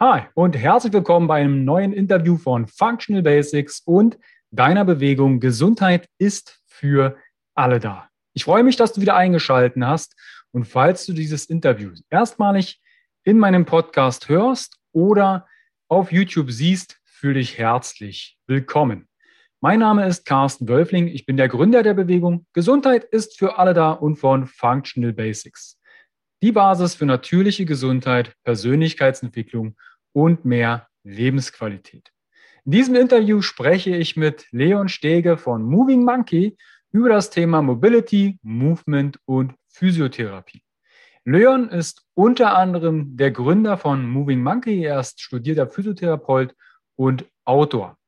[0.00, 4.16] Hi und herzlich willkommen bei einem neuen Interview von Functional Basics und
[4.52, 5.40] deiner Bewegung.
[5.40, 7.16] Gesundheit ist für
[7.56, 8.08] alle da.
[8.32, 10.14] Ich freue mich, dass du wieder eingeschaltet hast
[10.52, 12.80] und falls du dieses Interview erstmalig
[13.24, 15.48] in meinem Podcast hörst oder
[15.88, 19.08] auf YouTube siehst, fühle dich herzlich willkommen.
[19.60, 21.08] Mein Name ist Carsten Wölfling.
[21.08, 22.46] Ich bin der Gründer der Bewegung.
[22.52, 25.78] Gesundheit ist für alle da und von Functional Basics
[26.42, 29.76] die Basis für natürliche Gesundheit, Persönlichkeitsentwicklung
[30.12, 32.12] und mehr Lebensqualität.
[32.64, 36.56] In diesem Interview spreche ich mit Leon Stege von Moving Monkey
[36.92, 40.62] über das Thema Mobility, Movement und Physiotherapie.
[41.24, 44.82] Leon ist unter anderem der Gründer von Moving Monkey.
[44.84, 46.54] Er ist studierter Physiotherapeut
[46.96, 47.98] und Autor.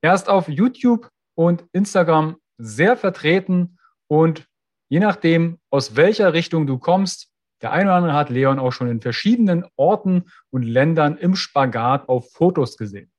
[0.00, 4.46] Er ist auf YouTube und Instagram sehr vertreten und
[4.88, 7.29] je nachdem, aus welcher Richtung du kommst,
[7.62, 12.08] der eine oder andere hat Leon auch schon in verschiedenen Orten und Ländern im Spagat
[12.08, 13.10] auf Fotos gesehen.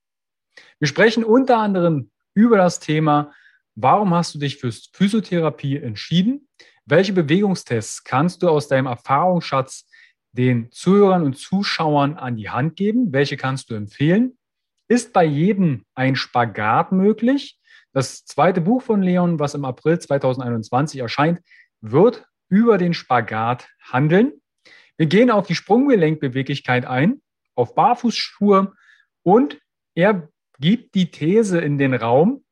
[0.80, 3.31] Wir sprechen unter anderem über das Thema,
[3.75, 6.47] warum hast du dich für Physiotherapie entschieden?
[6.86, 9.88] Welche Bewegungstests kannst du aus deinem Erfahrungsschatz
[10.31, 13.14] den Zuhörern und Zuschauern an die Hand geben?
[13.14, 14.38] Welche kannst du empfehlen?
[14.88, 17.59] Ist bei jedem ein Spagat möglich?
[17.94, 21.42] Das zweite Buch von Leon, was im April 2021 erscheint,
[21.81, 24.33] wird über den Spagat handeln.
[24.97, 27.21] Wir gehen auf die Sprunggelenkbeweglichkeit ein,
[27.55, 28.73] auf Barfußschuhe
[29.23, 29.59] und
[29.95, 32.44] er gibt die These in den Raum,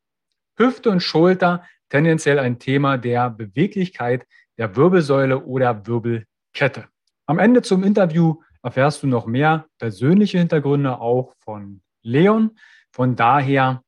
[0.57, 4.25] Hüfte und Schulter tendenziell ein Thema der Beweglichkeit
[4.57, 6.87] der Wirbelsäule oder Wirbelkette.
[7.25, 12.57] Am Ende zum Interview erfährst du noch mehr persönliche Hintergründe auch von Leon.
[12.91, 13.83] Von daher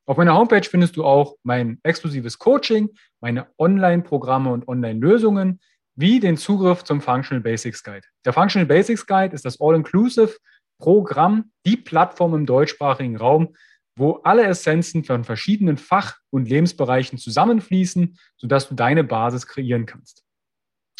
[0.07, 2.89] Auf meiner Homepage findest du auch mein exklusives Coaching,
[3.21, 5.59] meine Online-Programme und Online-Lösungen,
[5.95, 8.05] wie den Zugriff zum Functional Basics Guide.
[8.25, 10.37] Der Functional Basics Guide ist das All-Inclusive
[10.77, 13.55] Programm, die Plattform im deutschsprachigen Raum,
[13.97, 20.25] wo alle Essenzen von verschiedenen Fach- und Lebensbereichen zusammenfließen, sodass du deine Basis kreieren kannst.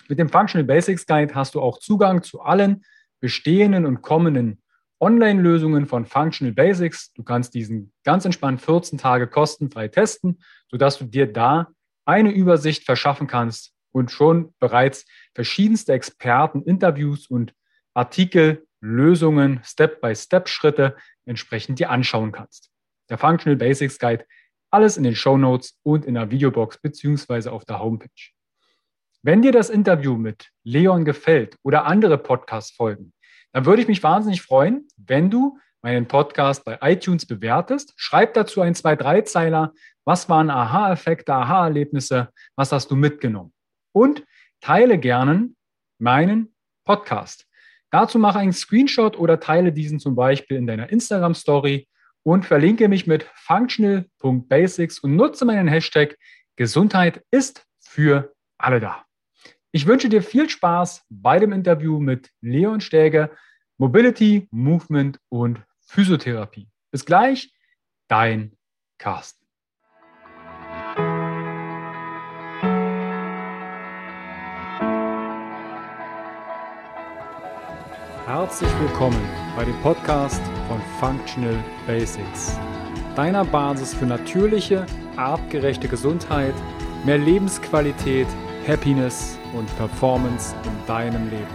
[0.08, 2.86] Mit dem Functional Basics Guide hast du auch Zugang zu allen
[3.20, 4.62] bestehenden und kommenden
[5.02, 7.12] Online-Lösungen von Functional Basics.
[7.14, 10.40] Du kannst diesen ganz entspannt 14 Tage kostenfrei testen,
[10.70, 11.68] sodass du dir da
[12.06, 17.54] eine Übersicht verschaffen kannst, und schon bereits verschiedenste Experten, Interviews und
[17.94, 22.70] Artikel, Lösungen, Step-by-Step-Schritte entsprechend dir anschauen kannst.
[23.10, 24.26] Der Functional Basics Guide,
[24.70, 28.10] alles in den Show Notes und in der Videobox beziehungsweise auf der Homepage.
[29.24, 33.14] Wenn dir das Interview mit Leon gefällt oder andere Podcast-Folgen,
[33.54, 37.94] dann würde ich mich wahnsinnig freuen, wenn du meinen Podcast bei iTunes bewertest.
[37.96, 39.72] Schreib dazu ein, zwei, drei Zeiler.
[40.04, 42.28] Was waren Aha-Effekte, Aha-Erlebnisse?
[42.58, 43.55] Was hast du mitgenommen?
[43.96, 44.26] Und
[44.60, 45.50] teile gerne
[46.00, 46.54] meinen
[46.84, 47.48] Podcast.
[47.92, 51.88] Dazu mache einen Screenshot oder teile diesen zum Beispiel in deiner Instagram-Story
[52.24, 56.18] und verlinke mich mit functional.basics und nutze meinen Hashtag
[56.58, 59.06] Gesundheit ist für alle da.
[59.72, 63.32] Ich wünsche dir viel Spaß bei dem Interview mit Leon Stäger,
[63.78, 66.68] Mobility, Movement und Physiotherapie.
[66.92, 67.54] Bis gleich,
[68.10, 68.58] dein
[68.98, 69.45] Carsten.
[78.26, 79.22] Herzlich willkommen
[79.56, 82.58] bei dem Podcast von Functional Basics,
[83.16, 86.56] deiner Basis für natürliche, artgerechte Gesundheit,
[87.06, 88.26] mehr Lebensqualität,
[88.68, 91.46] Happiness und Performance in deinem Leben.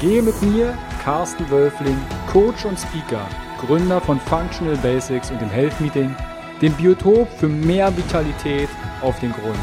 [0.00, 1.96] Gehe mit mir, Carsten Wölfling,
[2.30, 3.26] Coach und Speaker,
[3.66, 6.14] Gründer von Functional Basics und dem Health Meeting,
[6.60, 8.68] dem Biotop für mehr Vitalität
[9.00, 9.56] auf den Grund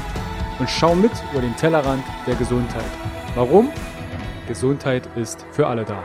[0.57, 2.89] und schau mit über den Tellerrand der Gesundheit.
[3.35, 3.69] Warum?
[4.47, 6.03] Gesundheit ist für alle da.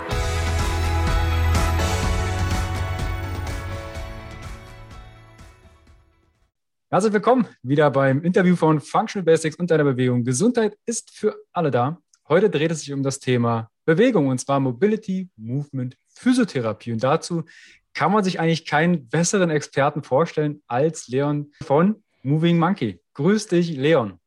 [6.89, 10.25] Herzlich willkommen wieder beim Interview von Functional Basics und deiner Bewegung.
[10.25, 11.99] Gesundheit ist für alle da.
[12.29, 16.93] Heute dreht es sich um das Thema Bewegung und zwar Mobility, Movement, Physiotherapie.
[16.93, 17.45] Und dazu
[17.93, 23.01] kann man sich eigentlich keinen besseren Experten vorstellen als Leon von Moving Monkey.
[23.15, 24.19] Grüß dich, Leon.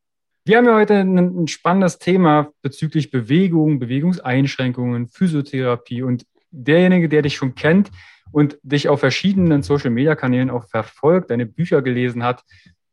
[0.46, 7.22] Wir haben ja heute ein, ein spannendes Thema bezüglich Bewegung, Bewegungseinschränkungen, Physiotherapie und derjenige, der
[7.22, 7.90] dich schon kennt,
[8.34, 12.42] und dich auf verschiedenen Social-Media-Kanälen auch verfolgt, deine Bücher gelesen hat,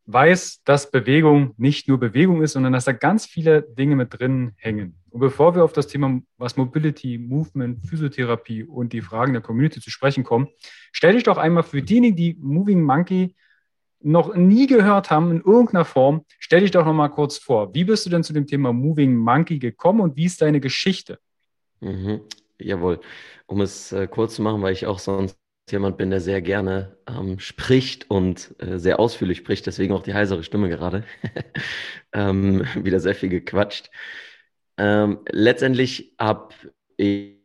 [0.05, 4.51] weiß, dass Bewegung nicht nur Bewegung ist, sondern dass da ganz viele Dinge mit drin
[4.57, 4.99] hängen.
[5.09, 9.81] Und bevor wir auf das Thema, was Mobility, Movement, Physiotherapie und die Fragen der Community
[9.81, 10.47] zu sprechen kommen,
[10.91, 13.35] stell dich doch einmal für diejenigen, die Moving Monkey
[14.03, 17.73] noch nie gehört haben in irgendeiner Form, stell dich doch noch mal kurz vor.
[17.73, 21.19] Wie bist du denn zu dem Thema Moving Monkey gekommen und wie ist deine Geschichte?
[21.79, 22.21] Mhm.
[22.59, 22.99] Jawohl.
[23.47, 25.37] Um es äh, kurz zu machen, weil ich auch sonst
[25.69, 30.13] jemand bin, der sehr gerne ähm, spricht und äh, sehr ausführlich spricht, deswegen auch die
[30.13, 31.03] heisere Stimme gerade.
[32.13, 33.89] ähm, wieder sehr viel gequatscht.
[34.77, 36.53] Ähm, letztendlich habe
[36.97, 37.40] ich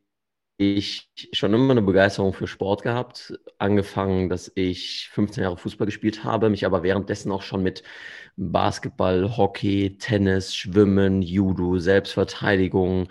[0.58, 3.38] schon immer eine Begeisterung für Sport gehabt.
[3.58, 7.82] Angefangen, dass ich 15 Jahre Fußball gespielt habe, mich aber währenddessen auch schon mit
[8.36, 13.08] Basketball, Hockey, Tennis, Schwimmen, Judo, Selbstverteidigung,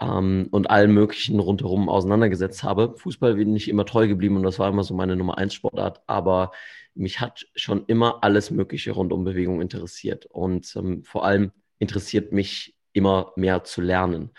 [0.00, 2.94] ähm, und allem Möglichen rundherum auseinandergesetzt habe.
[2.96, 6.02] Fußball bin ich immer treu geblieben und das war immer so meine Nummer eins Sportart,
[6.06, 6.52] aber
[6.94, 12.32] mich hat schon immer alles Mögliche rund um Bewegung interessiert und ähm, vor allem interessiert
[12.32, 14.30] mich immer mehr zu lernen.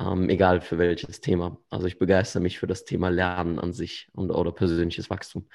[0.00, 1.58] Ähm, egal für welches Thema.
[1.68, 5.46] Also ich begeister mich für das Thema Lernen an sich und oder persönliches Wachstum.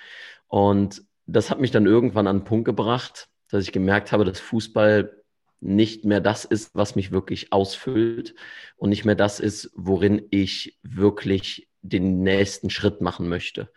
[0.47, 4.39] Und das hat mich dann irgendwann an den Punkt gebracht, dass ich gemerkt habe, dass
[4.39, 5.23] Fußball
[5.61, 8.35] nicht mehr das ist, was mich wirklich ausfüllt
[8.75, 13.71] und nicht mehr das ist, worin ich wirklich den nächsten Schritt machen möchte.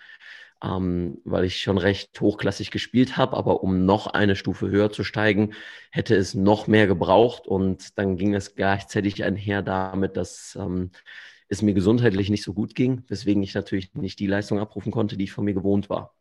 [0.63, 5.05] Ähm, weil ich schon recht hochklassig gespielt habe, aber um noch eine Stufe höher zu
[5.05, 5.55] steigen,
[5.93, 10.91] hätte es noch mehr gebraucht und dann ging es gleichzeitig einher damit, dass ähm,
[11.49, 15.17] es mir gesundheitlich nicht so gut ging, weswegen ich natürlich nicht die Leistung abrufen konnte,
[15.17, 16.15] die ich von mir gewohnt war.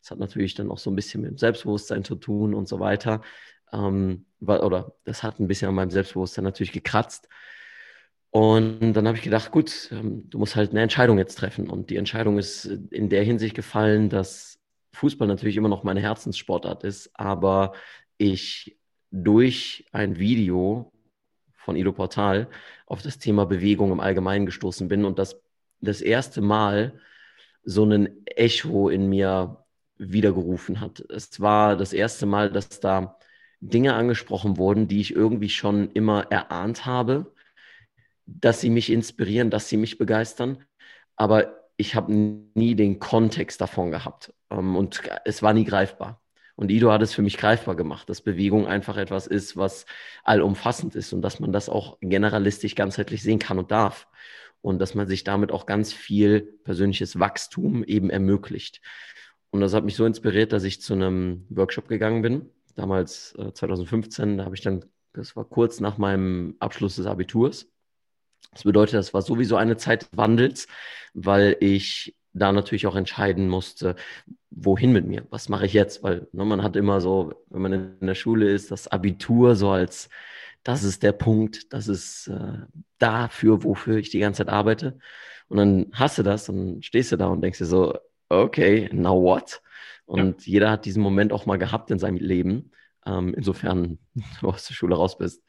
[0.00, 2.80] Das hat natürlich dann auch so ein bisschen mit dem Selbstbewusstsein zu tun und so
[2.80, 3.22] weiter.
[3.72, 7.28] Ähm, oder das hat ein bisschen an meinem Selbstbewusstsein natürlich gekratzt.
[8.30, 11.70] Und dann habe ich gedacht, gut, ähm, du musst halt eine Entscheidung jetzt treffen.
[11.70, 14.60] Und die Entscheidung ist in der Hinsicht gefallen, dass
[14.92, 17.72] Fußball natürlich immer noch meine Herzenssportart ist, aber
[18.18, 18.78] ich
[19.10, 20.92] durch ein Video
[21.56, 22.48] von Ido Portal
[22.86, 25.40] auf das Thema Bewegung im Allgemeinen gestoßen bin und das
[25.80, 27.00] das erste Mal
[27.64, 29.64] so ein Echo in mir
[29.96, 31.00] wiedergerufen hat.
[31.10, 33.18] Es war das erste Mal, dass da
[33.60, 37.32] Dinge angesprochen wurden, die ich irgendwie schon immer erahnt habe,
[38.28, 40.64] dass sie mich inspirieren, dass sie mich begeistern.
[41.16, 46.20] Aber ich habe nie den Kontext davon gehabt ähm, und es war nie greifbar.
[46.56, 49.86] Und Ido hat es für mich greifbar gemacht, dass Bewegung einfach etwas ist, was
[50.24, 54.08] allumfassend ist und dass man das auch generalistisch ganzheitlich sehen kann und darf.
[54.60, 58.80] Und dass man sich damit auch ganz viel persönliches Wachstum eben ermöglicht.
[59.50, 63.52] Und das hat mich so inspiriert, dass ich zu einem Workshop gegangen bin, damals äh,
[63.52, 67.70] 2015, da habe ich dann, das war kurz nach meinem Abschluss des Abiturs.
[68.52, 70.66] Das bedeutet, das war sowieso eine Zeit des Wandels,
[71.14, 73.96] weil ich da natürlich auch entscheiden musste,
[74.50, 77.72] wohin mit mir, was mache ich jetzt, weil ne, man hat immer so, wenn man
[77.72, 80.08] in der Schule ist, das Abitur so als,
[80.62, 82.58] das ist der Punkt, das ist äh,
[82.98, 84.98] dafür, wofür ich die ganze Zeit arbeite.
[85.48, 87.96] Und dann hast du das und stehst du da und denkst dir so,
[88.28, 89.62] okay, now what?
[90.04, 90.52] Und ja.
[90.52, 92.72] jeder hat diesen Moment auch mal gehabt in seinem Leben,
[93.06, 93.98] ähm, insofern
[94.40, 95.42] du aus der Schule raus bist.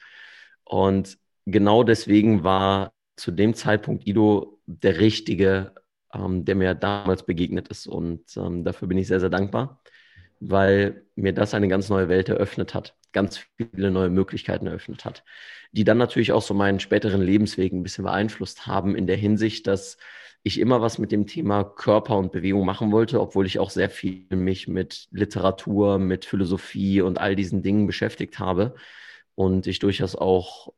[0.64, 1.18] Und
[1.52, 5.74] genau deswegen war zu dem Zeitpunkt Ido der Richtige,
[6.14, 7.88] ähm, der mir damals begegnet ist.
[7.88, 9.82] Und ähm, dafür bin ich sehr, sehr dankbar,
[10.40, 15.24] weil mir das eine ganz neue Welt eröffnet hat, ganz viele neue Möglichkeiten eröffnet hat,
[15.72, 19.68] die dann natürlich auch so meinen späteren Lebensweg ein bisschen beeinflusst haben in der Hinsicht,
[19.68, 19.98] dass
[20.42, 23.90] ich immer was mit dem Thema Körper und Bewegung machen wollte, obwohl ich auch sehr
[23.90, 28.76] viel mich mit Literatur, mit Philosophie und all diesen Dingen beschäftigt habe
[29.40, 30.74] und ich durchaus auch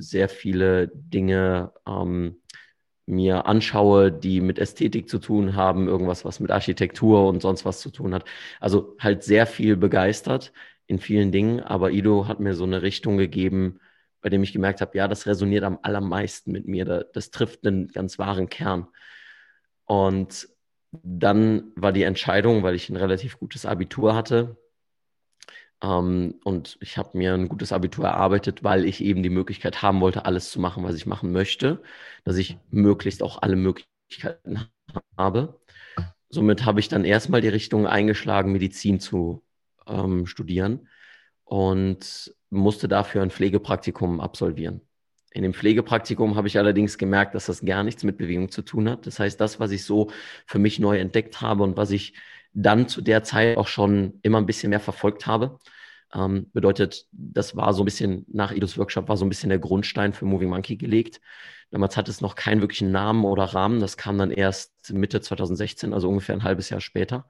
[0.00, 2.42] sehr viele Dinge ähm,
[3.06, 7.78] mir anschaue, die mit Ästhetik zu tun haben, irgendwas, was mit Architektur und sonst was
[7.78, 8.24] zu tun hat.
[8.58, 10.52] Also halt sehr viel begeistert
[10.88, 13.78] in vielen Dingen, aber Ido hat mir so eine Richtung gegeben,
[14.20, 16.84] bei dem ich gemerkt habe, ja, das resoniert am allermeisten mit mir.
[17.12, 18.88] Das trifft einen ganz wahren Kern.
[19.84, 20.48] Und
[20.90, 24.56] dann war die Entscheidung, weil ich ein relativ gutes Abitur hatte,
[25.84, 30.00] ähm, und ich habe mir ein gutes Abitur erarbeitet, weil ich eben die Möglichkeit haben
[30.00, 31.82] wollte, alles zu machen, was ich machen möchte,
[32.24, 34.66] dass ich möglichst auch alle Möglichkeiten
[35.18, 35.60] habe.
[36.30, 39.44] Somit habe ich dann erstmal die Richtung eingeschlagen, Medizin zu
[39.86, 40.88] ähm, studieren
[41.44, 44.80] und musste dafür ein Pflegepraktikum absolvieren.
[45.32, 48.88] In dem Pflegepraktikum habe ich allerdings gemerkt, dass das gar nichts mit Bewegung zu tun
[48.88, 49.06] hat.
[49.06, 50.10] Das heißt, das, was ich so
[50.46, 52.14] für mich neu entdeckt habe und was ich
[52.54, 55.58] dann zu der Zeit auch schon immer ein bisschen mehr verfolgt habe,
[56.14, 59.58] ähm, bedeutet, das war so ein bisschen nach Idos Workshop, war so ein bisschen der
[59.58, 61.20] Grundstein für Moving Monkey gelegt.
[61.70, 63.80] Damals hatte es noch keinen wirklichen Namen oder Rahmen.
[63.80, 67.28] Das kam dann erst Mitte 2016, also ungefähr ein halbes Jahr später.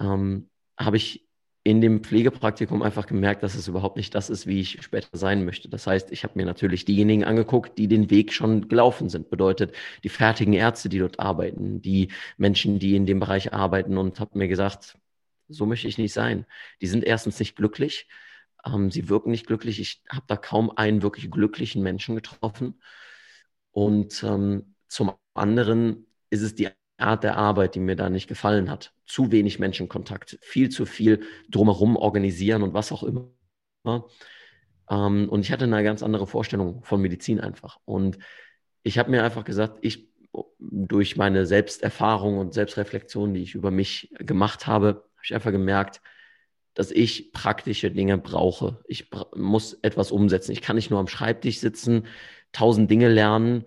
[0.00, 1.26] Ähm, habe ich
[1.62, 5.44] in dem Pflegepraktikum einfach gemerkt, dass es überhaupt nicht das ist, wie ich später sein
[5.44, 5.68] möchte.
[5.68, 9.28] Das heißt, ich habe mir natürlich diejenigen angeguckt, die den Weg schon gelaufen sind.
[9.28, 12.08] Bedeutet, die fertigen Ärzte, die dort arbeiten, die
[12.38, 14.96] Menschen, die in dem Bereich arbeiten und habe mir gesagt,
[15.50, 16.46] so möchte ich nicht sein.
[16.80, 18.08] Die sind erstens nicht glücklich,
[18.64, 19.80] ähm, sie wirken nicht glücklich.
[19.80, 22.80] Ich habe da kaum einen wirklich glücklichen Menschen getroffen.
[23.72, 28.70] Und ähm, zum anderen ist es die Art der Arbeit, die mir da nicht gefallen
[28.70, 28.92] hat.
[29.06, 33.30] Zu wenig Menschenkontakt, viel zu viel drumherum organisieren und was auch immer.
[34.90, 37.78] Ähm, und ich hatte eine ganz andere Vorstellung von Medizin einfach.
[37.84, 38.18] Und
[38.82, 40.10] ich habe mir einfach gesagt, ich
[40.58, 46.00] durch meine Selbsterfahrung und Selbstreflexion, die ich über mich gemacht habe, habe ich einfach gemerkt,
[46.72, 48.82] dass ich praktische Dinge brauche.
[48.86, 50.52] Ich muss etwas umsetzen.
[50.52, 52.06] Ich kann nicht nur am Schreibtisch sitzen,
[52.52, 53.66] tausend Dinge lernen,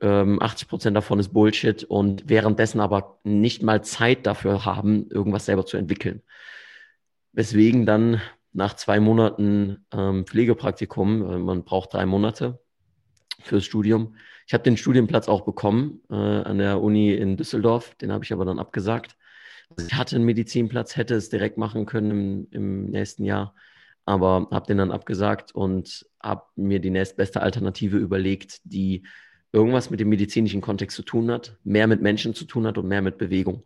[0.00, 5.46] 80 ähm, Prozent davon ist Bullshit und währenddessen aber nicht mal Zeit dafür haben, irgendwas
[5.46, 6.22] selber zu entwickeln.
[7.32, 8.20] Weswegen dann
[8.52, 12.60] nach zwei Monaten ähm, Pflegepraktikum, äh, man braucht drei Monate
[13.40, 14.16] fürs Studium.
[14.46, 18.32] Ich habe den Studienplatz auch bekommen äh, an der Uni in Düsseldorf, den habe ich
[18.32, 19.16] aber dann abgesagt.
[19.76, 23.54] Ich hatte einen Medizinplatz, hätte es direkt machen können im, im nächsten Jahr,
[24.04, 29.04] aber habe den dann abgesagt und habe mir die nächstbeste Alternative überlegt, die
[29.52, 32.88] irgendwas mit dem medizinischen Kontext zu tun hat, mehr mit Menschen zu tun hat und
[32.88, 33.64] mehr mit Bewegung.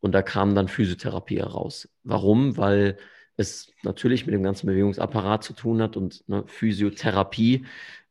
[0.00, 1.88] Und da kam dann Physiotherapie heraus.
[2.02, 2.56] Warum?
[2.56, 2.98] Weil
[3.36, 7.66] es natürlich mit dem ganzen Bewegungsapparat zu tun hat und ne, Physiotherapie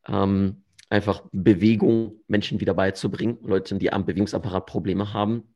[0.08, 5.54] ähm, einfach Bewegung Menschen wieder beizubringen, Leute, die am Bewegungsapparat Probleme haben.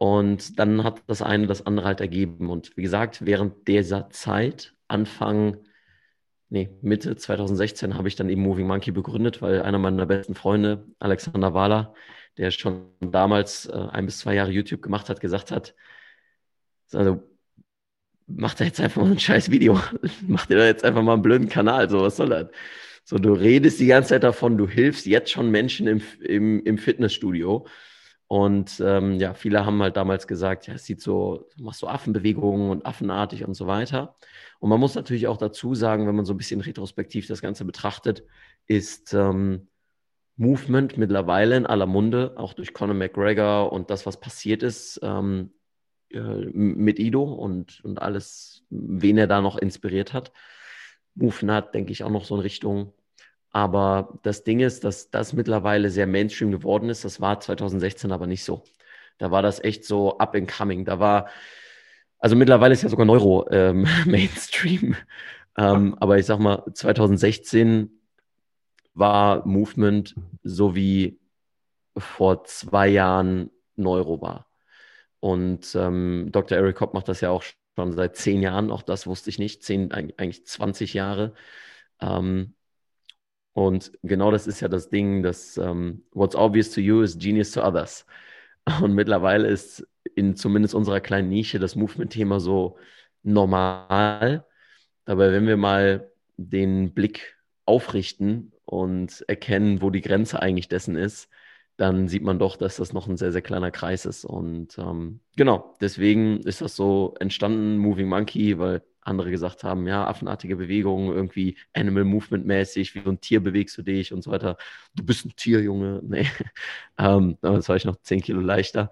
[0.00, 2.48] Und dann hat das eine das andere halt ergeben.
[2.48, 5.58] Und wie gesagt, während dieser Zeit, Anfang
[6.50, 10.86] nee, Mitte 2016 habe ich dann eben Moving Monkey begründet, weil einer meiner besten Freunde,
[10.98, 11.94] Alexander Wahler,
[12.36, 15.74] der schon damals äh, ein bis zwei Jahre YouTube gemacht hat, gesagt hat,
[16.92, 17.22] also
[18.26, 19.80] mach da jetzt einfach mal ein scheiß Video.
[20.26, 21.88] mach dir da jetzt einfach mal einen blöden Kanal.
[21.90, 22.48] So, was soll das?
[23.04, 26.78] So, du redest die ganze Zeit davon, du hilfst jetzt schon Menschen im, im, im
[26.78, 27.66] Fitnessstudio.
[28.32, 32.70] Und ähm, ja, viele haben halt damals gesagt, ja, es sieht so, machst so Affenbewegungen
[32.70, 34.14] und affenartig und so weiter.
[34.60, 37.64] Und man muss natürlich auch dazu sagen, wenn man so ein bisschen retrospektiv das Ganze
[37.64, 38.22] betrachtet,
[38.68, 39.66] ist ähm,
[40.36, 45.52] Movement mittlerweile in aller Munde, auch durch Conor McGregor und das, was passiert ist ähm,
[46.10, 50.30] äh, mit Ido und, und alles, wen er da noch inspiriert hat.
[51.16, 52.92] Movement hat, denke ich, auch noch so in Richtung.
[53.52, 57.04] Aber das Ding ist, dass das mittlerweile sehr Mainstream geworden ist.
[57.04, 58.62] Das war 2016 aber nicht so.
[59.18, 60.84] Da war das echt so up and coming.
[60.84, 61.28] Da war
[62.20, 64.94] also mittlerweile ist ja sogar Neuro ähm, Mainstream.
[65.56, 67.90] Ähm, aber ich sag mal, 2016
[68.94, 71.18] war Movement so wie
[71.96, 74.46] vor zwei Jahren Neuro war.
[75.20, 76.58] Und ähm, Dr.
[76.58, 79.62] Eric Kopp macht das ja auch schon seit zehn Jahren, auch das wusste ich nicht,
[79.62, 81.34] zehn, eigentlich 20 Jahre.
[82.00, 82.54] Ähm,
[83.52, 87.50] und genau das ist ja das Ding, dass ähm, what's obvious to you is genius
[87.52, 88.06] to others.
[88.82, 92.78] Und mittlerweile ist in zumindest unserer kleinen Nische das Movement-Thema so
[93.22, 94.44] normal.
[95.04, 101.28] Aber wenn wir mal den Blick aufrichten und erkennen, wo die Grenze eigentlich dessen ist,
[101.76, 104.24] dann sieht man doch, dass das noch ein sehr, sehr kleiner Kreis ist.
[104.24, 110.06] Und ähm, genau, deswegen ist das so entstanden, Moving Monkey, weil andere gesagt haben, ja,
[110.06, 114.30] affenartige Bewegungen, irgendwie Animal Movement mäßig, wie so ein Tier bewegst du dich und so
[114.30, 114.56] weiter.
[114.94, 116.00] Du bist ein Tier, Junge.
[116.10, 116.26] Nee.
[116.98, 118.90] ähm, das war ich noch 10 Kilo leichter.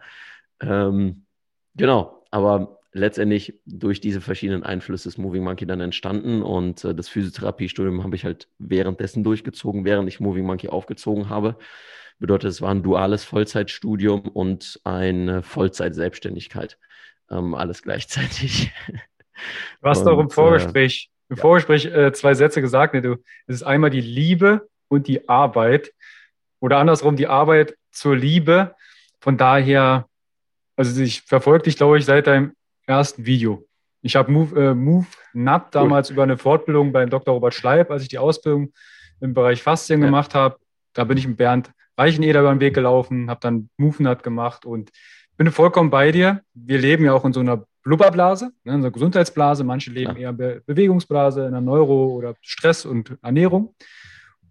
[0.60, 1.24] Ähm,
[1.74, 7.08] genau, aber letztendlich durch diese verschiedenen Einflüsse ist Moving Monkey dann entstanden und äh, das
[7.08, 11.56] Physiotherapiestudium habe ich halt währenddessen durchgezogen, während ich Moving Monkey aufgezogen habe,
[12.18, 16.78] Bedeutet, es war ein duales Vollzeitstudium und eine Vollzeitselbstständigkeit.
[17.30, 18.72] Ähm, alles gleichzeitig.
[19.82, 21.36] Du hast doch im Vorgespräch, äh, im.
[21.36, 22.94] Vorgespräch äh, zwei Sätze gesagt.
[22.94, 23.02] Ne?
[23.02, 23.12] Du,
[23.46, 25.92] es ist einmal die Liebe und die Arbeit.
[26.60, 28.74] Oder andersrum, die Arbeit zur Liebe.
[29.20, 30.06] Von daher,
[30.76, 32.52] also ich verfolge dich, glaube ich, seit deinem
[32.86, 33.66] ersten Video.
[34.02, 36.14] Ich habe Move, äh, Move Nut damals Gut.
[36.14, 37.34] über eine Fortbildung beim Dr.
[37.34, 38.72] Robert Schleib, als ich die Ausbildung
[39.20, 40.06] im Bereich Faszien ja.
[40.06, 40.58] gemacht habe.
[40.92, 44.64] Da bin ich mit Bernd Reicheneder über den Weg gelaufen, habe dann Move Nut gemacht
[44.64, 44.90] und
[45.38, 46.42] bin vollkommen bei dir.
[46.52, 49.64] Wir leben ja auch in so einer Blubberblase, ne, in so einer Gesundheitsblase.
[49.64, 50.18] Manche leben ja.
[50.18, 53.74] eher Be Bewegungsblase, in einer Neuro- oder Stress- und Ernährung.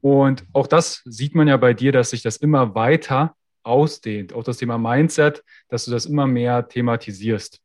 [0.02, 4.34] Und auch das sieht man ja bei dir, dass sich das immer weiter ausdehnt.
[4.34, 7.60] Auch das Thema Mindset, dass du das immer mehr thematisierst.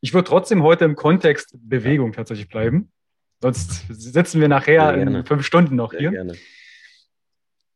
[0.00, 2.90] Ich würde trotzdem heute im Kontext Bewegung tatsächlich bleiben.
[3.40, 6.10] Sonst sitzen wir nachher in fünf Stunden noch Sehr hier.
[6.10, 6.32] Gerne.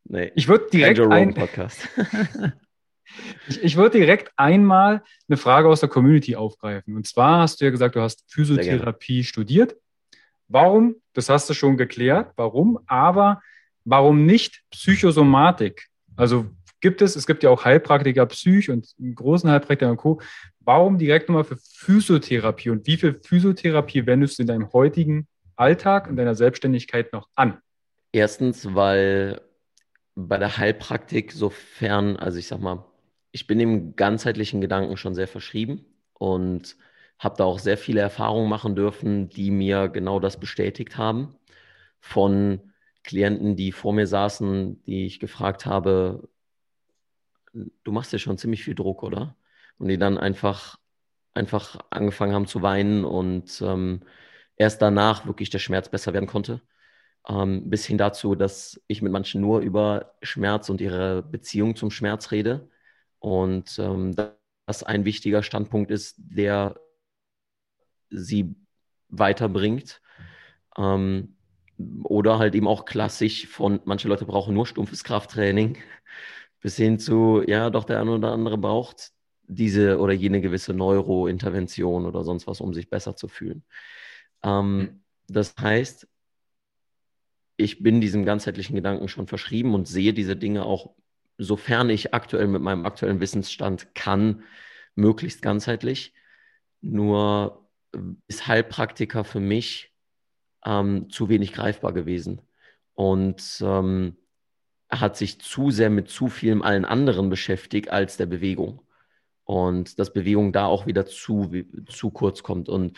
[0.05, 1.89] Nee, ich würde direkt ein, Podcast.
[3.49, 6.97] ich, ich würde direkt einmal eine Frage aus der Community aufgreifen.
[6.97, 9.77] Und zwar hast du ja gesagt, du hast Physiotherapie studiert.
[10.49, 10.97] Warum?
[11.15, 12.33] Das hast du schon geklärt.
[12.37, 12.79] Warum?
[12.87, 13.41] Aber
[13.85, 15.89] warum nicht Psychosomatik?
[16.17, 16.47] Also
[16.81, 20.21] gibt es, es gibt ja auch Heilpraktiker Psych und einen großen Heilpraktiker und Co.
[20.61, 25.27] Warum direkt nochmal für Physiotherapie und wie viel Physiotherapie wendest du in deinem heutigen
[25.57, 27.59] Alltag und deiner Selbstständigkeit noch an?
[28.13, 29.41] Erstens, weil
[30.15, 32.85] bei der Heilpraktik, sofern, also ich sag mal,
[33.33, 35.85] ich bin dem ganzheitlichen Gedanken schon sehr verschrieben
[36.15, 36.77] und
[37.19, 41.37] habe da auch sehr viele Erfahrungen machen dürfen, die mir genau das bestätigt haben.
[42.01, 42.73] Von
[43.05, 46.29] Klienten, die vor mir saßen, die ich gefragt habe,
[47.53, 49.37] du machst ja schon ziemlich viel Druck, oder?
[49.79, 50.79] Und die dann einfach,
[51.35, 54.03] einfach angefangen haben zu weinen und ähm,
[54.57, 56.63] erst danach wirklich der Schmerz besser werden konnte.
[57.29, 61.91] Ähm, bis hin dazu, dass ich mit manchen nur über Schmerz und ihre Beziehung zum
[61.91, 62.71] Schmerz rede.
[63.23, 64.17] Und ähm,
[64.67, 66.75] das ein wichtiger Standpunkt ist, der
[68.11, 68.57] sie
[69.09, 70.03] weiterbringt.
[70.77, 71.37] Ähm,
[72.03, 75.79] oder halt eben auch klassisch von, manche Leute brauchen nur stumpfes Krafttraining,
[76.61, 79.13] bis hin zu, ja, doch der eine oder andere braucht
[79.45, 83.63] diese oder jene gewisse Neurointervention oder sonst was, um sich besser zu fühlen.
[84.43, 86.09] Ähm, das heißt,
[87.57, 90.97] ich bin diesem ganzheitlichen Gedanken schon verschrieben und sehe diese Dinge auch,
[91.39, 94.43] sofern ich aktuell mit meinem aktuellen Wissensstand kann,
[94.95, 96.15] möglichst ganzheitlich.
[96.81, 97.69] Nur
[98.27, 99.93] ist Heilpraktiker für mich
[100.65, 102.41] ähm, zu wenig greifbar gewesen
[102.95, 104.17] und ähm,
[104.91, 108.83] hat sich zu sehr mit zu vielem allen anderen beschäftigt als der Bewegung.
[109.45, 111.51] Und dass Bewegung da auch wieder zu,
[111.89, 112.69] zu kurz kommt.
[112.69, 112.97] Und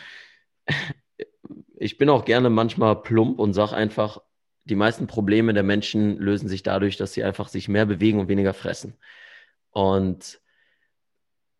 [1.76, 4.20] ich bin auch gerne manchmal plump und sage einfach,
[4.64, 8.28] die meisten Probleme der Menschen lösen sich dadurch, dass sie einfach sich mehr bewegen und
[8.28, 8.94] weniger fressen.
[9.70, 10.40] Und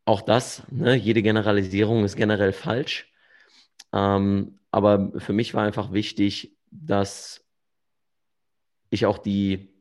[0.05, 3.13] auch das, ne, jede Generalisierung ist generell falsch.
[3.93, 7.45] Ähm, aber für mich war einfach wichtig, dass
[8.91, 9.75] ich auch die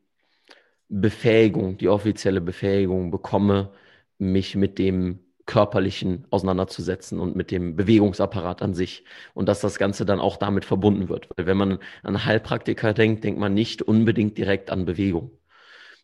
[0.88, 3.72] Befähigung, die offizielle Befähigung bekomme,
[4.18, 9.04] mich mit dem Körperlichen auseinanderzusetzen und mit dem Bewegungsapparat an sich
[9.34, 11.28] und dass das Ganze dann auch damit verbunden wird.
[11.36, 15.38] Weil wenn man an Heilpraktiker denkt, denkt man nicht unbedingt direkt an Bewegung.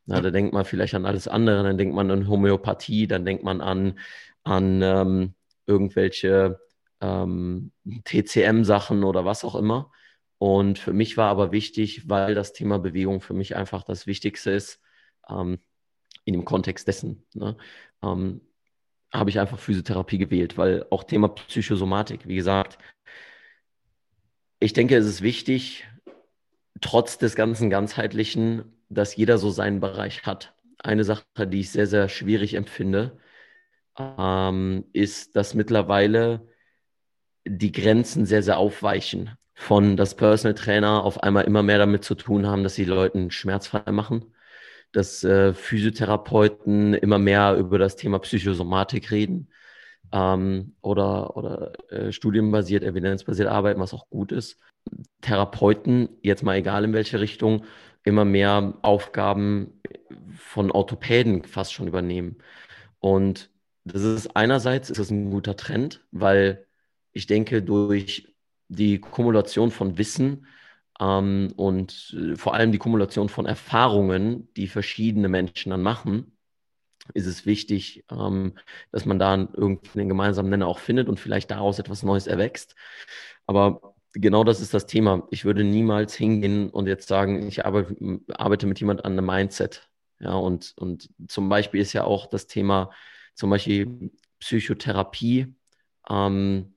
[0.07, 3.45] Na, da denkt man vielleicht an alles andere, dann denkt man an Homöopathie, dann denkt
[3.45, 3.99] man an,
[4.43, 5.35] an ähm,
[5.67, 6.59] irgendwelche
[7.01, 7.73] ähm,
[8.05, 9.91] TCM-Sachen oder was auch immer.
[10.39, 14.51] Und für mich war aber wichtig, weil das Thema Bewegung für mich einfach das Wichtigste
[14.51, 14.81] ist,
[15.29, 15.59] ähm,
[16.25, 17.25] in dem Kontext dessen.
[17.35, 17.57] Ne?
[18.03, 18.41] Ähm,
[19.13, 22.79] habe ich einfach Physiotherapie gewählt, weil auch Thema Psychosomatik, wie gesagt,
[24.61, 25.87] ich denke, es ist wichtig,
[26.81, 30.55] trotz des ganzen ganzheitlichen, dass jeder so seinen Bereich hat.
[30.79, 33.19] Eine Sache, die ich sehr, sehr schwierig empfinde,
[33.99, 36.49] ähm, ist, dass mittlerweile
[37.47, 39.37] die Grenzen sehr, sehr aufweichen.
[39.55, 43.31] Von dass Personal Trainer auf einmal immer mehr damit zu tun haben, dass sie Leuten
[43.31, 44.33] schmerzfrei machen
[44.93, 49.49] dass äh, Physiotherapeuten immer mehr über das Thema Psychosomatik reden
[50.13, 54.59] ähm, oder, oder äh, studienbasiert, evidenzbasiert arbeiten, was auch gut ist.
[55.21, 57.65] Therapeuten, jetzt mal egal in welche Richtung,
[58.05, 59.81] immer mehr Aufgaben
[60.37, 62.39] von Orthopäden fast schon übernehmen.
[62.99, 63.51] Und
[63.85, 66.67] das ist einerseits ist das ein guter Trend, weil
[67.13, 68.35] ich denke, durch
[68.69, 70.47] die Kumulation von Wissen
[71.01, 76.37] ähm, und äh, vor allem die Kumulation von Erfahrungen, die verschiedene Menschen dann machen,
[77.15, 78.55] ist es wichtig, ähm,
[78.93, 82.77] dass man da irgendwie einen gemeinsamen Nenner auch findet und vielleicht daraus etwas Neues erwächst.
[83.47, 85.27] Aber genau das ist das Thema.
[85.31, 87.97] Ich würde niemals hingehen und jetzt sagen, ich arbeite,
[88.29, 89.89] arbeite mit jemand an einem Mindset.
[90.21, 92.91] Ja, und, und zum Beispiel ist ja auch das Thema,
[93.35, 95.55] zum Beispiel Psychotherapie
[96.09, 96.75] ähm,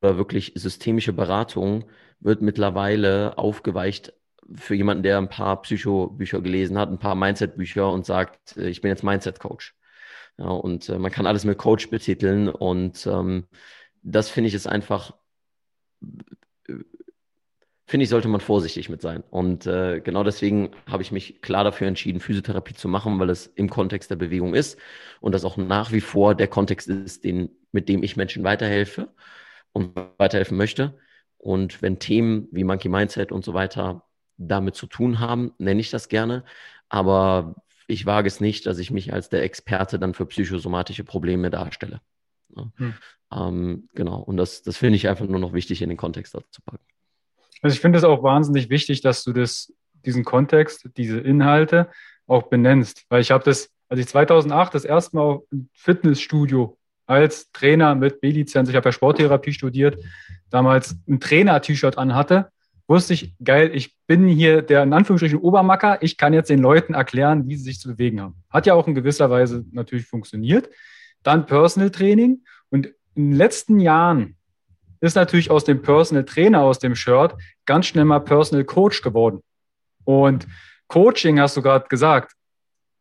[0.00, 4.12] oder wirklich systemische Beratung wird mittlerweile aufgeweicht
[4.54, 8.80] für jemanden, der ein paar Psychobücher gelesen hat, ein paar Mindset-Bücher und sagt, äh, ich
[8.80, 9.74] bin jetzt Mindset-Coach.
[10.38, 13.46] Ja, und äh, man kann alles mit Coach betiteln und ähm,
[14.02, 15.12] das finde ich ist einfach,
[16.68, 16.74] äh,
[17.86, 19.22] finde ich, sollte man vorsichtig mit sein.
[19.30, 23.46] Und äh, genau deswegen habe ich mich klar dafür entschieden, Physiotherapie zu machen, weil es
[23.46, 24.78] im Kontext der Bewegung ist
[25.20, 29.08] und das auch nach wie vor der Kontext ist, den, mit dem ich Menschen weiterhelfe
[29.72, 30.98] und weiterhelfen möchte.
[31.38, 34.04] Und wenn Themen wie Monkey Mindset und so weiter
[34.36, 36.44] damit zu tun haben, nenne ich das gerne.
[36.88, 37.54] Aber
[37.86, 42.00] ich wage es nicht, dass ich mich als der Experte dann für psychosomatische Probleme darstelle.
[42.54, 42.94] Hm.
[43.32, 46.62] Ähm, genau, und das, das finde ich einfach nur noch wichtig in den Kontext dazu
[46.64, 46.84] packen.
[47.62, 49.72] Also ich finde es auch wahnsinnig wichtig, dass du das,
[50.04, 51.90] diesen Kontext, diese Inhalte
[52.26, 56.77] auch benennst, weil ich habe das, als ich 2008 das erste Mal im Fitnessstudio
[57.08, 59.98] als Trainer mit B-Lizenz, ich habe ja Sporttherapie studiert,
[60.50, 62.50] damals ein Trainer-T-Shirt anhatte,
[62.86, 66.94] wusste ich, geil, ich bin hier der in Anführungsstrichen Obermacker, ich kann jetzt den Leuten
[66.94, 68.42] erklären, wie sie sich zu bewegen haben.
[68.50, 70.68] Hat ja auch in gewisser Weise natürlich funktioniert.
[71.22, 74.36] Dann Personal Training und in den letzten Jahren
[75.00, 79.40] ist natürlich aus dem Personal Trainer aus dem Shirt ganz schnell mal Personal Coach geworden.
[80.04, 80.46] Und
[80.88, 82.32] Coaching, hast du gerade gesagt,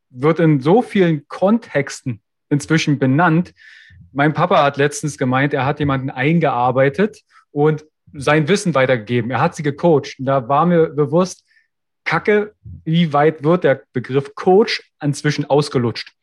[0.10, 3.54] wird in so vielen Kontexten inzwischen benannt.
[4.12, 9.32] Mein Papa hat letztens gemeint, er hat jemanden eingearbeitet und sein Wissen weitergegeben.
[9.32, 10.20] Er hat sie gecoacht.
[10.20, 11.46] Und da war mir bewusst,
[12.04, 12.54] Kacke,
[12.86, 16.14] wie weit wird der Begriff Coach inzwischen ausgelutscht?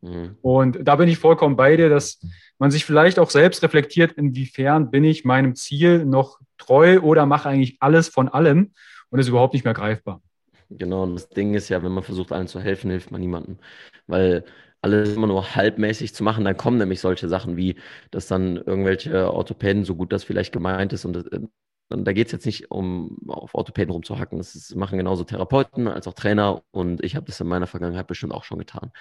[0.00, 0.36] Mhm.
[0.40, 2.20] Und da bin ich vollkommen bei dir, dass
[2.58, 7.48] man sich vielleicht auch selbst reflektiert, inwiefern bin ich meinem Ziel noch treu oder mache
[7.48, 8.72] eigentlich alles von allem
[9.10, 10.22] und ist überhaupt nicht mehr greifbar.
[10.70, 13.58] Genau, und das Ding ist ja, wenn man versucht, allen zu helfen, hilft man niemandem.
[14.06, 14.44] Weil
[14.86, 17.76] alles immer nur halbmäßig zu machen, dann kommen nämlich solche Sachen wie,
[18.10, 21.40] dass dann irgendwelche Orthopäden, so gut das vielleicht gemeint ist, und, äh,
[21.88, 24.38] und da geht es jetzt nicht um auf Orthopäden rumzuhacken.
[24.38, 28.06] Das ist, machen genauso Therapeuten als auch Trainer und ich habe das in meiner Vergangenheit
[28.08, 28.92] bestimmt auch schon getan.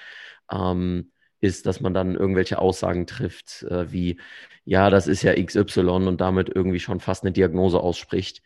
[0.51, 4.19] Ähm, ist, dass man dann irgendwelche Aussagen trifft, äh, wie,
[4.65, 8.41] ja, das ist ja XY und damit irgendwie schon fast eine Diagnose ausspricht.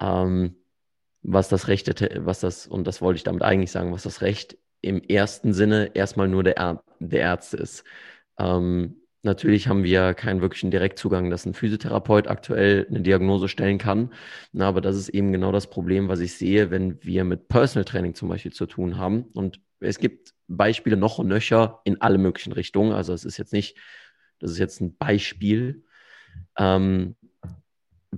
[0.00, 0.56] Ähm,
[1.22, 1.88] was das Recht,
[2.26, 5.92] was das, und das wollte ich damit eigentlich sagen, was das Recht im ersten Sinne
[5.94, 7.84] erstmal nur der, der Ärzte ist.
[8.38, 14.12] Ähm, natürlich haben wir keinen wirklichen Direktzugang, dass ein Physiotherapeut aktuell eine Diagnose stellen kann.
[14.52, 17.84] Na, aber das ist eben genau das Problem, was ich sehe, wenn wir mit Personal
[17.84, 19.22] Training zum Beispiel zu tun haben.
[19.32, 22.92] Und es gibt Beispiele noch und nöcher in alle möglichen Richtungen.
[22.92, 23.78] Also es ist jetzt nicht,
[24.40, 25.84] das ist jetzt ein Beispiel.
[26.58, 27.16] Ähm,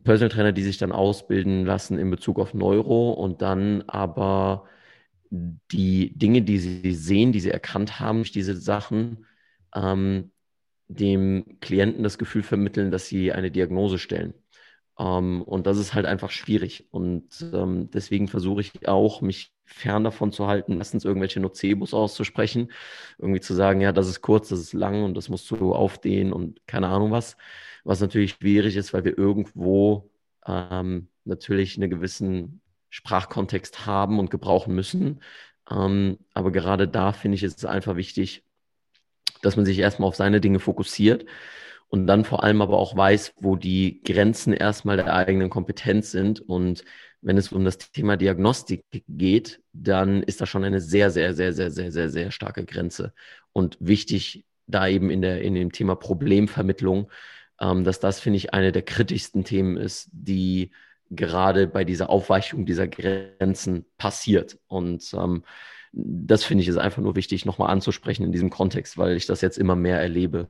[0.03, 4.67] Personal Trainer, die sich dann ausbilden lassen in Bezug auf Neuro und dann aber
[5.73, 9.27] die Dinge, die sie sehen, die sie erkannt haben durch diese Sachen,
[9.75, 10.33] ähm,
[10.89, 14.35] dem Klienten das Gefühl vermitteln, dass sie eine Diagnose stellen.
[14.99, 16.87] Ähm, und das ist halt einfach schwierig.
[16.91, 22.71] Und ähm, deswegen versuche ich auch, mich fern davon zu halten, meistens irgendwelche Nocebos auszusprechen.
[23.19, 26.33] Irgendwie zu sagen, ja, das ist kurz, das ist lang und das musst du aufdehnen
[26.33, 27.37] und keine Ahnung was.
[27.85, 30.11] Was natürlich schwierig ist, weil wir irgendwo
[30.47, 32.61] ähm, natürlich einen gewissen
[32.95, 35.21] Sprachkontext haben und gebrauchen müssen.
[35.69, 38.45] Ähm, aber gerade da finde ich es einfach wichtig,
[39.43, 41.27] dass man sich erstmal auf seine Dinge fokussiert
[41.89, 46.41] und dann vor allem aber auch weiß, wo die Grenzen erstmal der eigenen Kompetenz sind.
[46.41, 46.85] Und
[47.21, 51.53] wenn es um das Thema Diagnostik geht, dann ist da schon eine sehr, sehr, sehr,
[51.53, 53.13] sehr, sehr, sehr, sehr starke Grenze.
[53.53, 57.11] Und wichtig da eben in, der, in dem Thema Problemvermittlung,
[57.61, 60.71] ähm, dass das, finde ich, eine der kritischsten Themen ist, die
[61.11, 64.59] gerade bei dieser Aufweichung dieser Grenzen passiert.
[64.67, 65.45] Und ähm,
[65.93, 69.41] das finde ich ist einfach nur wichtig, nochmal anzusprechen in diesem Kontext, weil ich das
[69.41, 70.49] jetzt immer mehr erlebe,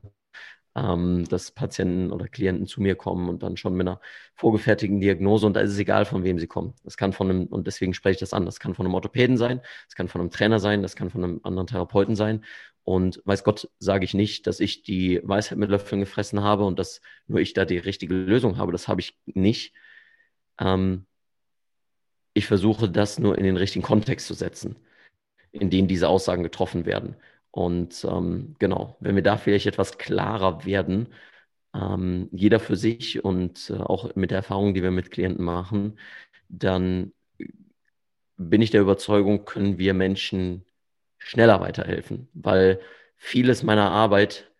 [0.75, 4.01] ähm, dass Patienten oder Klienten zu mir kommen und dann schon mit einer
[4.35, 6.73] vorgefertigten Diagnose und da ist es egal, von wem sie kommen.
[6.83, 9.37] Das kann von einem, und deswegen spreche ich das an, das kann von einem Orthopäden
[9.37, 12.43] sein, das kann von einem Trainer sein, das kann von einem anderen Therapeuten sein.
[12.83, 16.77] Und weiß Gott, sage ich nicht, dass ich die Weisheit mit Löffeln gefressen habe und
[16.77, 18.71] dass nur ich da die richtige Lösung habe.
[18.71, 19.73] Das habe ich nicht
[20.59, 21.05] ähm,
[22.33, 24.75] ich versuche das nur in den richtigen Kontext zu setzen,
[25.51, 27.15] in dem diese Aussagen getroffen werden.
[27.51, 31.13] Und ähm, genau, wenn wir da vielleicht etwas klarer werden,
[31.73, 35.97] ähm, jeder für sich und äh, auch mit der Erfahrung, die wir mit Klienten machen,
[36.49, 37.13] dann
[38.37, 40.65] bin ich der Überzeugung, können wir Menschen
[41.17, 42.81] schneller weiterhelfen, weil
[43.15, 44.51] vieles meiner Arbeit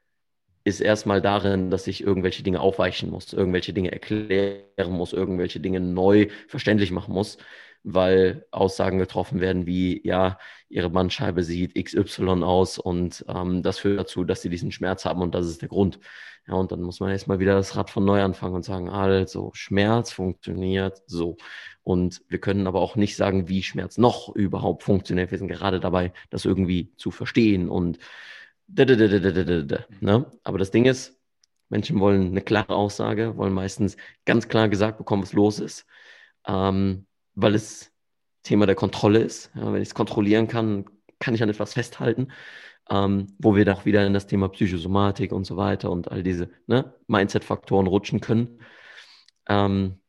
[0.65, 5.80] ist erstmal darin, dass ich irgendwelche Dinge aufweichen muss, irgendwelche Dinge erklären muss, irgendwelche Dinge
[5.80, 7.38] neu verständlich machen muss,
[7.84, 13.99] weil Aussagen getroffen werden wie, ja, ihre Bandscheibe sieht XY aus und ähm, das führt
[13.99, 15.99] dazu, dass sie diesen Schmerz haben und das ist der Grund.
[16.47, 19.51] Ja, und dann muss man erstmal wieder das Rad von neu anfangen und sagen, also
[19.54, 21.38] Schmerz funktioniert so.
[21.84, 25.30] Und wir können aber auch nicht sagen, wie Schmerz noch überhaupt funktioniert.
[25.32, 27.99] Wir sind gerade dabei, das irgendwie zu verstehen und
[30.01, 30.25] ne?
[30.43, 31.19] aber das Ding ist,
[31.69, 35.86] Menschen wollen eine klare Aussage, wollen meistens ganz klar gesagt bekommen, was los ist.
[36.47, 37.91] Ähm, weil es
[38.43, 39.51] Thema der Kontrolle ist.
[39.56, 40.86] Ja, wenn ich es kontrollieren kann,
[41.19, 42.32] kann ich an etwas festhalten,
[42.89, 46.49] ähm, wo wir doch wieder in das Thema Psychosomatik und so weiter und all diese
[46.67, 48.60] ne, Mindset-Faktoren rutschen können.
[49.47, 49.99] Ähm,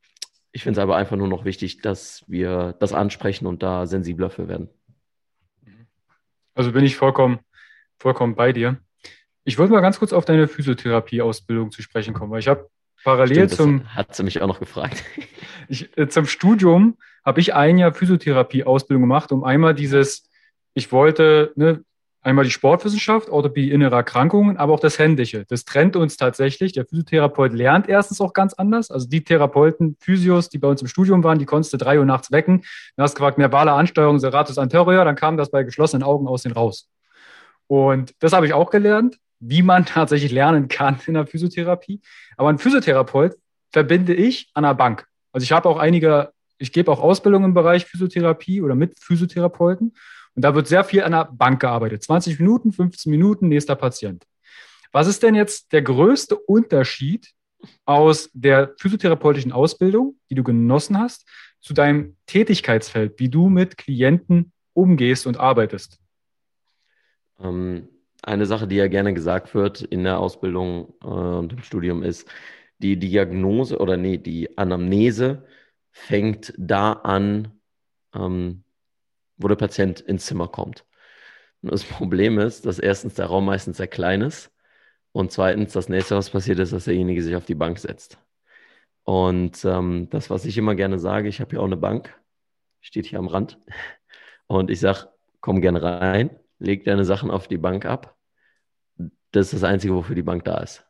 [0.53, 4.31] ich finde es aber einfach nur noch wichtig, dass wir das ansprechen und da sensibler
[4.31, 4.69] für werden.
[6.55, 7.41] Also bin ich vollkommen,
[7.99, 8.79] vollkommen bei dir.
[9.45, 12.69] Ich wollte mal ganz kurz auf deine Physiotherapie-Ausbildung zu sprechen kommen, weil ich habe
[13.05, 13.95] parallel Stimmt, zum.
[13.95, 15.03] Hat sie mich auch noch gefragt.
[15.69, 20.31] Ich, äh, zum Studium habe ich ein Jahr Physiotherapie-Ausbildung gemacht, um einmal dieses,
[20.75, 21.83] ich wollte, ne,
[22.27, 25.45] einmal die Sportwissenschaft, Orthopädie innere Erkrankungen, aber auch das Händische.
[25.49, 26.73] Das trennt uns tatsächlich.
[26.73, 28.91] Der Physiotherapeut lernt erstens auch ganz anders.
[28.91, 32.05] Also die Therapeuten, Physios, die bei uns im Studium waren, die konntest du drei Uhr
[32.05, 32.63] nachts wecken.
[32.97, 36.53] Du hast gefragt, verbale Ansteuerung, Serratus anterior, dann kam das bei geschlossenen Augen aus den
[36.53, 36.89] raus.
[37.67, 42.01] Und das habe ich auch gelernt, wie man tatsächlich lernen kann in der Physiotherapie.
[42.37, 43.37] Aber ein Physiotherapeut
[43.73, 45.07] verbinde ich an der Bank.
[45.33, 49.95] Also ich habe auch einige, ich gebe auch Ausbildungen im Bereich Physiotherapie oder mit Physiotherapeuten.
[50.35, 52.03] Und da wird sehr viel an der Bank gearbeitet.
[52.03, 54.25] 20 Minuten, 15 Minuten, nächster Patient.
[54.93, 57.33] Was ist denn jetzt der größte Unterschied
[57.85, 61.27] aus der physiotherapeutischen Ausbildung, die du genossen hast,
[61.61, 65.99] zu deinem Tätigkeitsfeld, wie du mit Klienten umgehst und arbeitest?
[67.41, 67.89] Ähm,
[68.23, 72.29] eine Sache, die ja gerne gesagt wird in der Ausbildung äh, und im Studium ist,
[72.79, 75.47] die Diagnose oder nee, die Anamnese
[75.93, 77.53] fängt da an,
[78.15, 78.65] ähm,
[79.39, 80.85] wo der Patient ins Zimmer kommt.
[81.63, 84.53] Und das Problem ist, dass erstens der Raum meistens sehr klein ist
[85.13, 88.19] und zweitens das nächste, was passiert ist, dass derjenige sich auf die Bank setzt.
[89.05, 92.21] Und ähm, das, was ich immer gerne sage, ich habe hier auch eine Bank,
[92.81, 93.59] steht hier am Rand
[94.49, 95.09] und ich sage,
[95.41, 98.17] komm gerne rein, leg deine Sachen auf die Bank ab.
[99.33, 100.85] Das ist das Einzige, wofür die Bank da ist.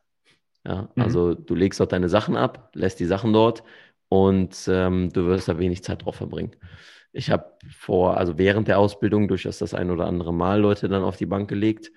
[0.65, 1.03] Ja, mhm.
[1.03, 3.63] also du legst dort deine Sachen ab, lässt die Sachen dort
[4.09, 6.55] und ähm, du wirst da wenig Zeit drauf verbringen.
[7.13, 11.03] Ich habe vor, also während der Ausbildung durchaus das ein oder andere Mal Leute dann
[11.03, 11.91] auf die Bank gelegt,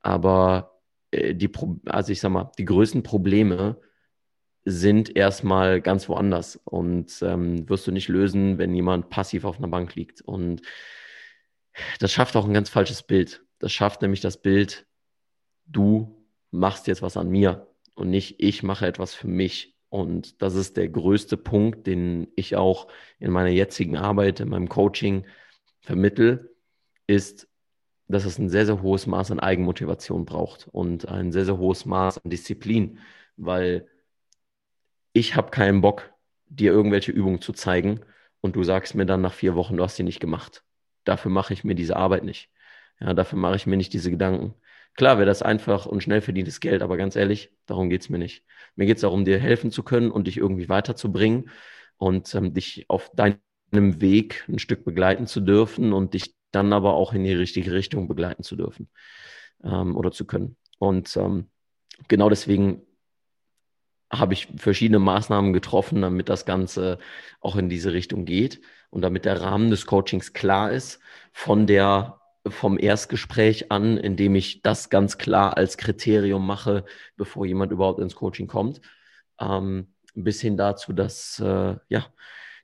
[0.00, 1.50] aber äh, die,
[1.86, 3.78] also ich sag mal, die größten Probleme
[4.64, 9.68] sind erstmal ganz woanders und ähm, wirst du nicht lösen, wenn jemand passiv auf einer
[9.68, 10.20] Bank liegt.
[10.22, 10.62] Und
[11.98, 13.44] das schafft auch ein ganz falsches Bild.
[13.58, 14.86] Das schafft nämlich das Bild,
[15.66, 19.74] du machst jetzt was an mir und nicht ich mache etwas für mich.
[19.88, 24.68] Und das ist der größte Punkt, den ich auch in meiner jetzigen Arbeit, in meinem
[24.68, 25.24] Coaching
[25.80, 26.54] vermittel,
[27.06, 27.48] ist,
[28.08, 31.86] dass es ein sehr, sehr hohes Maß an Eigenmotivation braucht und ein sehr, sehr hohes
[31.86, 32.98] Maß an Disziplin,
[33.36, 33.88] weil
[35.12, 36.12] ich habe keinen Bock,
[36.48, 38.00] dir irgendwelche Übungen zu zeigen
[38.40, 40.65] und du sagst mir dann nach vier Wochen, du hast sie nicht gemacht.
[41.06, 42.50] Dafür mache ich mir diese Arbeit nicht.
[43.00, 44.54] Ja, dafür mache ich mir nicht diese Gedanken.
[44.94, 48.18] Klar wäre das einfach und schnell verdientes Geld, aber ganz ehrlich, darum geht es mir
[48.18, 48.44] nicht.
[48.74, 51.50] Mir geht es darum, dir helfen zu können und dich irgendwie weiterzubringen
[51.98, 53.38] und ähm, dich auf deinem
[53.72, 58.08] Weg ein Stück begleiten zu dürfen und dich dann aber auch in die richtige Richtung
[58.08, 58.88] begleiten zu dürfen
[59.62, 60.56] ähm, oder zu können.
[60.78, 61.50] Und ähm,
[62.08, 62.82] genau deswegen
[64.10, 66.98] habe ich verschiedene Maßnahmen getroffen, damit das Ganze
[67.40, 71.00] auch in diese Richtung geht und damit der Rahmen des Coachings klar ist
[71.32, 76.84] von der vom Erstgespräch an, indem ich das ganz klar als Kriterium mache,
[77.16, 78.80] bevor jemand überhaupt ins Coaching kommt,
[79.40, 82.06] ähm, bis hin dazu, dass äh, ja,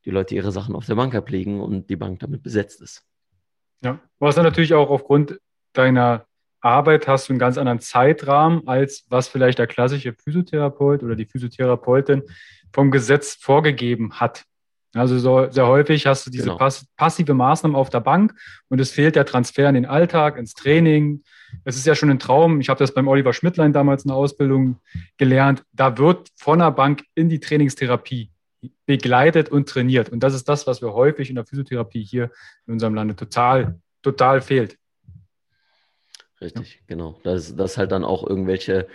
[0.05, 3.05] die Leute ihre Sachen auf der Bank ablegen und die Bank damit besetzt ist.
[3.83, 5.41] Ja, was dann natürlich auch aufgrund
[5.73, 6.27] deiner
[6.63, 11.27] Arbeit hast du einen ganz anderen Zeitrahmen, als was vielleicht der klassische Physiotherapeut oder die
[11.27, 12.23] Physiotherapeutin
[12.73, 14.45] vom Gesetz vorgegeben hat.
[14.95, 16.59] Also so, sehr häufig hast du diese genau.
[16.59, 18.35] pass passive Maßnahmen auf der Bank
[18.69, 21.23] und es fehlt der Transfer in den Alltag, ins Training.
[21.65, 22.61] Es ist ja schon ein Traum.
[22.61, 24.77] Ich habe das beim Oliver Schmidtlein damals in der Ausbildung
[25.17, 25.65] gelernt.
[25.73, 28.31] Da wird von der Bank in die Trainingstherapie
[28.85, 30.11] begleitet und trainiert.
[30.11, 32.31] Und das ist das, was wir häufig in der Physiotherapie hier
[32.67, 34.77] in unserem Lande total, total fehlt.
[36.43, 36.81] Richtig, ja.
[36.87, 37.21] genau.
[37.23, 38.89] Das, das halt dann auch irgendwelche,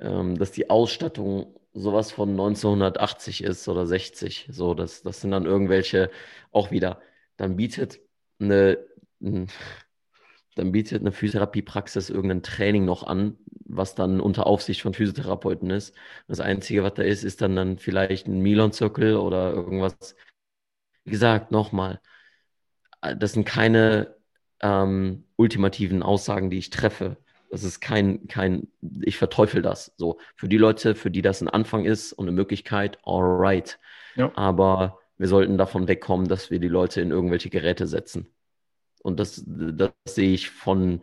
[0.00, 4.48] ähm, dass die Ausstattung sowas von 1980 ist oder 60.
[4.50, 6.10] So, das, das sind dann irgendwelche,
[6.52, 7.00] auch wieder,
[7.36, 8.00] dann bietet
[8.38, 8.78] eine,
[9.20, 13.36] dann bietet eine Physiotherapiepraxis irgendein Training noch an,
[13.66, 15.94] was dann unter Aufsicht von Physiotherapeuten ist.
[16.28, 20.14] Das Einzige, was da ist, ist dann, dann vielleicht ein Milon-Zirkel oder irgendwas.
[21.04, 22.00] Wie gesagt, nochmal,
[23.16, 24.16] das sind keine
[24.60, 27.16] ähm, ultimativen Aussagen, die ich treffe.
[27.50, 28.68] Das ist kein, kein,
[29.02, 29.92] ich verteufel das.
[29.96, 33.78] So, für die Leute, für die das ein Anfang ist und eine Möglichkeit, alright.
[34.16, 34.32] Ja.
[34.34, 38.26] Aber wir sollten davon wegkommen, dass wir die Leute in irgendwelche Geräte setzen.
[39.02, 41.02] Und das, das sehe ich von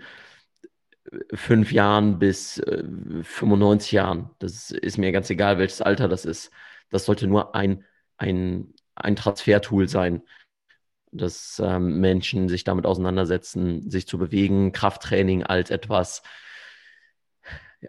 [1.34, 2.84] fünf Jahren bis äh,
[3.24, 4.30] 95 Jahren.
[4.40, 6.52] Das ist mir ganz egal, welches Alter das ist.
[6.90, 7.86] Das sollte nur ein,
[8.18, 10.22] ein, ein Transfertool sein,
[11.12, 16.24] dass ähm, Menschen sich damit auseinandersetzen, sich zu bewegen, Krafttraining als etwas,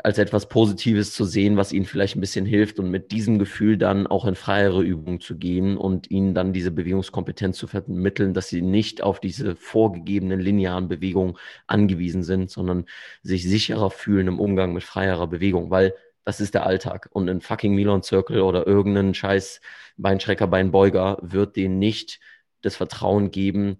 [0.02, 3.76] als etwas Positives zu sehen, was ihnen vielleicht ein bisschen hilft und mit diesem Gefühl
[3.76, 8.48] dann auch in freiere Übungen zu gehen und ihnen dann diese Bewegungskompetenz zu vermitteln, dass
[8.48, 12.86] sie nicht auf diese vorgegebenen linearen Bewegungen angewiesen sind, sondern
[13.22, 17.08] sich sicherer fühlen im Umgang mit freierer Bewegung, weil das ist der Alltag.
[17.12, 19.60] Und ein fucking Milon Circle oder irgendein scheiß
[19.96, 22.20] Beinstrecker, Beinbeuger wird denen nicht
[22.62, 23.78] das Vertrauen geben,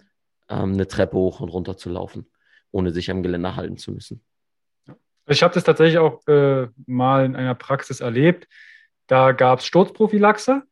[0.49, 2.27] ähm, eine Treppe hoch und runter zu laufen,
[2.71, 4.23] ohne sich am Geländer halten zu müssen.
[5.27, 8.49] Ich habe das tatsächlich auch äh, mal in einer Praxis erlebt.
[9.07, 10.63] Da gab es Sturzprophylaxe,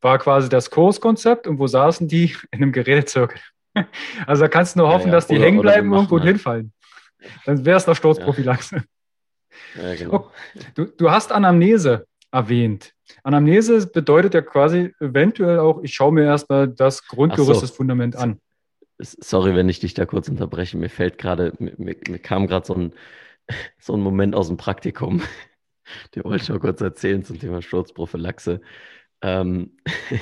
[0.00, 2.34] war quasi das Kurskonzept und wo saßen die?
[2.50, 3.40] In einem Gerätezirkel.
[4.26, 5.14] Also da kannst du nur hoffen, ja, ja.
[5.16, 6.28] dass die oder, hängen bleiben und irgendwo halt.
[6.28, 6.72] hinfallen.
[7.44, 8.84] Dann wäre es noch Sturzprophylaxe.
[9.74, 9.94] Ja.
[9.96, 10.14] Genau.
[10.14, 10.30] Oh,
[10.74, 12.94] du, du hast Anamnese erwähnt.
[13.22, 17.60] Anamnese bedeutet ja quasi eventuell auch, ich schaue mir erstmal das Grundgerüst, so.
[17.60, 18.40] das Fundament an.
[18.98, 20.76] Sorry, wenn ich dich da kurz unterbreche.
[20.76, 22.92] Mir fällt gerade, mir, mir, kam gerade so ein,
[23.78, 25.22] so ein Moment aus dem Praktikum.
[26.14, 28.60] Den wollte ich mal kurz erzählen zum Thema Sturzprophylaxe.
[29.22, 29.76] Ähm,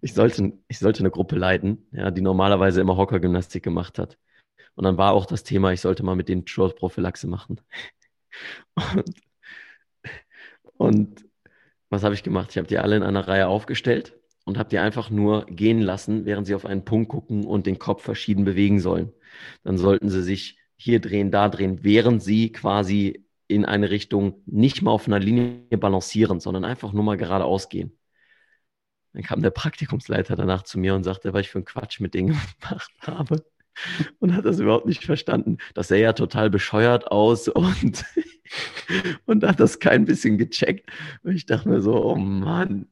[0.00, 4.18] ich, sollte, ich sollte eine Gruppe leiten, ja, die normalerweise immer Hockergymnastik gemacht hat.
[4.74, 7.60] Und dann war auch das Thema, ich sollte mal mit denen Sturzprophylaxe machen.
[8.96, 9.04] Und
[10.76, 11.24] und
[11.90, 12.50] was habe ich gemacht?
[12.50, 16.24] Ich habe die alle in einer Reihe aufgestellt und habe die einfach nur gehen lassen,
[16.24, 19.12] während sie auf einen Punkt gucken und den Kopf verschieden bewegen sollen.
[19.62, 24.82] Dann sollten sie sich hier drehen, da drehen, während sie quasi in eine Richtung nicht
[24.82, 27.96] mal auf einer Linie balancieren, sondern einfach nur mal geradeaus gehen.
[29.12, 32.14] Dann kam der Praktikumsleiter danach zu mir und sagte, was ich für einen Quatsch mit
[32.14, 32.28] denen
[32.60, 33.44] gemacht habe
[34.18, 35.58] und hat das überhaupt nicht verstanden.
[35.74, 38.04] Das sähe ja total bescheuert aus und,
[39.26, 40.90] und hat das kein bisschen gecheckt.
[41.22, 42.86] Und ich dachte mir so, oh Mann,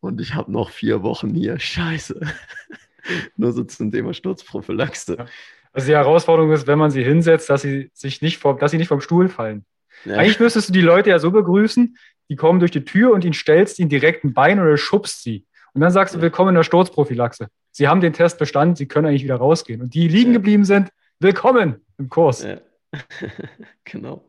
[0.00, 2.20] und ich habe noch vier Wochen hier, scheiße.
[3.36, 5.26] Nur so zum Thema Sturzprophylaxe.
[5.72, 8.78] Also die Herausforderung ist, wenn man sie hinsetzt, dass sie sich nicht vom, dass sie
[8.78, 9.64] nicht vom Stuhl fallen.
[10.04, 10.16] Ja.
[10.16, 11.96] Eigentlich müsstest du die Leute ja so begrüßen,
[12.28, 15.44] die kommen durch die Tür und ihnen stellst ihnen direkt ein Bein oder schubst sie.
[15.76, 17.48] Und dann sagst du, willkommen in der Sturzprophylaxe.
[17.70, 19.82] Sie haben den Test bestanden, Sie können eigentlich wieder rausgehen.
[19.82, 20.88] Und die liegen geblieben sind,
[21.20, 22.44] willkommen im Kurs.
[22.44, 22.56] Ja.
[23.84, 24.24] genau.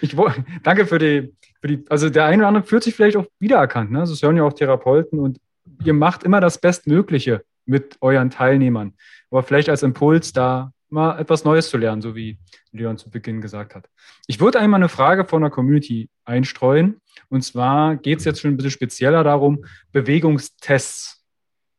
[0.00, 0.14] Ich,
[0.62, 3.90] danke für die, für die, also der eine oder andere fühlt sich vielleicht auch wiedererkannt.
[3.90, 3.98] Ne?
[3.98, 5.40] Das hören ja auch Therapeuten und
[5.82, 8.94] ihr macht immer das Bestmögliche mit euren Teilnehmern.
[9.32, 12.38] Aber vielleicht als Impuls da mal etwas Neues zu lernen, so wie
[12.70, 13.88] Leon zu Beginn gesagt hat.
[14.26, 17.00] Ich würde einmal eine Frage von der Community einstreuen.
[17.28, 21.24] Und zwar geht es jetzt schon ein bisschen spezieller darum, Bewegungstests.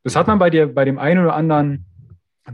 [0.04, 1.86] Das hat man bei dir bei dem einen oder anderen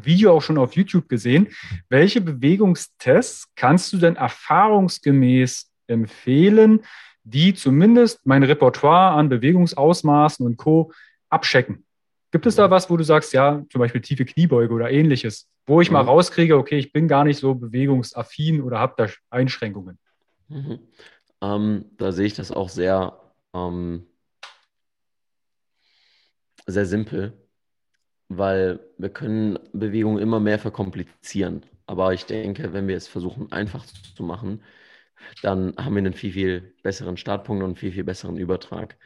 [0.04, 1.48] Video auch schon auf YouTube gesehen.
[1.90, 6.82] Welche Bewegungstests kannst du denn erfahrungsgemäß empfehlen,
[7.24, 10.92] die zumindest mein Repertoire an Bewegungsausmaßen und Co.
[11.30, 11.86] abchecken?
[12.32, 15.82] Gibt es da was, wo du sagst, ja, zum Beispiel tiefe Kniebeuge oder ähnliches, wo
[15.82, 15.94] ich mhm.
[15.94, 20.00] mal rauskriege, okay, ich bin gar nicht so bewegungsaffin oder habe da Einschränkungen?
[20.48, 20.80] Mhm.
[21.42, 23.18] Ähm, da sehe ich das auch sehr,
[23.54, 24.08] ähm,
[26.66, 27.34] sehr simpel,
[28.28, 31.66] weil wir können Bewegungen immer mehr verkomplizieren.
[31.86, 34.64] Aber ich denke, wenn wir es versuchen, einfach zu machen,
[35.42, 38.98] dann haben wir einen viel, viel besseren Startpunkt und einen viel, viel besseren Übertrag.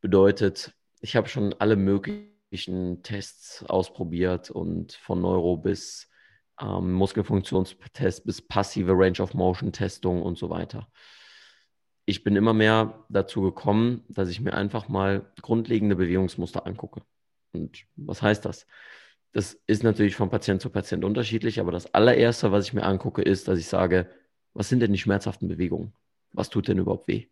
[0.00, 6.08] Bedeutet, ich habe schon alle möglichen Tests ausprobiert und von Neuro bis
[6.60, 10.88] ähm, Muskelfunktionstest bis passive Range of Motion Testung und so weiter.
[12.04, 17.02] Ich bin immer mehr dazu gekommen, dass ich mir einfach mal grundlegende Bewegungsmuster angucke.
[17.52, 18.66] Und was heißt das?
[19.32, 23.20] Das ist natürlich von Patient zu Patient unterschiedlich, aber das allererste, was ich mir angucke,
[23.20, 24.10] ist, dass ich sage,
[24.54, 25.92] was sind denn die schmerzhaften Bewegungen?
[26.32, 27.28] Was tut denn überhaupt weh?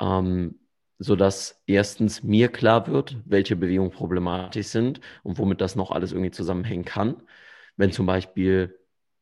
[0.00, 0.60] Ähm,
[0.98, 6.30] sodass erstens mir klar wird, welche Bewegungen problematisch sind und womit das noch alles irgendwie
[6.30, 7.22] zusammenhängen kann.
[7.76, 8.78] Wenn zum Beispiel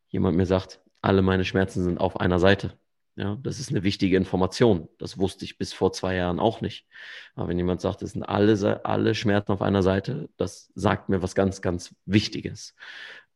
[0.09, 2.79] jemand mir sagt, alle meine Schmerzen sind auf einer Seite.
[3.17, 4.89] Ja, das ist eine wichtige Information.
[4.99, 6.87] Das wusste ich bis vor zwei Jahren auch nicht.
[7.37, 11.23] Aber wenn jemand sagt, es sind alle, alle Schmerzen auf einer Seite, das sagt mir
[11.23, 12.75] was ganz, ganz Wichtiges,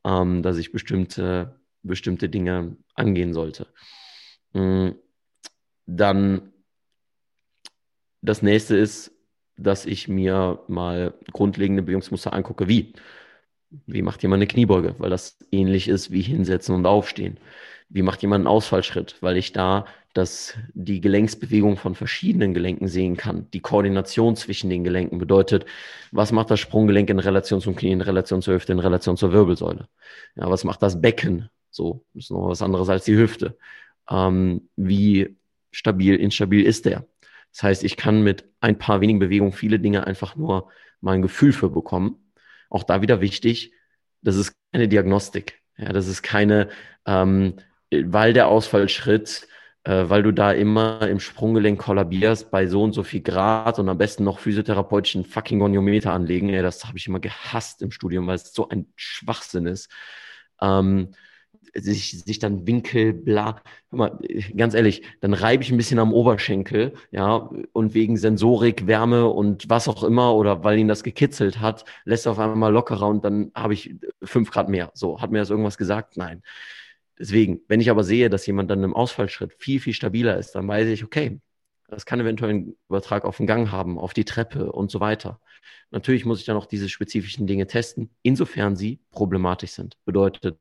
[0.04, 3.68] ähm, dass ich bestimmte, bestimmte Dinge angehen sollte.
[4.52, 4.90] Mm,
[5.86, 6.52] dann
[8.28, 9.12] das nächste ist,
[9.56, 12.94] dass ich mir mal grundlegende Bewegungsmuster angucke, wie
[13.86, 14.94] Wie macht jemand eine Kniebeuge?
[14.98, 17.38] Weil das ähnlich ist wie hinsetzen und aufstehen.
[17.90, 19.16] Wie macht jemand einen Ausfallschritt?
[19.20, 23.50] Weil ich da das, die Gelenksbewegung von verschiedenen Gelenken sehen kann.
[23.52, 25.66] Die Koordination zwischen den Gelenken bedeutet,
[26.12, 29.32] was macht das Sprunggelenk in Relation zum Knie, in Relation zur Hüfte, in Relation zur
[29.32, 29.88] Wirbelsäule?
[30.36, 31.50] Ja, was macht das Becken?
[31.70, 33.58] So, das ist noch was anderes als die Hüfte.
[34.10, 35.36] Ähm, wie
[35.72, 37.06] stabil, instabil ist der?
[37.52, 40.70] Das heißt, ich kann mit ein paar wenigen Bewegungen viele Dinge einfach nur
[41.00, 42.32] mal ein Gefühl für bekommen.
[42.70, 43.72] Auch da wieder wichtig,
[44.22, 45.60] das ist keine Diagnostik.
[45.76, 46.68] Ja, das ist keine,
[47.06, 47.54] ähm,
[47.90, 49.46] weil der Ausfallschritt,
[49.84, 53.88] äh, weil du da immer im Sprunggelenk kollabierst bei so und so viel Grad und
[53.88, 56.48] am besten noch physiotherapeutischen fucking Goniometer anlegen.
[56.48, 59.88] Ja, das habe ich immer gehasst im Studium, weil es so ein Schwachsinn ist.
[60.60, 61.12] Ähm,
[61.80, 63.62] sich, sich dann Winkel, bla.
[63.90, 64.18] Hör mal,
[64.56, 69.68] ganz ehrlich, dann reibe ich ein bisschen am Oberschenkel, ja, und wegen Sensorik, Wärme und
[69.68, 73.24] was auch immer oder weil ihn das gekitzelt hat, lässt er auf einmal lockerer und
[73.24, 74.90] dann habe ich fünf Grad mehr.
[74.94, 76.16] So, hat mir das irgendwas gesagt?
[76.16, 76.42] Nein.
[77.18, 80.68] Deswegen, wenn ich aber sehe, dass jemand dann im Ausfallschritt viel, viel stabiler ist, dann
[80.68, 81.40] weiß ich, okay,
[81.88, 85.40] das kann eventuell einen Übertrag auf den Gang haben, auf die Treppe und so weiter.
[85.90, 89.96] Natürlich muss ich dann auch diese spezifischen Dinge testen, insofern sie problematisch sind.
[90.04, 90.58] Bedeutet,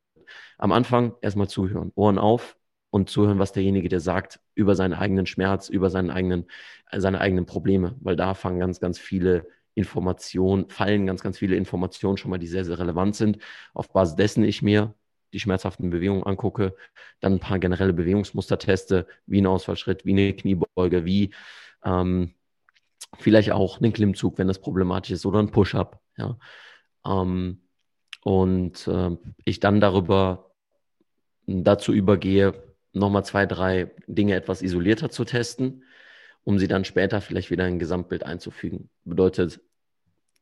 [0.58, 2.58] am Anfang erstmal zuhören, Ohren auf
[2.90, 6.46] und zuhören, was derjenige dir sagt über seinen eigenen Schmerz, über seinen eigenen,
[6.92, 11.56] äh, seine eigenen Probleme, weil da fangen ganz, ganz viele Informationen, fallen ganz, ganz viele
[11.56, 13.38] Informationen schon mal, die sehr, sehr relevant sind.
[13.74, 14.96] Auf Basis dessen ich mir
[15.34, 16.76] die schmerzhaften Bewegungen angucke,
[17.20, 21.32] dann ein paar generelle Bewegungsmuster teste, wie ein Ausfallschritt, wie eine Kniebeuge, wie
[21.84, 22.34] ähm,
[23.20, 26.02] vielleicht auch einen Klimmzug, wenn das problematisch ist, oder ein Push-up.
[26.18, 26.38] Ja.
[27.06, 27.62] Ähm,
[28.24, 30.52] und äh, ich dann darüber
[31.46, 32.54] dazu übergehe,
[32.94, 35.84] nochmal zwei, drei Dinge etwas isolierter zu testen,
[36.44, 38.90] um sie dann später vielleicht wieder in ein Gesamtbild einzufügen.
[39.06, 39.62] Bedeutet,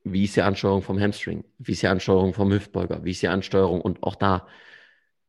[0.03, 1.43] wie ist die Ansteuerung vom Hamstring?
[1.57, 3.03] Wie ist die Ansteuerung vom Hüftbeuger?
[3.03, 3.81] Wie ist die Ansteuerung?
[3.81, 4.47] Und auch da,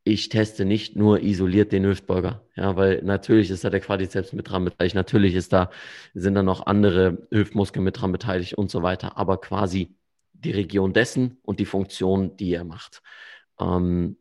[0.05, 4.49] ich teste nicht nur isoliert den Hüftbeuger, ja, weil natürlich ist da der Quadrizeps mit
[4.49, 5.71] dran beteiligt, natürlich ist da,
[6.15, 9.97] sind da noch andere Hüftmuskeln mit dran beteiligt und so weiter, aber quasi
[10.41, 13.03] die Region dessen und die Funktion, die er macht.
[13.61, 14.17] Ähm,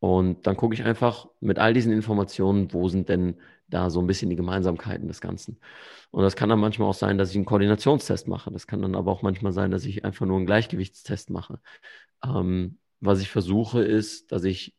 [0.00, 4.06] und dann gucke ich einfach mit all diesen Informationen, wo sind denn da so ein
[4.06, 5.58] bisschen die Gemeinsamkeiten des Ganzen.
[6.10, 8.50] Und das kann dann manchmal auch sein, dass ich einen Koordinationstest mache.
[8.50, 11.60] Das kann dann aber auch manchmal sein, dass ich einfach nur einen Gleichgewichtstest mache.
[12.24, 14.74] Ähm, was ich versuche, ist, dass ich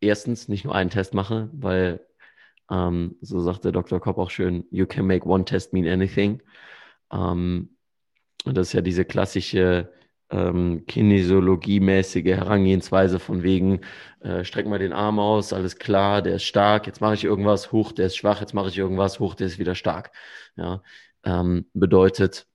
[0.00, 2.06] erstens nicht nur einen Test mache, weil,
[2.70, 4.00] ähm, so sagt der Dr.
[4.00, 6.42] Kopp auch schön, you can make one test mean anything.
[7.12, 7.76] Ähm,
[8.44, 9.92] und das ist ja diese klassische
[10.30, 13.80] ähm, kinesiologiemäßige Herangehensweise von wegen,
[14.20, 17.72] äh, streck mal den Arm aus, alles klar, der ist stark, jetzt mache ich irgendwas,
[17.72, 20.12] hoch, der ist schwach, jetzt mache ich irgendwas, hoch, der ist wieder stark.
[20.56, 20.82] Ja,
[21.24, 22.46] ähm, bedeutet,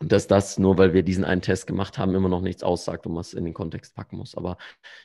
[0.00, 3.12] dass das, nur weil wir diesen einen Test gemacht haben, immer noch nichts aussagt und
[3.12, 4.34] man es in den Kontext packen muss.
[4.36, 4.56] Aber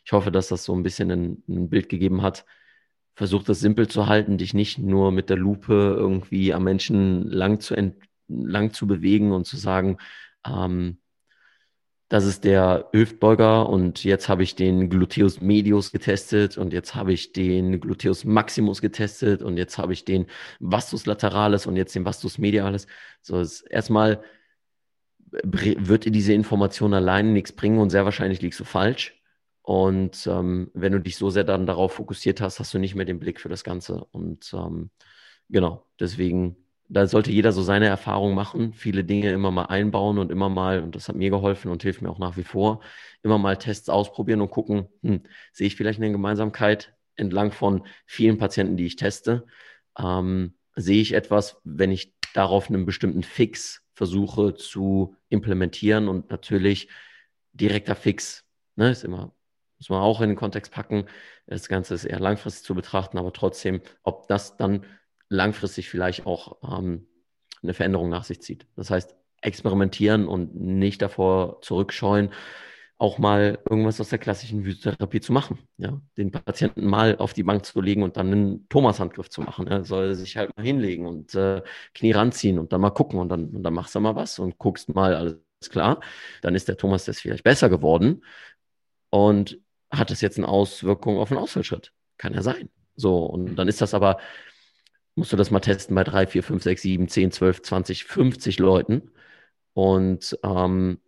[0.06, 2.46] ich hoffe, dass das so ein bisschen ein, ein Bild gegeben hat.
[3.16, 7.60] Versuch das simpel zu halten, dich nicht nur mit der Lupe irgendwie am Menschen lang
[7.60, 7.96] zu, ent
[8.30, 9.98] lang zu bewegen und zu sagen,
[10.46, 11.00] ähm,
[12.10, 17.14] das ist der Hüftbeuger und jetzt habe ich den Gluteus medius getestet und jetzt habe
[17.14, 20.26] ich den Gluteus maximus getestet und jetzt habe ich den
[20.60, 22.88] Vastus lateralis und jetzt den Vastus medialis.
[23.22, 24.24] So erstmal
[25.44, 29.16] wird dir diese Information alleine nichts bringen und sehr wahrscheinlich liegst du falsch.
[29.62, 33.06] Und ähm, wenn du dich so sehr dann darauf fokussiert hast, hast du nicht mehr
[33.06, 34.04] den Blick für das Ganze.
[34.06, 34.90] Und ähm,
[35.48, 36.58] genau, deswegen
[36.90, 40.82] da sollte jeder so seine Erfahrung machen, viele Dinge immer mal einbauen und immer mal,
[40.82, 42.82] und das hat mir geholfen und hilft mir auch nach wie vor,
[43.22, 45.22] immer mal Tests ausprobieren und gucken, hm,
[45.54, 49.46] sehe ich vielleicht eine Gemeinsamkeit entlang von vielen Patienten, die ich teste?
[49.98, 56.90] Ähm, sehe ich etwas, wenn ich darauf einen bestimmten Fix versuche zu implementieren und natürlich
[57.54, 59.36] direkter Fix, ne, ist immer,
[59.78, 61.06] muss man auch in den Kontext packen.
[61.48, 64.86] Das Ganze ist eher langfristig zu betrachten, aber trotzdem, ob das dann
[65.30, 67.08] langfristig vielleicht auch ähm,
[67.62, 68.68] eine Veränderung nach sich zieht.
[68.76, 72.32] Das heißt, experimentieren und nicht davor zurückscheuen,
[72.98, 75.60] auch mal irgendwas aus der klassischen Physiotherapie zu machen.
[75.78, 76.02] Ja?
[76.18, 79.68] Den Patienten mal auf die Bank zu legen und dann einen Thomas-Handgriff zu machen.
[79.68, 81.62] Er soll sich halt mal hinlegen und äh,
[81.94, 84.58] Knie ranziehen und dann mal gucken und dann, und dann machst du mal was und
[84.58, 86.02] guckst mal, alles klar.
[86.42, 88.26] Dann ist der Thomas das vielleicht besser geworden
[89.10, 89.60] und
[89.90, 91.94] hat es jetzt eine Auswirkung auf einen Ausfallschritt.
[92.18, 92.70] Kann ja sein.
[92.98, 94.18] So, und dann ist das aber
[95.20, 98.60] musst du das mal testen bei 3, 4, 5, 6, 7, 10, 12, 20, 50
[98.60, 99.12] Leuten.
[99.74, 101.00] Und ähm,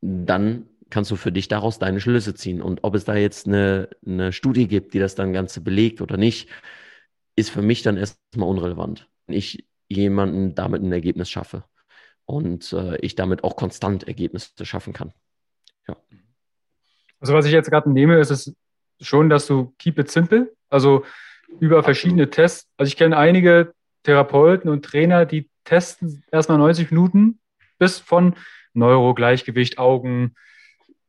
[0.00, 2.60] dann kannst du für dich daraus deine Schlüsse ziehen.
[2.60, 6.16] Und ob es da jetzt eine, eine Studie gibt, die das dann Ganze belegt oder
[6.16, 6.50] nicht,
[7.36, 9.08] ist für mich dann erstmal unrelevant.
[9.26, 11.64] Wenn ich jemanden damit ein Ergebnis schaffe
[12.24, 15.12] und äh, ich damit auch konstant Ergebnisse schaffen kann.
[15.86, 15.96] Ja.
[17.20, 18.54] Also was ich jetzt gerade nehme, ist es
[19.00, 21.04] schon, dass du keep it simple, also
[21.60, 22.68] über verschiedene Tests.
[22.76, 27.38] Also ich kenne einige Therapeuten und Trainer, die testen erstmal 90 Minuten
[27.78, 28.34] bis von
[28.74, 30.34] Neurogleichgewicht, Augen,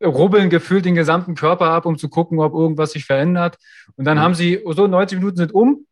[0.03, 3.57] rubbeln gefühlt den gesamten Körper ab, um zu gucken, ob irgendwas sich verändert.
[3.95, 4.21] Und dann mhm.
[4.21, 5.85] haben sie, so 90 Minuten sind um,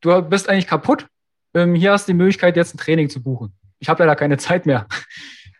[0.00, 1.06] du bist eigentlich kaputt.
[1.54, 3.52] Ähm, hier hast du die Möglichkeit, jetzt ein Training zu buchen.
[3.78, 4.86] Ich habe leider keine Zeit mehr.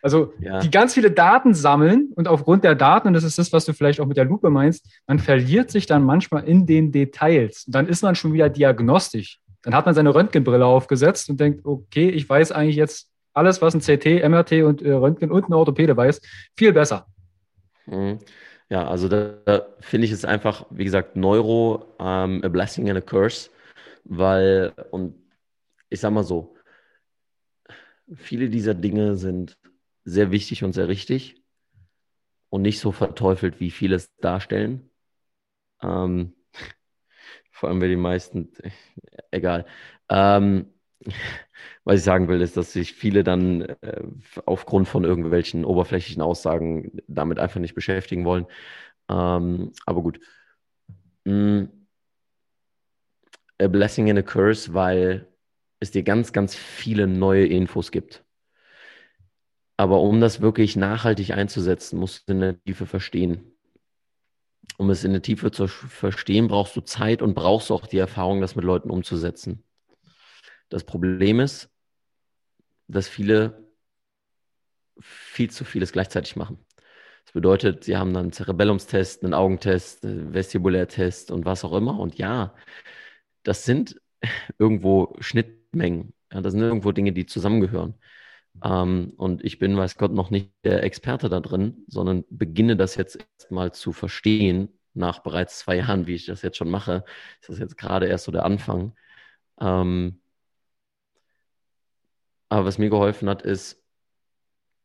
[0.03, 0.59] Also ja.
[0.59, 3.71] die ganz viele Daten sammeln und aufgrund der Daten, und das ist das, was du
[3.71, 7.63] vielleicht auch mit der Lupe meinst, man verliert sich dann manchmal in den Details.
[7.65, 9.39] Und dann ist man schon wieder diagnostisch.
[9.61, 13.75] Dann hat man seine Röntgenbrille aufgesetzt und denkt, okay, ich weiß eigentlich jetzt alles, was
[13.75, 16.19] ein CT, MRT und äh, Röntgen und ein Orthopäde weiß,
[16.57, 17.07] viel besser.
[17.85, 18.19] Mhm.
[18.67, 22.97] Ja, also da, da finde ich es einfach, wie gesagt, Neuro um, a blessing and
[22.97, 23.49] a curse,
[24.03, 25.15] weil, und
[25.89, 26.55] ich sag mal so,
[28.15, 29.55] viele dieser Dinge sind
[30.03, 31.43] sehr wichtig und sehr richtig
[32.49, 34.89] und nicht so verteufelt, wie viele es darstellen.
[35.81, 36.35] Ähm,
[37.51, 38.51] vor allem, weil die meisten,
[39.31, 39.65] egal.
[40.09, 40.67] Ähm,
[41.83, 44.03] was ich sagen will, ist, dass sich viele dann äh,
[44.45, 48.45] aufgrund von irgendwelchen oberflächlichen Aussagen damit einfach nicht beschäftigen wollen.
[49.09, 50.19] Ähm, aber gut.
[51.25, 51.65] Mm.
[53.59, 55.27] A blessing and a curse, weil
[55.79, 58.23] es dir ganz, ganz viele neue Infos gibt.
[59.77, 63.53] Aber um das wirklich nachhaltig einzusetzen, musst du in der Tiefe verstehen.
[64.77, 68.41] Um es in der Tiefe zu verstehen, brauchst du Zeit und brauchst auch die Erfahrung,
[68.41, 69.63] das mit Leuten umzusetzen.
[70.69, 71.69] Das Problem ist,
[72.87, 73.63] dass viele
[74.99, 76.57] viel zu vieles gleichzeitig machen.
[77.25, 81.99] Das bedeutet, sie haben dann einen Cerebellumstest, einen Augentest, einen Vestibulärtest und was auch immer.
[81.99, 82.55] Und ja,
[83.43, 84.01] das sind
[84.59, 86.13] irgendwo Schnittmengen.
[86.31, 87.95] Ja, das sind irgendwo Dinge, die zusammengehören.
[88.63, 92.95] Ähm, und ich bin, weiß Gott, noch nicht der Experte da drin, sondern beginne das
[92.95, 97.03] jetzt erstmal zu verstehen, nach bereits zwei Jahren, wie ich das jetzt schon mache.
[97.41, 98.95] Ist das jetzt gerade erst so der Anfang.
[99.59, 100.21] Ähm,
[102.49, 103.81] aber was mir geholfen hat, ist,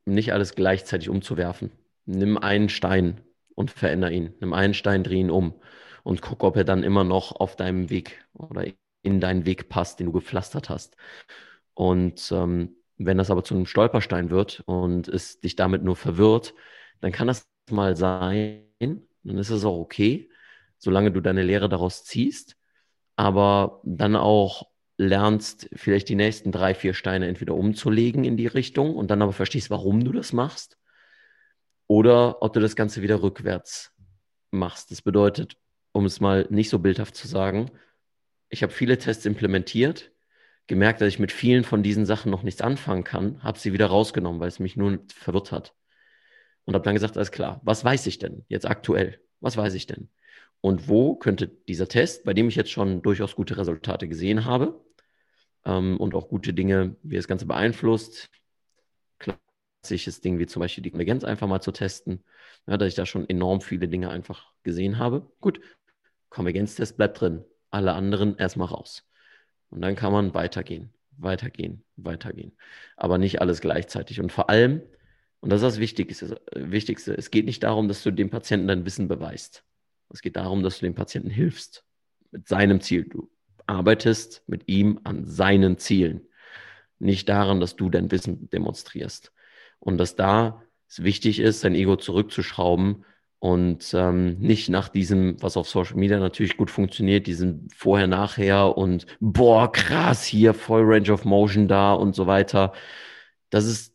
[0.06, 1.70] nicht alles gleichzeitig umzuwerfen.
[2.06, 3.20] Nimm einen Stein
[3.54, 4.32] und veränder ihn.
[4.40, 5.60] Nimm einen Stein, dreh ihn um
[6.02, 8.64] und guck, ob er dann immer noch auf deinem Weg oder
[9.02, 10.96] in deinen Weg passt, den du gepflastert hast.
[11.74, 16.54] Und ähm, wenn das aber zu einem Stolperstein wird und es dich damit nur verwirrt,
[17.00, 20.28] dann kann das mal sein, dann ist es auch okay,
[20.78, 22.56] solange du deine Lehre daraus ziehst,
[23.16, 28.96] aber dann auch lernst, vielleicht die nächsten drei, vier Steine entweder umzulegen in die Richtung
[28.96, 30.76] und dann aber verstehst, warum du das machst,
[31.86, 33.92] oder ob du das Ganze wieder rückwärts
[34.50, 34.90] machst.
[34.90, 35.56] Das bedeutet,
[35.92, 37.70] um es mal nicht so bildhaft zu sagen,
[38.50, 40.10] ich habe viele Tests implementiert,
[40.68, 43.86] gemerkt, dass ich mit vielen von diesen Sachen noch nichts anfangen kann, habe sie wieder
[43.86, 45.74] rausgenommen, weil es mich nur verwirrt hat.
[46.64, 49.20] Und habe dann gesagt, alles klar, was weiß ich denn jetzt aktuell?
[49.40, 50.10] Was weiß ich denn?
[50.60, 54.84] Und wo könnte dieser Test, bei dem ich jetzt schon durchaus gute Resultate gesehen habe
[55.64, 58.28] ähm, und auch gute Dinge, wie das Ganze beeinflusst,
[59.18, 62.24] klassisches Ding wie zum Beispiel die Konvergenz einfach mal zu testen,
[62.66, 65.30] ja, dass ich da schon enorm viele Dinge einfach gesehen habe.
[65.40, 65.60] Gut,
[66.28, 69.07] Konvergenztest bleibt drin, alle anderen erstmal raus.
[69.70, 72.52] Und dann kann man weitergehen, weitergehen, weitergehen.
[72.96, 74.20] Aber nicht alles gleichzeitig.
[74.20, 74.82] Und vor allem,
[75.40, 78.84] und das ist das Wichtigste, Wichtigste, es geht nicht darum, dass du dem Patienten dein
[78.84, 79.64] Wissen beweist.
[80.10, 81.84] Es geht darum, dass du dem Patienten hilfst
[82.30, 83.04] mit seinem Ziel.
[83.04, 83.30] Du
[83.66, 86.26] arbeitest mit ihm an seinen Zielen,
[86.98, 89.32] nicht daran, dass du dein Wissen demonstrierst.
[89.78, 93.04] Und dass da es wichtig ist, sein Ego zurückzuschrauben
[93.40, 98.76] und ähm, nicht nach diesem, was auf Social Media natürlich gut funktioniert, diesem vorher, nachher
[98.76, 102.72] und boah, krass, hier voll Range of Motion da und so weiter.
[103.50, 103.94] Das ist,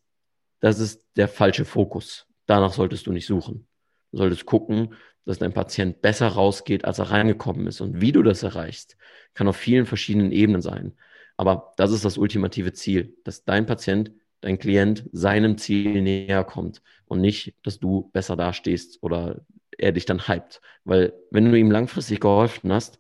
[0.61, 2.27] das ist der falsche Fokus.
[2.45, 3.67] Danach solltest du nicht suchen.
[4.11, 7.81] Du solltest gucken, dass dein Patient besser rausgeht, als er reingekommen ist.
[7.81, 8.97] Und wie du das erreichst,
[9.33, 10.93] kann auf vielen verschiedenen Ebenen sein.
[11.37, 14.11] Aber das ist das ultimative Ziel, dass dein Patient
[14.43, 19.41] dein Klient seinem Ziel näher kommt und nicht, dass du besser dastehst oder
[19.77, 20.61] er dich dann hypt.
[20.83, 22.99] Weil wenn du ihm langfristig geholfen hast,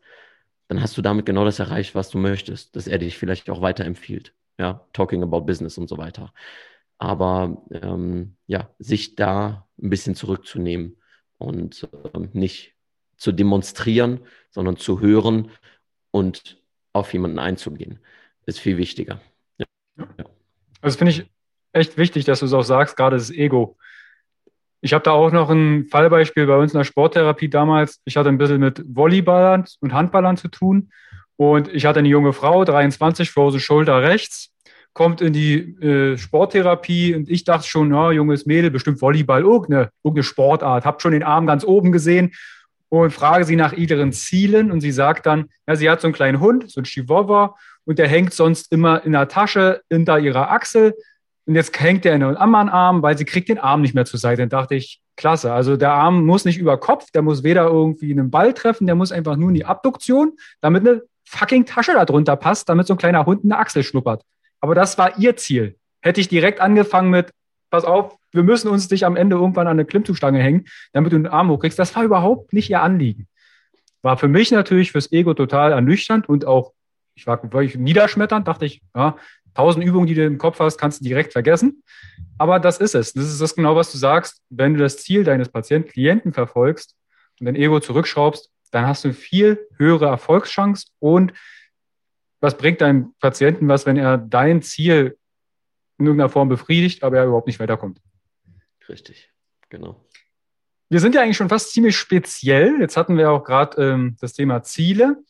[0.67, 3.61] dann hast du damit genau das erreicht, was du möchtest, dass er dich vielleicht auch
[3.61, 4.33] weiterempfiehlt.
[4.57, 6.33] Ja, talking about business und so weiter.
[6.97, 10.97] Aber ähm, ja, sich da ein bisschen zurückzunehmen
[11.37, 12.75] und ähm, nicht
[13.17, 14.21] zu demonstrieren,
[14.51, 15.51] sondern zu hören
[16.11, 16.61] und
[16.93, 17.99] auf jemanden einzugehen,
[18.45, 19.21] ist viel wichtiger.
[19.57, 19.65] Ja.
[19.97, 20.25] Ja.
[20.81, 21.32] Also finde ich
[21.73, 23.77] echt wichtig, dass du es auch sagst, gerade das Ego.
[24.81, 28.01] Ich habe da auch noch ein Fallbeispiel bei uns in der Sporttherapie damals.
[28.05, 30.91] Ich hatte ein bisschen mit Volleyballern und Handballern zu tun.
[31.35, 34.51] Und ich hatte eine junge Frau, 23, Frozen Shoulder rechts.
[34.93, 39.89] kommt in die äh, Sporttherapie und ich dachte schon, ja, junges Mädel, bestimmt Volleyball, irgendeine,
[40.03, 40.85] irgendeine Sportart.
[40.85, 42.33] Hab schon den Arm ganz oben gesehen
[42.89, 46.13] und frage sie nach ihren Zielen und sie sagt dann, ja, sie hat so einen
[46.13, 47.55] kleinen Hund, so einen Chihuahua
[47.85, 50.93] und der hängt sonst immer in der Tasche hinter ihrer Achsel
[51.45, 54.05] und jetzt hängt er in einem anderen Arm, weil sie kriegt den Arm nicht mehr
[54.05, 54.41] zur Seite.
[54.41, 55.51] Dann dachte ich, klasse.
[55.53, 58.95] Also der Arm muss nicht über Kopf, der muss weder irgendwie einen Ball treffen, der
[58.95, 62.93] muss einfach nur in die Abduktion, damit eine fucking Tasche da drunter passt, damit so
[62.93, 64.23] ein kleiner Hund in der Achsel schnuppert.
[64.61, 65.77] Aber das war ihr Ziel.
[66.01, 67.31] Hätte ich direkt angefangen mit,
[67.69, 71.17] pass auf, wir müssen uns dich am Ende irgendwann an eine Klimmzugstange hängen, damit du
[71.17, 71.77] den Arm hochkriegst.
[71.77, 73.27] Das war überhaupt nicht ihr Anliegen.
[74.01, 76.73] War für mich natürlich fürs Ego total ernüchternd und auch,
[77.15, 79.15] ich war wirklich niederschmetternd, dachte ich, ja,
[79.53, 81.83] tausend Übungen, die du im Kopf hast, kannst du direkt vergessen.
[82.37, 83.13] Aber das ist es.
[83.13, 84.41] Das ist das genau, was du sagst.
[84.49, 86.95] Wenn du das Ziel deines Patienten, Klienten verfolgst
[87.39, 91.33] und dein Ego zurückschraubst, dann hast du eine viel höhere Erfolgschance und
[92.39, 95.17] was bringt deinem Patienten was, wenn er dein Ziel
[95.97, 98.01] in irgendeiner Form befriedigt, aber er überhaupt nicht weiterkommt?
[98.89, 99.31] Richtig,
[99.69, 100.05] genau.
[100.89, 102.81] Wir sind ja eigentlich schon fast ziemlich speziell.
[102.81, 105.23] Jetzt hatten wir auch gerade ähm, das Thema Ziele.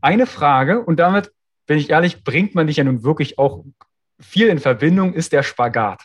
[0.00, 1.32] Eine Frage, und damit,
[1.68, 3.64] wenn ich ehrlich, bringt man dich ja nun wirklich auch
[4.18, 6.02] viel in Verbindung, ist der Spagat.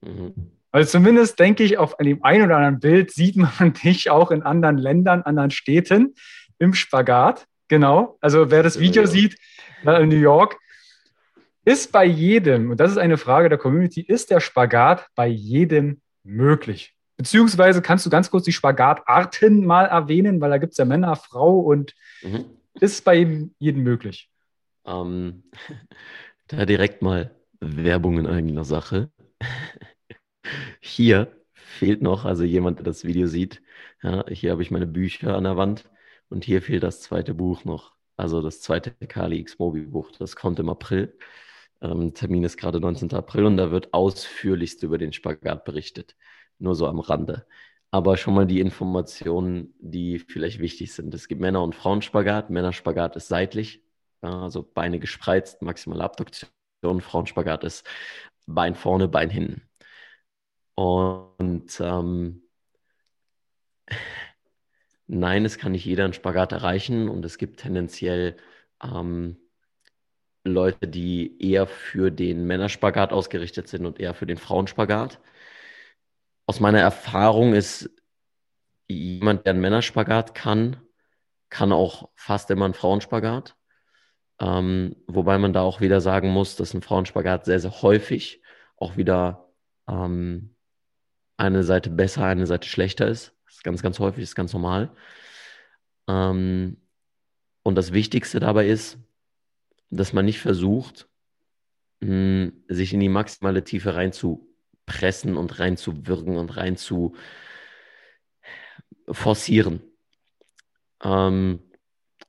[0.00, 0.50] Mhm.
[0.72, 4.42] Also zumindest denke ich, auf dem einen oder anderen Bild sieht man dich auch in
[4.42, 6.14] anderen Ländern, anderen Städten
[6.58, 7.46] im Spagat.
[7.68, 8.16] Genau.
[8.20, 9.08] Also wer das Video ja.
[9.08, 9.38] sieht
[9.84, 10.58] in New York,
[11.64, 16.00] ist bei jedem, und das ist eine Frage der Community, ist der Spagat bei jedem
[16.22, 16.94] möglich?
[17.16, 21.16] Beziehungsweise kannst du ganz kurz die Spagatarten mal erwähnen, weil da gibt es ja Männer,
[21.16, 22.44] Frau und mhm.
[22.80, 24.30] ist bei jedem möglich?
[24.86, 25.44] Ähm,
[26.48, 29.10] da direkt mal Werbung in eigener Sache.
[30.80, 33.62] Hier fehlt noch, also jemand, der das Video sieht,
[34.02, 35.90] ja, hier habe ich meine Bücher an der Wand
[36.28, 37.94] und hier fehlt das zweite Buch noch.
[38.16, 40.10] Also das zweite Kali X Mobi Buch.
[40.18, 41.16] Das kommt im April.
[41.82, 43.12] Ähm, Termin ist gerade 19.
[43.14, 46.16] April und da wird ausführlichst über den Spagat berichtet.
[46.58, 47.46] Nur so am Rande.
[47.90, 51.14] Aber schon mal die Informationen, die vielleicht wichtig sind.
[51.14, 52.50] Es gibt Männer- und Frauenspagat.
[52.50, 53.82] Männerspagat ist seitlich,
[54.26, 56.50] also Beine gespreizt, maximale Abduktion.
[57.00, 57.86] Frauenspagat ist
[58.46, 59.68] Bein vorne, Bein hinten.
[60.74, 62.42] Und ähm,
[65.06, 68.36] nein, es kann nicht jeder einen Spagat erreichen und es gibt tendenziell
[68.82, 69.38] ähm,
[70.44, 75.20] Leute, die eher für den Männerspagat ausgerichtet sind und eher für den Frauenspagat.
[76.46, 77.90] Aus meiner Erfahrung ist
[78.88, 80.80] jemand, der einen Männerspagat kann,
[81.50, 83.56] kann auch fast immer einen Frauenspagat.
[84.38, 88.42] Ähm, wobei man da auch wieder sagen muss, dass ein Frauenspagat sehr, sehr häufig
[88.76, 89.50] auch wieder
[89.88, 90.54] ähm,
[91.36, 93.34] eine Seite besser, eine Seite schlechter ist.
[93.46, 94.90] Das ist ganz, ganz häufig, ist ganz normal.
[96.08, 96.76] Ähm,
[97.62, 98.98] und das Wichtigste dabei ist,
[99.90, 101.08] dass man nicht versucht,
[102.00, 107.16] mh, hm, sich in die maximale Tiefe reinzupressen und reinzuwirken und rein zu
[109.10, 109.82] forcieren.
[111.02, 111.60] Ähm,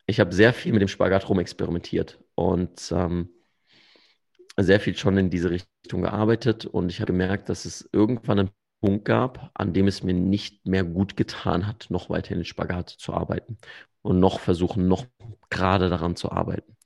[0.08, 3.30] ich habe sehr viel mit dem Spagat rumexperimentiert und ähm,
[4.58, 8.50] sehr viel schon in diese Richtung gearbeitet und ich habe gemerkt, dass es irgendwann einen
[8.82, 12.46] Punkt gab, an dem es mir nicht mehr gut getan hat, noch weiter in den
[12.46, 13.58] Spagat zu arbeiten
[14.02, 15.06] und noch versuchen, noch
[15.50, 16.78] gerade daran zu arbeiten.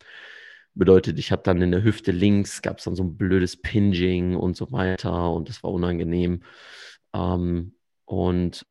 [0.74, 4.36] Bedeutet, ich habe dann in der Hüfte links, gab es dann so ein blödes Pinging
[4.36, 6.44] und so weiter und das war unangenehm.
[7.14, 8.66] Ähm, und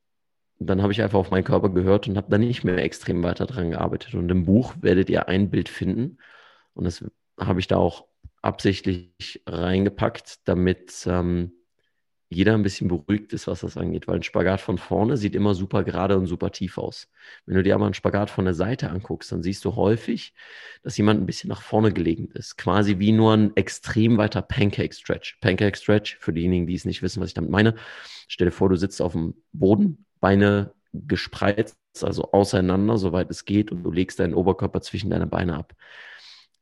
[0.69, 3.47] dann habe ich einfach auf meinen Körper gehört und habe dann nicht mehr extrem weiter
[3.47, 4.15] dran gearbeitet.
[4.15, 6.19] Und im Buch werdet ihr ein Bild finden
[6.75, 7.05] und das
[7.39, 8.07] habe ich da auch
[8.43, 11.53] absichtlich reingepackt, damit ähm,
[12.33, 15.55] jeder ein bisschen beruhigt ist, was das angeht, weil ein Spagat von vorne sieht immer
[15.55, 17.09] super gerade und super tief aus.
[17.45, 20.33] Wenn du dir aber einen Spagat von der Seite anguckst, dann siehst du häufig,
[20.83, 22.57] dass jemand ein bisschen nach vorne gelegen ist.
[22.57, 25.39] Quasi wie nur ein extrem weiter Pancake Stretch.
[25.41, 27.75] Pancake Stretch, für diejenigen, die es nicht wissen, was ich damit meine,
[28.29, 33.73] stell dir vor, du sitzt auf dem Boden, Beine gespreizt, also auseinander, soweit es geht,
[33.73, 35.75] und du legst deinen Oberkörper zwischen deine Beine ab.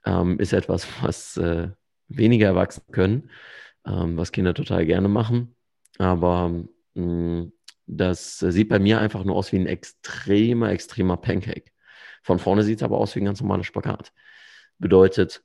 [0.04, 1.68] Ähm, ist etwas, was äh,
[2.08, 3.30] weniger erwachsen können,
[3.86, 5.54] ähm, was Kinder total gerne machen
[5.98, 7.52] aber mh, hm,
[7.86, 11.72] das sieht bei mir einfach nur aus wie ein extremer, extremer Pancake.
[12.22, 14.12] Von vorne sieht es aber aus wie ein ganz normaler Spagat.
[14.78, 15.42] Bedeutet,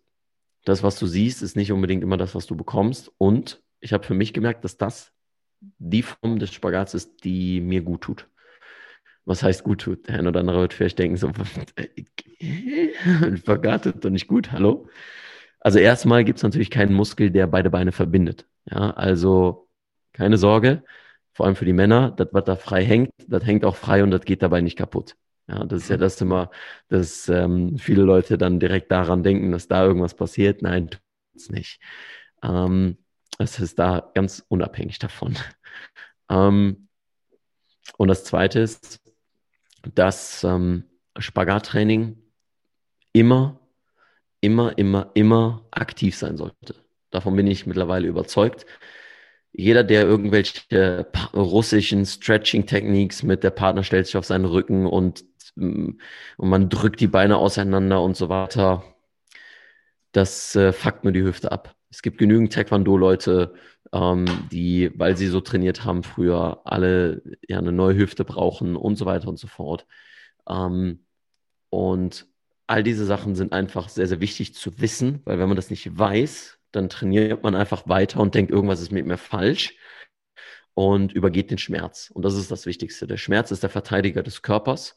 [0.65, 3.11] das, was du siehst, ist nicht unbedingt immer das, was du bekommst.
[3.17, 5.12] Und ich habe für mich gemerkt, dass das
[5.79, 8.27] die Form des Spagats ist, die mir gut tut.
[9.25, 10.07] Was heißt gut tut?
[10.07, 11.31] Der eine oder andere wird vielleicht denken, so,
[13.37, 14.87] Spagat tut doch nicht gut, hallo?
[15.59, 18.47] Also erstmal gibt es natürlich keinen Muskel, der beide Beine verbindet.
[18.69, 19.69] Ja, also
[20.13, 20.83] keine Sorge,
[21.33, 24.11] vor allem für die Männer, das, was da frei hängt, das hängt auch frei und
[24.11, 25.15] das geht dabei nicht kaputt.
[25.47, 26.51] Ja, das ist ja das immer,
[26.89, 30.61] dass ähm, viele Leute dann direkt daran denken, dass da irgendwas passiert.
[30.61, 30.89] Nein,
[31.33, 31.79] tut's nicht.
[32.43, 32.97] Ähm,
[33.39, 35.37] es ist da ganz unabhängig davon.
[36.29, 36.87] Ähm,
[37.97, 39.01] und das Zweite ist,
[39.93, 40.85] dass ähm,
[41.17, 42.17] Spagattraining
[43.11, 43.59] immer,
[44.41, 46.75] immer, immer, immer aktiv sein sollte.
[47.11, 48.65] Davon bin ich mittlerweile überzeugt.
[49.51, 55.25] Jeder, der irgendwelche russischen Stretching-Techniques mit der Partner stellt sich auf seinen Rücken und,
[55.55, 55.91] mm,
[56.37, 58.83] und man drückt die Beine auseinander und so weiter,
[60.11, 61.75] das äh, fuckt nur die Hüfte ab.
[61.93, 63.53] Es gibt genügend Taekwondo-Leute,
[63.93, 68.95] ähm, die, weil sie so trainiert haben früher, alle ja eine neue Hüfte brauchen und
[68.95, 69.85] so weiter und so fort.
[70.49, 71.05] Ähm,
[71.69, 72.25] und
[72.65, 75.95] all diese Sachen sind einfach sehr, sehr wichtig zu wissen, weil wenn man das nicht
[75.95, 79.77] weiß, dann trainiert man einfach weiter und denkt, irgendwas ist mit mir falsch
[80.73, 82.09] und übergeht den Schmerz.
[82.11, 83.05] Und das ist das Wichtigste.
[83.05, 84.95] Der Schmerz ist der Verteidiger des Körpers.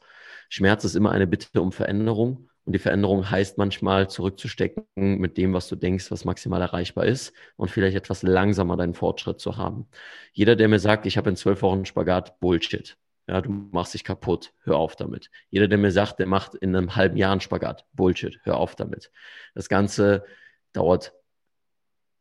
[0.49, 2.49] Schmerz ist immer eine Bitte um Veränderung.
[2.67, 7.31] Und die Veränderung heißt manchmal zurückzustecken mit dem, was du denkst, was maximal erreichbar ist
[7.55, 9.87] und vielleicht etwas langsamer deinen Fortschritt zu haben.
[10.33, 12.97] Jeder, der mir sagt, ich habe in zwölf Wochen Spagat, Bullshit.
[13.25, 15.31] Ja, du machst dich kaputt, hör auf damit.
[15.49, 18.75] Jeder, der mir sagt, der macht in einem halben Jahr einen Spagat, Bullshit, hör auf
[18.75, 19.11] damit.
[19.55, 20.25] Das Ganze
[20.73, 21.13] dauert,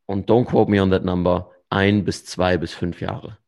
[0.07, 3.39] und don't quote me on that number, ein bis zwei bis fünf Jahre.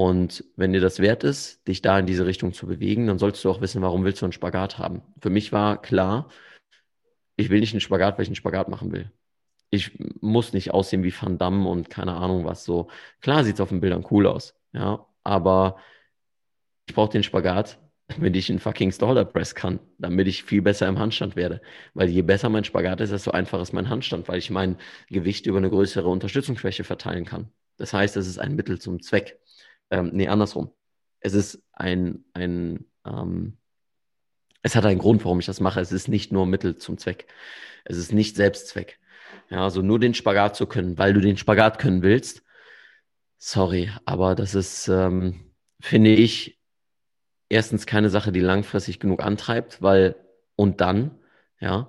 [0.00, 3.44] Und wenn dir das wert ist, dich da in diese Richtung zu bewegen, dann solltest
[3.44, 5.02] du auch wissen, warum willst du einen Spagat haben.
[5.20, 6.30] Für mich war klar,
[7.36, 9.12] ich will nicht einen Spagat, weil ich einen Spagat machen will.
[9.68, 12.88] Ich muss nicht aussehen wie Van Damme und keine Ahnung was so.
[13.20, 15.76] Klar sieht es auf den Bildern cool aus, ja, aber
[16.86, 17.78] ich brauche den Spagat,
[18.08, 21.60] damit ich einen fucking Stalder Press kann, damit ich viel besser im Handstand werde.
[21.92, 24.78] Weil je besser mein Spagat ist, desto einfacher ist mein Handstand, weil ich mein
[25.10, 27.52] Gewicht über eine größere Unterstützungsfläche verteilen kann.
[27.76, 29.38] Das heißt, es ist ein Mittel zum Zweck.
[29.90, 30.72] Ähm, nee, andersrum.
[31.20, 33.58] Es ist ein, ein ähm,
[34.62, 35.80] es hat einen Grund, warum ich das mache.
[35.80, 37.26] Es ist nicht nur Mittel zum Zweck.
[37.84, 38.98] Es ist nicht Selbstzweck.
[39.48, 42.42] Ja, also nur den Spagat zu können, weil du den Spagat können willst.
[43.38, 46.60] Sorry, aber das ist, ähm, finde ich,
[47.48, 50.16] erstens keine Sache, die langfristig genug antreibt, weil
[50.56, 51.18] und dann,
[51.60, 51.88] ja,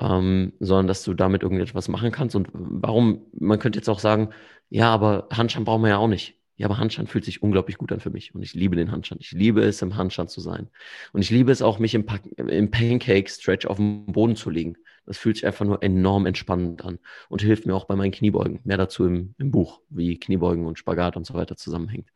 [0.00, 2.36] ähm, sondern dass du damit irgendetwas machen kannst.
[2.36, 4.30] Und warum, man könnte jetzt auch sagen,
[4.70, 6.37] ja, aber Handstand brauchen wir ja auch nicht.
[6.58, 9.20] Ja, aber Handstand fühlt sich unglaublich gut an für mich und ich liebe den Handstand.
[9.22, 10.68] Ich liebe es, im Handstand zu sein.
[11.12, 14.76] Und ich liebe es auch, mich im, pa im Pancake-Stretch auf dem Boden zu legen.
[15.06, 16.98] Das fühlt sich einfach nur enorm entspannend an
[17.28, 18.58] und hilft mir auch bei meinen Kniebeugen.
[18.64, 22.10] Mehr dazu im, im Buch, wie Kniebeugen und Spagat und so weiter zusammenhängt.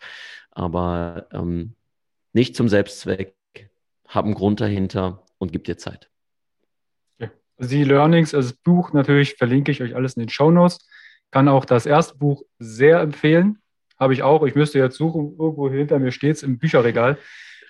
[0.50, 1.76] Aber ähm,
[2.32, 3.36] nicht zum Selbstzweck,
[4.08, 6.10] hab einen Grund dahinter und gib dir Zeit.
[7.58, 10.84] Also die Learnings, also das Buch natürlich verlinke ich euch alles in den Show Notes.
[11.30, 13.61] Kann auch das erste Buch sehr empfehlen
[14.02, 14.44] habe ich auch.
[14.44, 17.18] Ich müsste jetzt suchen, irgendwo hinter mir steht es im Bücherregal.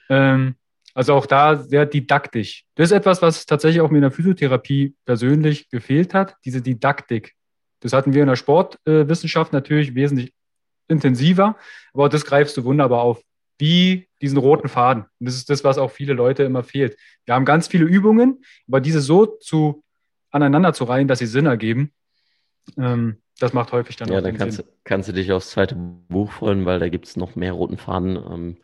[0.09, 0.57] Ähm,
[0.95, 2.64] also auch da sehr didaktisch.
[2.74, 7.35] Das ist etwas, was tatsächlich auch mir in der Physiotherapie persönlich gefehlt hat, diese Didaktik.
[7.80, 10.33] Das hatten wir in der Sportwissenschaft natürlich wesentlich
[10.89, 11.57] intensiver,
[11.95, 13.22] aber das greifst du wunderbar auf,
[13.59, 15.05] wie diesen roten Faden.
[15.18, 16.97] Und das ist das, was auch viele Leute immer fehlt.
[17.24, 19.83] Wir haben ganz viele Übungen, aber diese so zu
[20.30, 21.93] aneinander zu reihen, dass sie Sinn ergeben,
[22.76, 24.64] ähm, das macht häufig dann Ja, dann kannst, Sinn.
[24.84, 28.16] kannst du dich aufs zweite Buch freuen, weil da gibt es noch mehr roten Faden.
[28.16, 28.59] Ähm,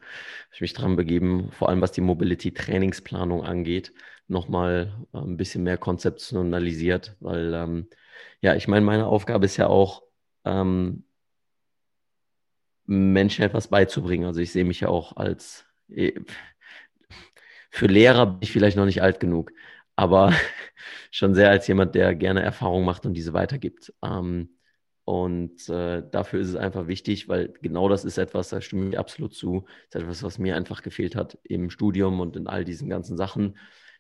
[0.53, 3.93] ich mich dran begeben, vor allem was die Mobility-Trainingsplanung angeht,
[4.27, 7.89] nochmal äh, ein bisschen mehr konzeptionalisiert, weil ähm,
[8.41, 10.03] ja, ich meine, meine Aufgabe ist ja auch,
[10.45, 11.05] ähm,
[12.87, 14.25] Menschen etwas beizubringen.
[14.27, 16.13] Also ich sehe mich ja auch als, äh,
[17.71, 19.53] für Lehrer bin ich vielleicht noch nicht alt genug,
[19.97, 20.33] aber
[21.11, 23.93] schon sehr als jemand, der gerne Erfahrung macht und diese weitergibt.
[24.03, 24.58] Ähm,
[25.09, 28.99] und äh, dafür ist es einfach wichtig, weil genau das ist etwas, da stimme ich
[28.99, 32.91] absolut zu, ist etwas, was mir einfach gefehlt hat im Studium und in all diesen
[32.91, 33.57] ganzen Sachen,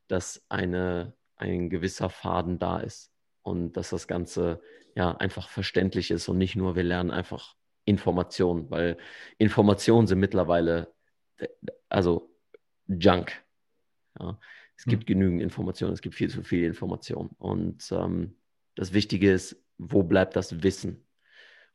[0.06, 4.60] dass eine, ein gewisser Faden da ist und dass das Ganze
[4.94, 7.54] ja einfach verständlich ist und nicht nur, wir lernen einfach
[7.86, 8.98] Informationen, weil
[9.38, 10.92] Informationen sind mittlerweile,
[11.88, 12.30] also
[12.86, 13.32] Junk.
[14.20, 14.38] Ja.
[14.76, 15.06] Es gibt hm.
[15.06, 17.30] genügend Informationen, es gibt viel zu viel Information.
[17.38, 18.36] Und ähm,
[18.74, 21.04] das Wichtige ist, wo bleibt das Wissen?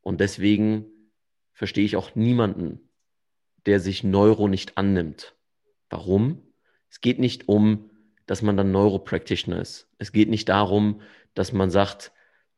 [0.01, 0.85] Und deswegen
[1.53, 2.89] verstehe ich auch niemanden,
[3.65, 5.35] der sich Neuro nicht annimmt.
[5.89, 6.41] Warum?
[6.89, 7.89] Es geht nicht um,
[8.25, 9.89] dass man dann Neuropractitioner ist.
[9.97, 11.01] Es geht nicht darum,
[11.33, 12.11] dass man sagt,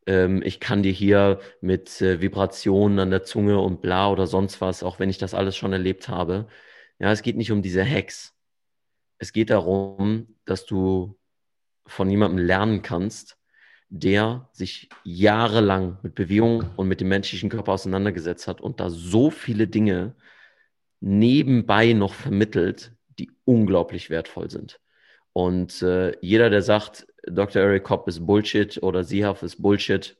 [0.08, 4.62] ähm, ich kann dir hier mit äh, Vibrationen an der Zunge und bla oder sonst
[4.62, 6.48] was, auch wenn ich das alles schon erlebt habe.
[7.00, 8.36] Ja, es geht nicht um diese Hacks.
[9.18, 11.18] Es geht darum, dass du
[11.86, 13.38] von jemandem lernen kannst,
[13.90, 19.30] der sich jahrelang mit Bewegung und mit dem menschlichen Körper auseinandergesetzt hat und da so
[19.30, 20.16] viele Dinge
[21.00, 24.80] nebenbei noch vermittelt, die unglaublich wertvoll sind.
[25.34, 27.62] Und äh, jeder, der sagt, Dr.
[27.62, 30.18] Eric Kopp ist Bullshit oder Sihaf ist Bullshit,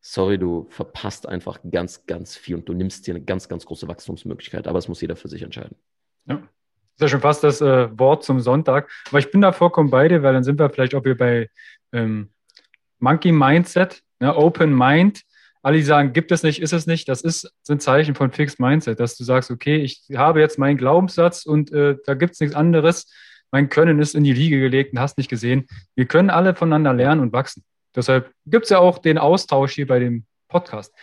[0.00, 3.88] sorry, du verpasst einfach ganz, ganz viel und du nimmst dir eine ganz, ganz große
[3.88, 4.66] Wachstumsmöglichkeit.
[4.66, 5.76] Aber es muss jeder für sich entscheiden.
[6.26, 6.48] Ja.
[6.98, 8.90] Das ist ja schon fast das äh, Wort zum Sonntag.
[9.08, 11.48] Aber ich bin da vollkommen dir, weil dann sind wir vielleicht auch hier bei
[11.92, 12.30] ähm,
[12.98, 15.22] Monkey Mindset, ne, Open Mind.
[15.62, 19.00] Alle, sagen, gibt es nicht, ist es nicht, das ist ein Zeichen von Fixed Mindset,
[19.00, 22.54] dass du sagst, okay, ich habe jetzt meinen Glaubenssatz und äh, da gibt es nichts
[22.54, 23.12] anderes.
[23.50, 25.66] Mein Können ist in die Liege gelegt und hast nicht gesehen.
[25.94, 27.64] Wir können alle voneinander lernen und wachsen.
[27.94, 30.94] Deshalb gibt es ja auch den Austausch hier bei dem Podcast.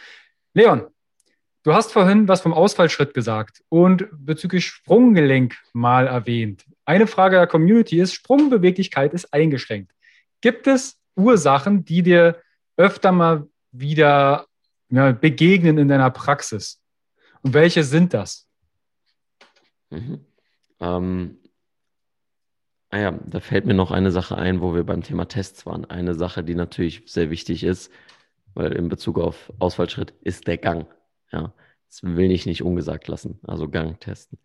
[0.53, 0.87] Leon,
[1.65, 6.65] du hast vorhin was vom Ausfallschritt gesagt und bezüglich Sprunggelenk mal erwähnt.
[6.85, 9.91] Eine Frage der Community ist, Sprungbeweglichkeit ist eingeschränkt.
[10.41, 12.41] Gibt es Ursachen, die dir
[12.77, 14.45] öfter mal wieder
[14.89, 16.79] ja, begegnen in deiner Praxis?
[17.41, 18.47] Und welche sind das?
[19.89, 20.25] Mhm.
[20.79, 21.37] Ähm,
[22.91, 25.83] Ah ja, da fällt mir noch eine Sache ein, wo wir beim Thema Tests waren.
[25.83, 27.91] Eine Sache, die natürlich sehr wichtig ist,
[28.53, 30.87] weil in Bezug auf Ausfallschritt ist der Gang.
[31.31, 31.53] Ja,
[31.89, 33.39] das will ich nicht ungesagt lassen.
[33.43, 34.39] Also Gang testen.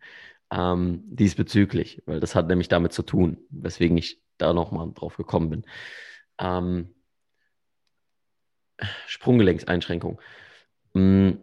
[0.51, 5.49] Ähm, diesbezüglich, weil das hat nämlich damit zu tun, weswegen ich da nochmal drauf gekommen
[5.49, 5.65] bin.
[6.39, 6.93] Ähm,
[9.07, 10.19] Sprunggelenkseinschränkung.
[10.93, 11.39] Hm,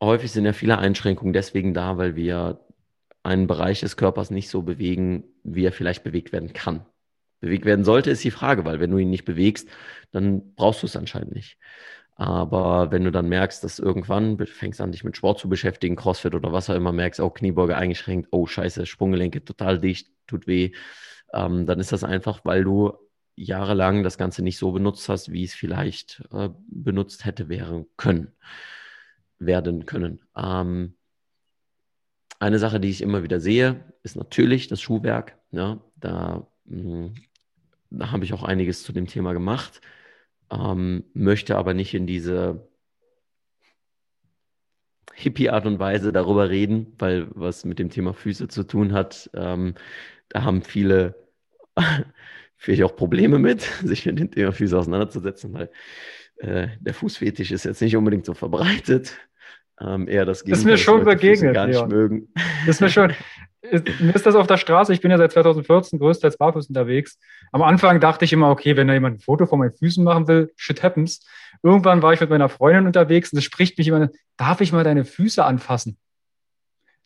[0.00, 2.64] häufig sind ja viele Einschränkungen deswegen da, weil wir
[3.22, 6.86] einen Bereich des Körpers nicht so bewegen, wie er vielleicht bewegt werden kann.
[7.40, 9.68] Bewegt werden sollte, ist die Frage, weil wenn du ihn nicht bewegst,
[10.10, 11.58] dann brauchst du es anscheinend nicht.
[12.18, 16.34] Aber wenn du dann merkst, dass irgendwann fängst an, dich mit Sport zu beschäftigen, Crossfit
[16.34, 20.72] oder was auch immer, merkst, oh, Kniebeuge eingeschränkt, oh, scheiße, Sprunggelenke total dicht, tut weh,
[21.32, 22.92] ähm, dann ist das einfach, weil du
[23.36, 28.32] jahrelang das Ganze nicht so benutzt hast, wie es vielleicht äh, benutzt hätte werden können.
[29.38, 30.20] Werden können.
[30.36, 30.96] Ähm,
[32.40, 35.38] eine Sache, die ich immer wieder sehe, ist natürlich das Schuhwerk.
[35.52, 37.10] Ja, da, mh,
[37.90, 39.80] da habe ich auch einiges zu dem Thema gemacht,
[40.50, 42.68] ähm, möchte aber nicht in diese
[45.14, 49.74] Hippie-Art und Weise darüber reden, weil was mit dem Thema Füße zu tun hat, ähm,
[50.28, 51.14] da haben viele
[52.56, 55.70] vielleicht auch Probleme mit, sich mit dem Thema Füße auseinanderzusetzen, weil
[56.36, 59.18] äh, der Fußfetisch ist jetzt nicht unbedingt so verbreitet.
[59.80, 60.60] Ähm, eher das Gegenteil.
[60.60, 61.54] Ist mir schon begegnet.
[61.54, 62.28] Gar nicht mögen.
[62.66, 63.12] Ist mir schon.
[63.70, 64.92] Ist, mir ist das auf der Straße.
[64.92, 67.18] Ich bin ja seit 2014 größtenteils barfuß unterwegs.
[67.52, 70.28] Am Anfang dachte ich immer, okay, wenn da jemand ein Foto von meinen Füßen machen
[70.28, 71.26] will, shit happens.
[71.62, 74.84] Irgendwann war ich mit meiner Freundin unterwegs und es spricht mich immer, darf ich mal
[74.84, 75.98] deine Füße anfassen?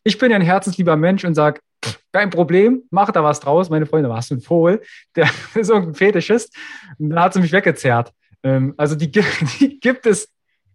[0.03, 1.61] Ich bin ja ein herzenslieber Mensch und sage,
[2.11, 3.69] kein Problem, mach da was draus.
[3.69, 4.81] Meine Freundin, hast du einen Vogel?
[5.15, 6.55] Der ist irgendein Fetischist.
[6.99, 8.13] Und dann hat sie mich weggezerrt.
[8.43, 9.11] Ähm, also die,
[9.59, 10.31] die gibt es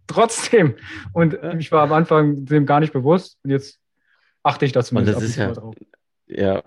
[0.07, 0.75] trotzdem.
[1.13, 3.39] Und ich war am Anfang dem gar nicht bewusst.
[3.45, 3.79] Und jetzt
[4.49, 5.75] achte ich dazu mal ja, drauf.
[6.27, 6.63] Ja,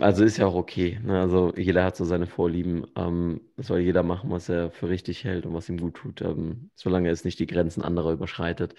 [0.00, 1.00] also ist ja auch okay.
[1.02, 1.20] Ne?
[1.20, 2.86] Also jeder hat so seine Vorlieben.
[2.96, 6.20] Ähm, das soll jeder machen, was er für richtig hält und was ihm gut tut,
[6.20, 8.74] ähm, solange es nicht die Grenzen anderer überschreitet.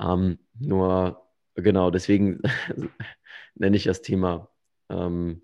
[0.00, 2.40] Ähm, nur, genau, deswegen
[3.54, 4.50] nenne ich das Thema
[4.88, 5.42] ähm,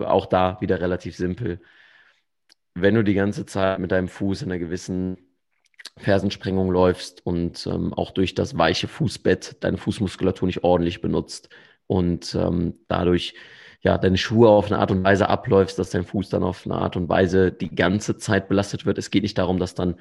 [0.00, 1.60] auch da wieder relativ simpel.
[2.74, 5.25] Wenn du die ganze Zeit mit deinem Fuß in einer gewissen
[5.98, 11.48] Fersensprengung läufst und ähm, auch durch das weiche Fußbett deine Fußmuskulatur nicht ordentlich benutzt
[11.86, 13.34] und ähm, dadurch
[13.82, 16.76] ja deine Schuhe auf eine Art und Weise abläufst, dass dein Fuß dann auf eine
[16.76, 18.98] Art und Weise die ganze Zeit belastet wird.
[18.98, 19.96] Es geht nicht darum, dass dann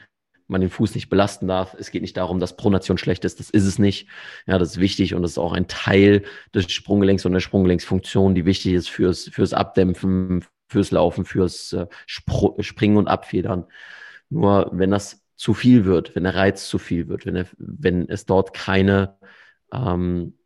[0.48, 1.76] man den Fuß nicht belasten darf.
[1.80, 3.40] Es geht nicht darum, dass Pronation schlecht ist.
[3.40, 4.08] Das ist es nicht.
[4.46, 6.24] Ja, das ist wichtig und das ist auch ein Teil
[6.54, 11.88] des Sprunggelenks und der Sprunggelenksfunktion, die wichtig ist fürs, fürs Abdämpfen, fürs Laufen, fürs äh,
[12.06, 13.66] Spr Springen und Abfedern.
[14.30, 18.08] Nur wenn das zu viel wird, wenn der Reiz zu viel wird, wenn, er, wenn
[18.10, 19.18] es dort keine,
[19.72, 20.38] ähm,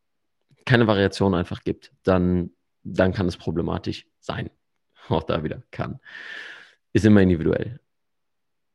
[0.66, 2.52] keine Variation einfach gibt, dann,
[2.84, 4.50] dann kann es problematisch sein.
[5.10, 6.00] Auch da wieder kann.
[6.94, 7.80] Ist immer individuell.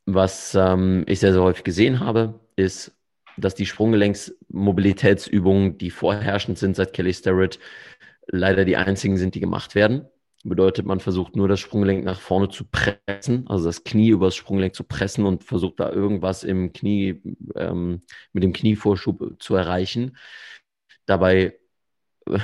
[0.06, 2.92] Was ähm, ich sehr, sehr häufig gesehen habe, ist,
[3.36, 7.58] dass die Sprunggelenksmobilitätsübungen, die vorherrschend sind seit Kelly Starrett,
[8.26, 10.06] leider die einzigen sind, die gemacht werden.
[10.46, 14.36] Bedeutet, man versucht nur das Sprunggelenk nach vorne zu pressen, also das Knie über das
[14.36, 17.22] Sprunggelenk zu pressen und versucht da irgendwas im Knie,
[17.56, 18.02] ähm,
[18.34, 20.18] mit dem Knievorschub zu erreichen.
[21.06, 21.58] Dabei
[22.26, 22.38] äh,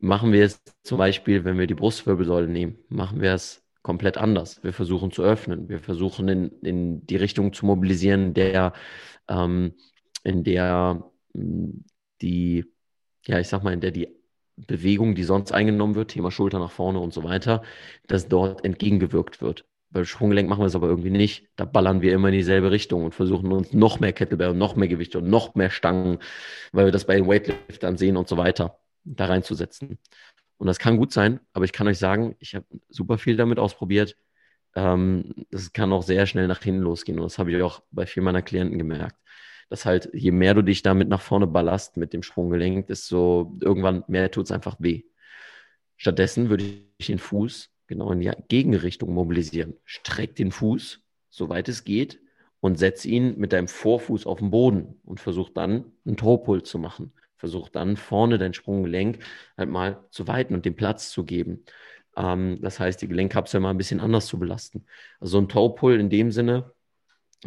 [0.00, 4.62] machen wir es zum Beispiel, wenn wir die Brustwirbelsäule nehmen, machen wir es komplett anders.
[4.64, 5.68] Wir versuchen zu öffnen.
[5.68, 8.72] Wir versuchen in, in die Richtung zu mobilisieren, der,
[9.28, 9.74] ähm,
[10.24, 12.64] in der die,
[13.26, 14.08] ja, ich sag mal, in der die
[14.66, 17.62] Bewegung, die sonst eingenommen wird, Thema Schulter nach vorne und so weiter,
[18.06, 19.64] dass dort entgegengewirkt wird.
[19.90, 21.48] Bei Sprunggelenk machen wir es aber irgendwie nicht.
[21.56, 24.74] Da ballern wir immer in dieselbe Richtung und versuchen uns noch mehr Kettlebell und noch
[24.76, 26.18] mehr Gewichte und noch mehr Stangen,
[26.72, 29.98] weil wir das bei den Weightliftern sehen und so weiter, da reinzusetzen.
[30.58, 33.58] Und das kann gut sein, aber ich kann euch sagen, ich habe super viel damit
[33.58, 34.16] ausprobiert.
[34.74, 37.18] ähm, das kann auch sehr schnell nach hinten losgehen.
[37.18, 39.16] Und das habe ich auch bei vielen meiner Klienten gemerkt.
[39.72, 44.04] Dass halt, je mehr du dich damit nach vorne ballast mit dem Sprunggelenk, desto irgendwann
[44.06, 45.04] mehr tut es einfach weh.
[45.96, 46.64] Stattdessen würde
[46.98, 49.78] ich den Fuß genau in die Gegenrichtung mobilisieren.
[49.86, 51.00] Streck den Fuß,
[51.30, 52.20] soweit es geht,
[52.60, 56.78] und setz ihn mit deinem Vorfuß auf den Boden und versuch dann einen Tropul zu
[56.78, 57.14] machen.
[57.38, 59.20] Versuch dann vorne dein Sprunggelenk
[59.56, 61.64] halt mal zu weiten und den Platz zu geben.
[62.14, 64.84] Ähm, das heißt, die Gelenkkapsel mal ein bisschen anders zu belasten.
[65.18, 66.74] Also ein Toe-Pull in dem Sinne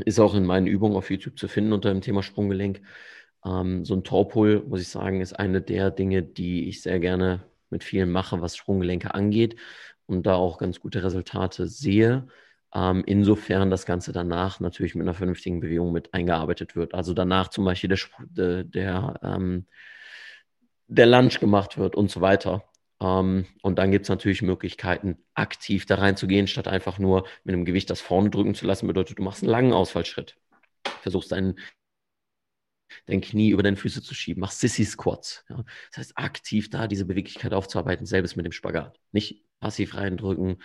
[0.04, 2.82] ist auch in meinen Übungen auf YouTube zu finden unter dem Thema Sprunggelenk.
[3.46, 7.44] Ähm, so ein Toe-Pull, muss ich sagen, ist eine der Dinge, die ich sehr gerne
[7.70, 9.56] mit vielen mache, was Sprunggelenke angeht
[10.06, 12.28] und da auch ganz gute Resultate sehe.
[12.74, 16.94] Ähm, insofern das Ganze danach natürlich mit einer vernünftigen Bewegung mit eingearbeitet wird.
[16.94, 19.66] Also danach zum Beispiel der, der, der, ähm,
[20.88, 22.64] der Lunge gemacht wird und so weiter.
[23.02, 27.66] Ähm, und dann gibt es natürlich Möglichkeiten, aktiv da reinzugehen, statt einfach nur mit einem
[27.66, 28.88] Gewicht das vorne drücken zu lassen.
[28.88, 30.38] Bedeutet, du machst einen langen Ausfallschritt.
[31.02, 31.56] Versuchst deinen
[33.08, 35.44] dein Knie über deine Füße zu schieben, machst Sissy Squats.
[35.50, 35.64] Ja.
[35.90, 39.00] Das heißt, aktiv da diese Beweglichkeit aufzuarbeiten, selbst mit dem Spagat.
[39.12, 40.62] Nicht passiv reindrücken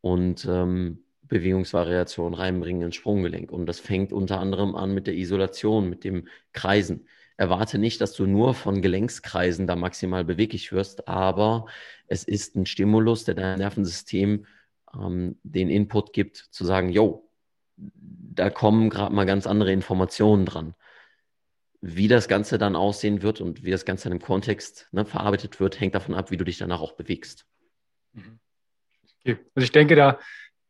[0.00, 3.52] und ähm, Bewegungsvariation reinbringen ins Sprunggelenk.
[3.52, 7.06] Und das fängt unter anderem an mit der Isolation, mit dem Kreisen
[7.40, 11.64] erwarte nicht, dass du nur von Gelenkskreisen da maximal beweglich wirst, aber
[12.06, 14.44] es ist ein Stimulus, der dein Nervensystem
[14.94, 17.30] ähm, den Input gibt, zu sagen, yo,
[17.76, 20.74] da kommen gerade mal ganz andere Informationen dran.
[21.80, 25.80] Wie das Ganze dann aussehen wird und wie das Ganze einem Kontext ne, verarbeitet wird,
[25.80, 27.46] hängt davon ab, wie du dich danach auch bewegst.
[28.12, 28.38] Mhm.
[29.20, 29.38] Okay.
[29.54, 30.18] Also ich denke, da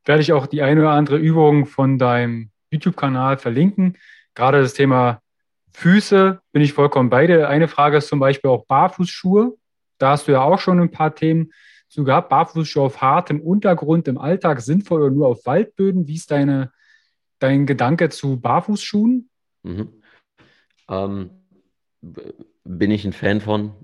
[0.04, 3.98] werde ich auch die eine oder andere Übung von deinem YouTube-Kanal verlinken.
[4.36, 5.20] Gerade das Thema
[5.72, 7.48] Füße bin ich vollkommen bei dir.
[7.48, 9.56] Eine Frage ist zum Beispiel auch Barfußschuhe.
[9.98, 11.52] Da hast du ja auch schon ein paar Themen
[11.88, 12.28] zu gehabt.
[12.28, 16.06] Barfußschuhe auf hartem Untergrund im Alltag sinnvoll oder nur auf Waldböden?
[16.06, 16.72] Wie ist deine,
[17.38, 19.28] dein Gedanke zu Barfußschuhen?
[19.62, 20.02] Mhm.
[20.88, 21.30] Ähm,
[22.64, 23.74] bin ich ein Fan von,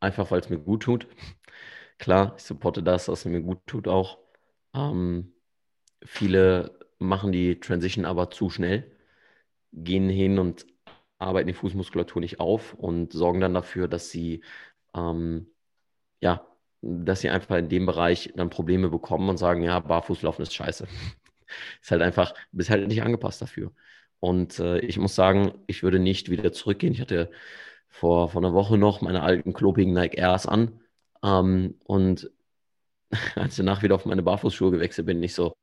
[0.00, 1.06] einfach weil es mir gut tut.
[1.98, 4.18] Klar, ich supporte das, was mir gut tut auch.
[4.74, 5.34] Ähm,
[6.02, 8.90] viele machen die Transition aber zu schnell,
[9.72, 10.66] gehen hin und
[11.20, 14.42] arbeiten die Fußmuskulatur nicht auf und sorgen dann dafür, dass sie
[14.94, 15.46] ähm,
[16.20, 16.46] ja,
[16.82, 20.86] dass sie einfach in dem Bereich dann Probleme bekommen und sagen, ja, Barfußlaufen ist scheiße.
[21.82, 23.72] ist halt einfach, bist halt nicht angepasst dafür.
[24.20, 26.92] Und äh, ich muss sagen, ich würde nicht wieder zurückgehen.
[26.92, 27.30] Ich hatte
[27.88, 30.80] vor, vor einer Woche noch meine alten klobigen Nike Airs an.
[31.24, 32.30] Ähm, und
[33.36, 35.54] als ich danach wieder auf meine Barfußschuhe gewechselt bin, nicht so,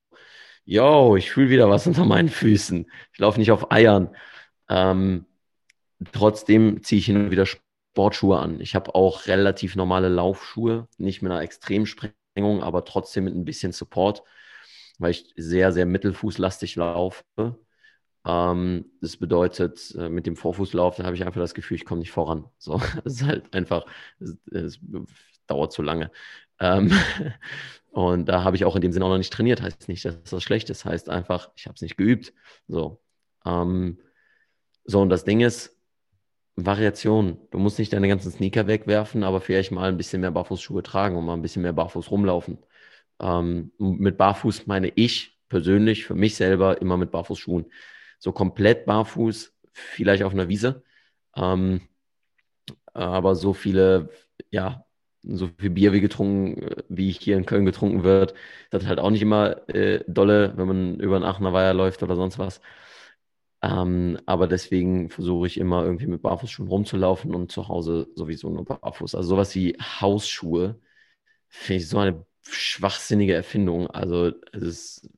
[0.66, 2.92] yo, ich fühle wieder was unter meinen Füßen.
[3.14, 4.16] Ich laufe nicht auf Eiern.
[4.70, 5.26] Ähm,
[6.12, 8.62] Trotzdem ziehe ich hin und wieder Sportschuhe an.
[8.62, 13.72] Ich habe auch relativ normale Laufschuhe, nicht mit einer Extremsprengung, aber trotzdem mit ein bisschen
[13.72, 14.24] Support,
[15.00, 17.24] weil ich sehr, sehr mittelfußlastig laufe.
[18.26, 22.00] Ähm, das bedeutet, äh, mit dem Vorfußlauf, da habe ich einfach das Gefühl, ich komme
[22.00, 22.46] nicht voran.
[22.58, 23.86] So, es ist halt einfach,
[24.20, 24.80] es, es
[25.48, 26.12] dauert zu lange.
[26.60, 26.92] Ähm,
[27.92, 29.62] und da habe ich auch in dem Sinne auch noch nicht trainiert.
[29.62, 30.86] Heißt nicht, dass das schlecht ist.
[30.86, 32.34] Heißt einfach, ich habe es nicht geübt.
[32.68, 33.02] So.
[33.46, 34.00] Ähm,
[34.86, 35.77] so, und das Ding ist,
[36.58, 37.38] Variation.
[37.52, 41.16] Du musst nicht deine ganzen Sneaker wegwerfen, aber vielleicht mal ein bisschen mehr Barfußschuhe tragen
[41.16, 42.60] und mal ein bisschen mehr barfuß rumlaufen.
[43.20, 47.72] Ähm, mit Barfuß meine ich persönlich für mich selber immer mit Barfußschuhen.
[48.20, 50.84] So komplett barfuß, vielleicht auf einer Wiese.
[51.36, 51.82] Ähm,
[52.94, 54.10] aber so viele,
[54.52, 54.86] ja,
[55.24, 58.34] so viel Bier wie getrunken, wie hier in Köln getrunken wird,
[58.70, 62.04] das ist halt auch nicht immer äh, dolle, wenn man über den Aachener Weiher läuft
[62.04, 62.62] oder sonst was.
[63.62, 68.66] Ähm, aber deswegen versuche ich immer irgendwie mit Barfußschuhen rumzulaufen und zu Hause sowieso nur
[68.66, 69.16] barfuß.
[69.16, 70.80] Also sowas wie Hausschuhe
[71.48, 73.88] finde ich so eine schwachsinnige Erfindung.
[73.88, 75.10] Also es ist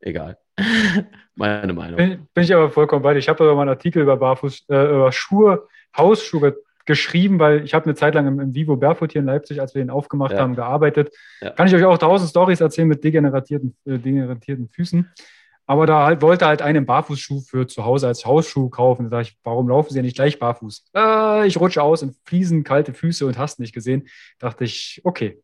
[0.00, 0.38] egal.
[1.34, 1.96] Meine Meinung.
[1.96, 3.18] Bin, bin, ich aber vollkommen bei dir.
[3.18, 6.56] Ich habe aber mal einen Artikel über Barfuß, äh, über Schuhe, Hausschuhe
[6.86, 9.74] geschrieben, weil ich habe eine Zeit lang im, im, Vivo Barefoot hier in Leipzig, als
[9.74, 10.38] wir den aufgemacht ja.
[10.38, 11.14] haben, gearbeitet.
[11.42, 11.50] Ja.
[11.50, 15.12] Kann ich euch auch tausend Stories erzählen mit degenerierten, äh, degenerierten Füßen.
[15.66, 19.04] Aber da halt, wollte halt einen Barfußschuh für zu Hause als Hausschuh kaufen.
[19.04, 20.90] Da sage ich, warum laufen Sie ja nicht gleich barfuß?
[20.94, 24.08] Äh, ich rutsche aus in Fliesen, kalte Füße und hast nicht gesehen.
[24.38, 25.42] Dachte ich, okay.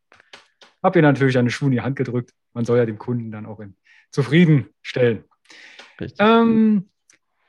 [0.83, 2.33] Hab ihr natürlich einen Schuh in die Hand gedrückt.
[2.55, 3.75] Man soll ja dem Kunden dann auch in
[4.13, 5.25] zufriedenstellen.
[6.19, 6.89] Ähm,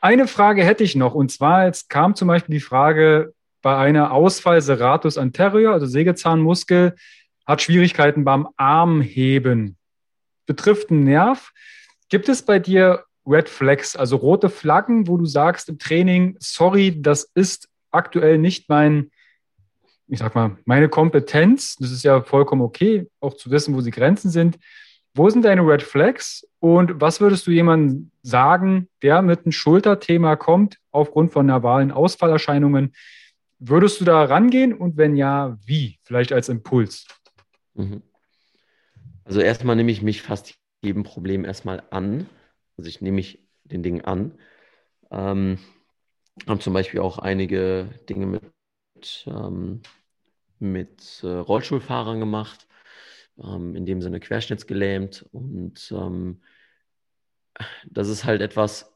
[0.02, 1.14] eine Frage hätte ich noch.
[1.14, 6.96] Und zwar, jetzt kam zum Beispiel die Frage bei einer Ausfall Serratus anterior, also Sägezahnmuskel,
[7.46, 9.78] hat Schwierigkeiten beim Armheben.
[10.46, 11.52] Betrifft einen Nerv.
[12.14, 17.02] Gibt es bei dir Red Flags, also rote Flaggen, wo du sagst im Training, sorry,
[17.02, 19.10] das ist aktuell nicht mein,
[20.08, 21.76] ich sag mal, meine Kompetenz.
[21.78, 24.60] Das ist ja vollkommen okay, auch zu wissen, wo die Grenzen sind.
[25.16, 30.36] Wo sind deine Red Flags und was würdest du jemandem sagen, der mit einem Schulterthema
[30.36, 32.94] kommt, aufgrund von nervalen Ausfallerscheinungen?
[33.58, 35.98] Würdest du da rangehen und wenn ja, wie?
[36.04, 37.08] Vielleicht als Impuls.
[37.74, 38.04] Mhm.
[39.26, 42.28] Also erstmal nehme ich mich fast jedem Problem erstmal an.
[42.78, 44.38] Also ich nehme mich den Dingen an.
[45.12, 45.60] Ähm,
[46.48, 49.82] haben zum Beispiel auch einige Dinge mit, ähm,
[50.60, 52.68] mit äh, Rollstuhlfahrern gemacht,
[53.38, 55.26] ähm, in dem Sinne querschnittsgelähmt.
[55.32, 56.42] Und ähm,
[57.86, 58.94] das ist halt etwas,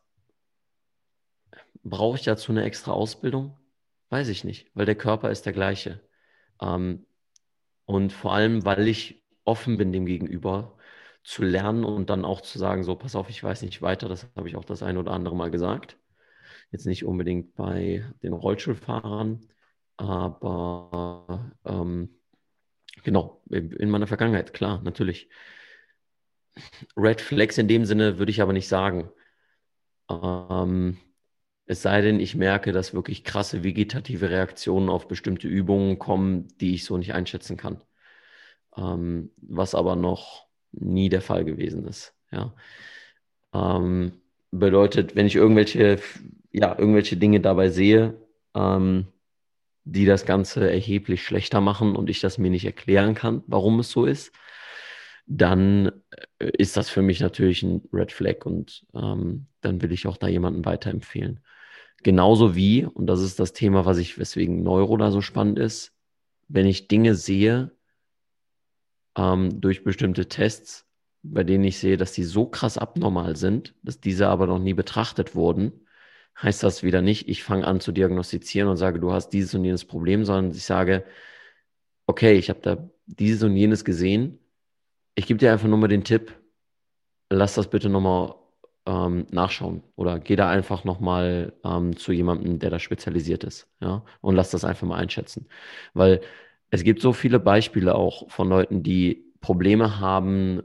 [1.83, 3.57] brauche ich dazu eine extra Ausbildung?
[4.09, 6.01] Weiß ich nicht, weil der Körper ist der gleiche.
[6.61, 7.05] Ähm,
[7.85, 10.76] und vor allem, weil ich offen bin dem gegenüber,
[11.28, 14.28] zu lernen und dann auch zu sagen, so, pass auf, ich weiß nicht weiter, das
[14.38, 15.97] habe ich auch das ein oder andere Mal gesagt.
[16.71, 19.45] Jetzt nicht unbedingt bei den Rollstuhlfahrern,
[19.97, 22.21] aber ähm,
[23.03, 25.30] genau, in meiner Vergangenheit, klar, natürlich.
[26.95, 29.11] Red Flags in dem Sinne würde ich aber nicht sagen.
[30.09, 30.97] Ähm,
[31.65, 36.75] es sei denn, ich merke, dass wirklich krasse vegetative Reaktionen auf bestimmte Übungen kommen, die
[36.75, 37.84] ich so nicht einschätzen kann.
[38.78, 42.13] Ähm, was aber noch nie der Fall gewesen ist.
[42.32, 42.53] Ja.
[43.53, 44.13] Ähm,
[44.51, 45.99] bedeutet, wenn ich irgendwelche,
[46.51, 48.15] ja, irgendwelche Dinge dabei sehe,
[48.55, 49.07] ähm,
[49.84, 53.89] die das Ganze erheblich schlechter machen und ich das mir nicht erklären kann, warum es
[53.89, 54.34] so ist,
[55.26, 55.91] dann
[56.39, 60.18] äh, ist das für mich natürlich ein Red Flag und ähm, dann will ich auch
[60.18, 61.41] da jemanden weiterempfehlen.
[62.03, 65.93] Genauso wie, und das ist das Thema, was ich, weswegen Neuro da so spannend ist,
[66.47, 67.72] wenn ich Dinge sehe
[69.18, 70.86] ähm, durch bestimmte Tests,
[71.24, 74.74] bei denen ich sehe, dass die so krass abnormal sind, dass diese aber noch nie
[74.74, 75.88] betrachtet wurden,
[76.41, 79.65] heißt das wieder nicht, ich fange an zu diagnostizieren und sage, du hast dieses und
[79.65, 81.03] jenes Problem, sondern ich sage,
[82.05, 84.39] okay, ich habe da dieses und jenes gesehen.
[85.15, 86.34] Ich gebe dir einfach nur mal den Tipp,
[87.30, 88.36] lass das bitte nochmal
[88.86, 94.05] ähm, nachschauen oder geh da einfach nochmal ähm, zu jemandem, der da spezialisiert ist, ja,
[94.22, 95.47] und lass das einfach mal einschätzen.
[95.93, 96.22] Weil
[96.70, 100.61] es gibt so viele Beispiele auch von Leuten, die Probleme haben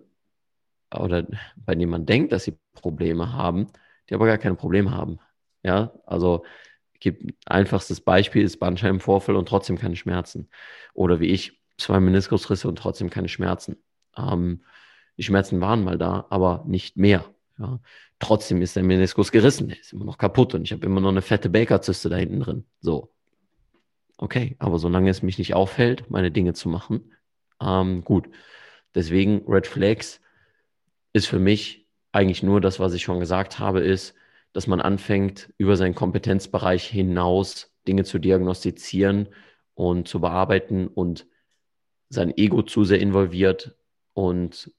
[0.94, 1.26] oder
[1.56, 3.68] bei denen man denkt, dass sie Probleme haben,
[4.08, 5.18] die aber gar keine Probleme haben.
[5.62, 6.44] Ja, also
[7.00, 10.48] gibt einfachstes Beispiel ist Bandscheibenvorfall und trotzdem keine Schmerzen.
[10.94, 13.76] Oder wie ich, zwei Meniskusrisse und trotzdem keine Schmerzen.
[14.16, 14.62] Ähm,
[15.16, 17.24] die Schmerzen waren mal da, aber nicht mehr.
[17.58, 17.80] Ja.
[18.18, 21.08] Trotzdem ist der Meniskus gerissen, der ist immer noch kaputt und ich habe immer noch
[21.08, 22.64] eine fette Bakerzyste da hinten drin.
[22.80, 23.11] So.
[24.22, 27.12] Okay, aber solange es mich nicht auffällt, meine Dinge zu machen,
[27.60, 28.28] ähm, gut.
[28.94, 30.20] Deswegen Red Flags
[31.12, 34.14] ist für mich eigentlich nur das, was ich schon gesagt habe, ist,
[34.52, 39.28] dass man anfängt, über seinen Kompetenzbereich hinaus Dinge zu diagnostizieren
[39.74, 41.26] und zu bearbeiten und
[42.08, 43.76] sein Ego zu sehr involviert
[44.12, 44.70] und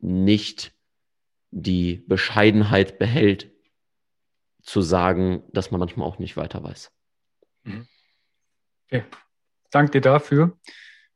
[0.00, 0.72] nicht
[1.50, 3.50] die Bescheidenheit behält,
[4.62, 6.90] zu sagen, dass man manchmal auch nicht weiter weiß.
[7.64, 7.86] Mhm.
[8.86, 9.04] Okay.
[9.70, 10.56] Danke dir dafür.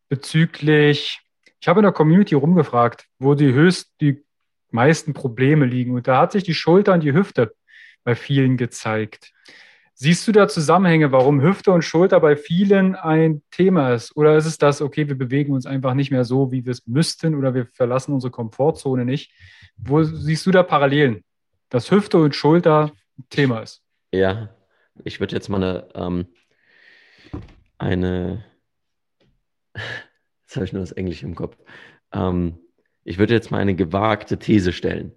[0.08, 1.20] Bezüglich,
[1.60, 4.24] ich habe in der Community rumgefragt, wo die höchst die
[4.70, 5.94] meisten Probleme liegen.
[5.94, 7.54] Und da hat sich die Schulter und die Hüfte
[8.04, 9.32] bei vielen gezeigt.
[9.94, 14.16] Siehst du da Zusammenhänge, warum Hüfte und Schulter bei vielen ein Thema ist?
[14.16, 16.86] Oder ist es das, okay, wir bewegen uns einfach nicht mehr so, wie wir es
[16.86, 19.30] müssten oder wir verlassen unsere Komfortzone nicht?
[19.76, 21.22] Wo siehst du da Parallelen,
[21.68, 23.82] dass Hüfte und Schulter ein Thema ist?
[24.10, 24.48] Ja,
[25.04, 26.26] ich würde jetzt mal eine, ähm,
[27.80, 28.44] eine
[29.74, 31.57] jetzt habe ich nur das Englische im Kopf.
[32.12, 32.58] Ähm,
[33.04, 35.14] ich würde jetzt mal eine gewagte These stellen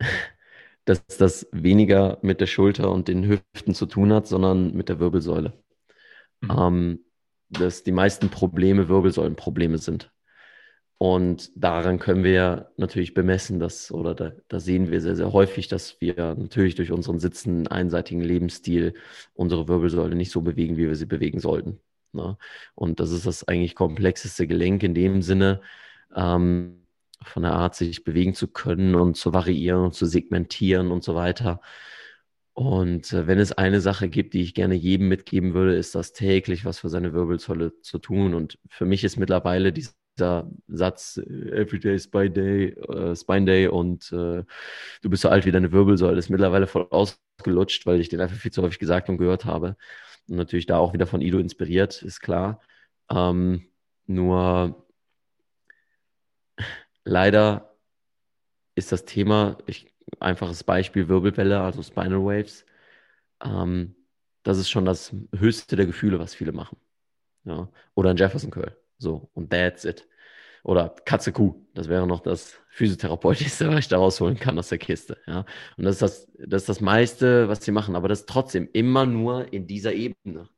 [0.86, 5.00] dass das weniger mit der Schulter und den Hüften zu tun hat, sondern mit der
[5.00, 5.52] Wirbelsäule.
[6.40, 6.50] Mhm.
[6.50, 7.04] Ähm,
[7.50, 10.12] dass die meisten Probleme Wirbelsäulenprobleme sind.
[10.98, 15.68] Und daran können wir natürlich bemessen, dass, oder da, da, sehen wir sehr, sehr häufig,
[15.68, 18.94] dass wir natürlich durch unseren sitzenden, einseitigen Lebensstil
[19.34, 21.80] unsere Wirbelsäule nicht so bewegen, wie wir sie bewegen sollten.
[22.12, 22.38] Ne?
[22.74, 25.60] Und das ist das eigentlich komplexeste Gelenk in dem Sinne,
[26.14, 26.86] ähm,
[27.24, 31.14] von der Art, sich bewegen zu können und zu variieren und zu segmentieren und so
[31.14, 31.60] weiter.
[32.54, 36.12] Und äh, wenn es eine Sache gibt, die ich gerne jedem mitgeben würde, ist das
[36.14, 38.34] täglich was für seine Wirbelsäule zu tun.
[38.34, 39.72] Und für mich ist mittlerweile
[40.16, 44.44] dieser Satz äh, Every day Spine Day, äh, Spine Day und äh,
[45.02, 48.36] du bist so alt wie deine Wirbelsäule, ist mittlerweile voll ausgelutscht, weil ich den einfach
[48.36, 49.76] viel zu häufig gesagt und gehört habe.
[50.28, 52.60] Und natürlich da auch wieder von Ido inspiriert, ist klar.
[53.10, 53.66] Ähm,
[54.06, 54.86] nur
[57.04, 57.76] leider
[58.74, 62.64] ist das Thema, ich, einfaches Beispiel Wirbelwelle, also Spinal Waves,
[63.44, 63.96] ähm,
[64.42, 66.78] das ist schon das höchste der Gefühle, was viele machen.
[67.44, 67.68] Ja?
[67.94, 68.76] Oder ein Jefferson Curl.
[68.98, 70.08] So, und that's it.
[70.62, 71.64] Oder Katze Kuh.
[71.74, 75.16] Das wäre noch das Physiotherapeutischste, was ich da rausholen kann aus der Kiste.
[75.26, 75.44] Ja.
[75.76, 77.94] Und das ist das, das ist das meiste, was sie machen.
[77.94, 80.48] Aber das ist trotzdem immer nur in dieser Ebene.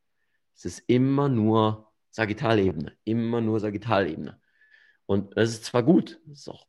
[0.54, 2.96] Es ist immer nur Sagittalebene.
[3.04, 4.40] Immer nur Sagittalebene.
[5.06, 6.66] Und das ist zwar gut, das ist auch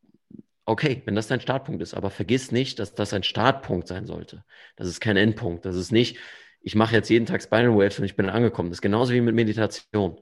[0.69, 4.45] okay, wenn das dein Startpunkt ist, aber vergiss nicht, dass das ein Startpunkt sein sollte.
[4.75, 5.65] Das ist kein Endpunkt.
[5.65, 6.17] Das ist nicht,
[6.61, 8.69] ich mache jetzt jeden Tag Spinal Waves und ich bin angekommen.
[8.69, 10.19] Das ist genauso wie mit Meditation.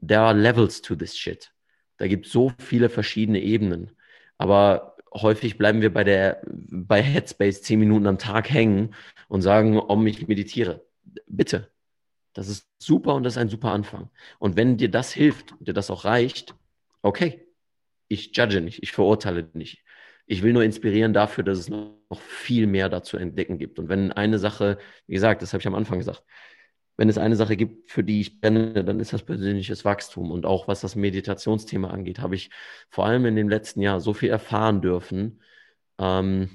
[0.00, 1.52] There are levels to this shit.
[1.98, 3.90] Da gibt es so viele verschiedene Ebenen.
[4.38, 8.94] Aber häufig bleiben wir bei der, bei Headspace zehn Minuten am Tag hängen
[9.28, 10.84] und sagen, ob ich meditiere.
[11.26, 11.70] Bitte.
[12.34, 14.10] Das ist super und das ist ein super Anfang.
[14.38, 16.54] Und wenn dir das hilft und dir das auch reicht,
[17.02, 17.42] okay.
[18.08, 19.82] Ich judge nicht, ich verurteile nicht.
[20.26, 23.78] Ich will nur inspirieren dafür, dass es noch viel mehr dazu entdecken gibt.
[23.78, 26.22] Und wenn eine Sache, wie gesagt, das habe ich am Anfang gesagt,
[26.96, 30.30] wenn es eine Sache gibt, für die ich brenne, dann ist das persönliches Wachstum.
[30.30, 32.50] Und auch was das Meditationsthema angeht, habe ich
[32.88, 35.42] vor allem in dem letzten Jahr so viel erfahren dürfen.
[35.98, 36.50] Ähm,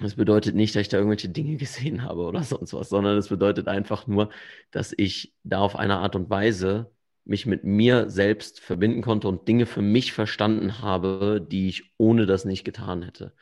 [0.00, 3.28] das bedeutet nicht, dass ich da irgendwelche Dinge gesehen habe oder sonst was, sondern es
[3.28, 4.30] bedeutet einfach nur,
[4.70, 6.90] dass ich da auf eine Art und Weise
[7.24, 12.26] mich mit mir selbst verbinden konnte und Dinge für mich verstanden habe, die ich ohne
[12.26, 13.34] das nicht getan hätte.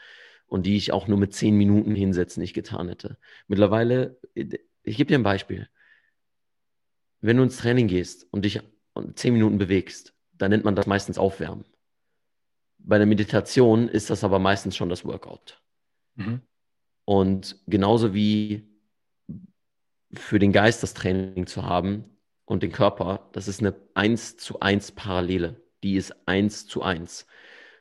[0.47, 3.19] Und die ich auch nur mit zehn Minuten hinsetzen nicht getan hätte.
[3.49, 5.69] Mittlerweile, ich gebe dir ein Beispiel
[7.21, 8.61] wenn du ins Training gehst und dich
[9.15, 11.65] zehn Minuten bewegst, dann nennt man das meistens Aufwärmen.
[12.79, 15.61] Bei der Meditation ist das aber meistens schon das Workout.
[16.15, 16.43] Mhm.
[17.05, 18.69] Und genauso wie
[20.13, 22.05] für den Geist das Training zu haben
[22.45, 25.61] und den Körper, das ist eine 1 zu 1 Parallele.
[25.83, 27.27] Die ist 1 zu 1.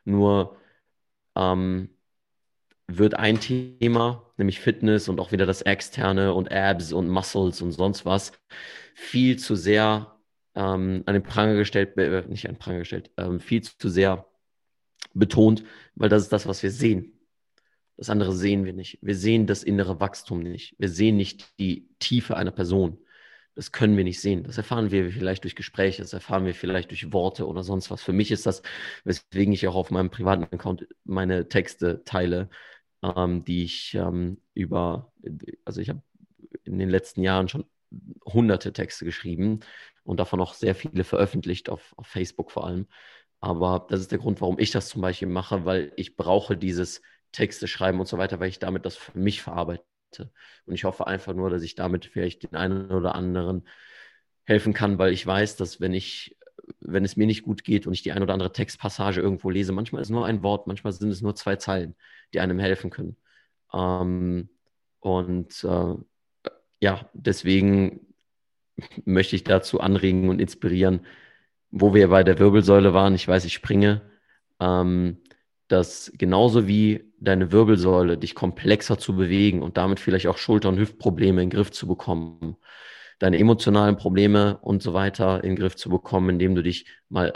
[0.03, 0.57] Nur
[1.35, 1.89] ähm,
[2.87, 7.71] wird ein Thema, nämlich Fitness und auch wieder das Externe und Abs und Muscles und
[7.73, 8.31] sonst was,
[8.95, 10.17] viel zu sehr
[10.55, 14.25] ähm, an den Pranger gestellt, äh, nicht an den Pranger gestellt, ähm, viel zu sehr
[15.13, 15.63] betont,
[15.95, 17.13] weil das ist das, was wir sehen.
[17.97, 18.99] Das andere sehen wir nicht.
[19.01, 20.75] Wir sehen das innere Wachstum nicht.
[20.77, 22.99] Wir sehen nicht die Tiefe einer Person.
[23.55, 24.43] Das können wir nicht sehen.
[24.43, 28.03] Das erfahren wir vielleicht durch Gespräche, das erfahren wir vielleicht durch Worte oder sonst was.
[28.03, 28.61] Für mich ist das,
[29.03, 32.49] weswegen ich auch auf meinem privaten Account meine Texte teile,
[33.15, 35.11] ähm, die ich ähm, über,
[35.65, 36.01] also ich habe
[36.63, 37.65] in den letzten Jahren schon
[38.25, 39.61] hunderte Texte geschrieben
[40.03, 42.87] und davon auch sehr viele veröffentlicht, auf, auf Facebook vor allem.
[43.39, 47.01] Aber das ist der Grund, warum ich das zum Beispiel mache, weil ich brauche dieses
[47.31, 49.83] Texte schreiben und so weiter, weil ich damit das für mich verarbeite.
[50.65, 53.67] Und ich hoffe einfach nur, dass ich damit vielleicht den einen oder anderen
[54.45, 56.36] helfen kann, weil ich weiß, dass wenn ich,
[56.79, 59.71] wenn es mir nicht gut geht und ich die ein oder andere Textpassage irgendwo lese,
[59.71, 61.95] manchmal ist es nur ein Wort, manchmal sind es nur zwei Zeilen,
[62.33, 63.17] die einem helfen können.
[63.73, 64.49] Ähm,
[64.99, 65.95] und äh,
[66.79, 68.13] ja, deswegen
[69.05, 71.05] möchte ich dazu anregen und inspirieren,
[71.71, 73.15] wo wir bei der Wirbelsäule waren.
[73.15, 74.01] Ich weiß, ich springe.
[74.59, 75.17] Ähm,
[75.67, 80.79] dass genauso wie deine Wirbelsäule dich komplexer zu bewegen und damit vielleicht auch Schulter- und
[80.79, 82.55] Hüftprobleme in den Griff zu bekommen,
[83.19, 87.33] deine emotionalen Probleme und so weiter in den Griff zu bekommen, indem du dich mal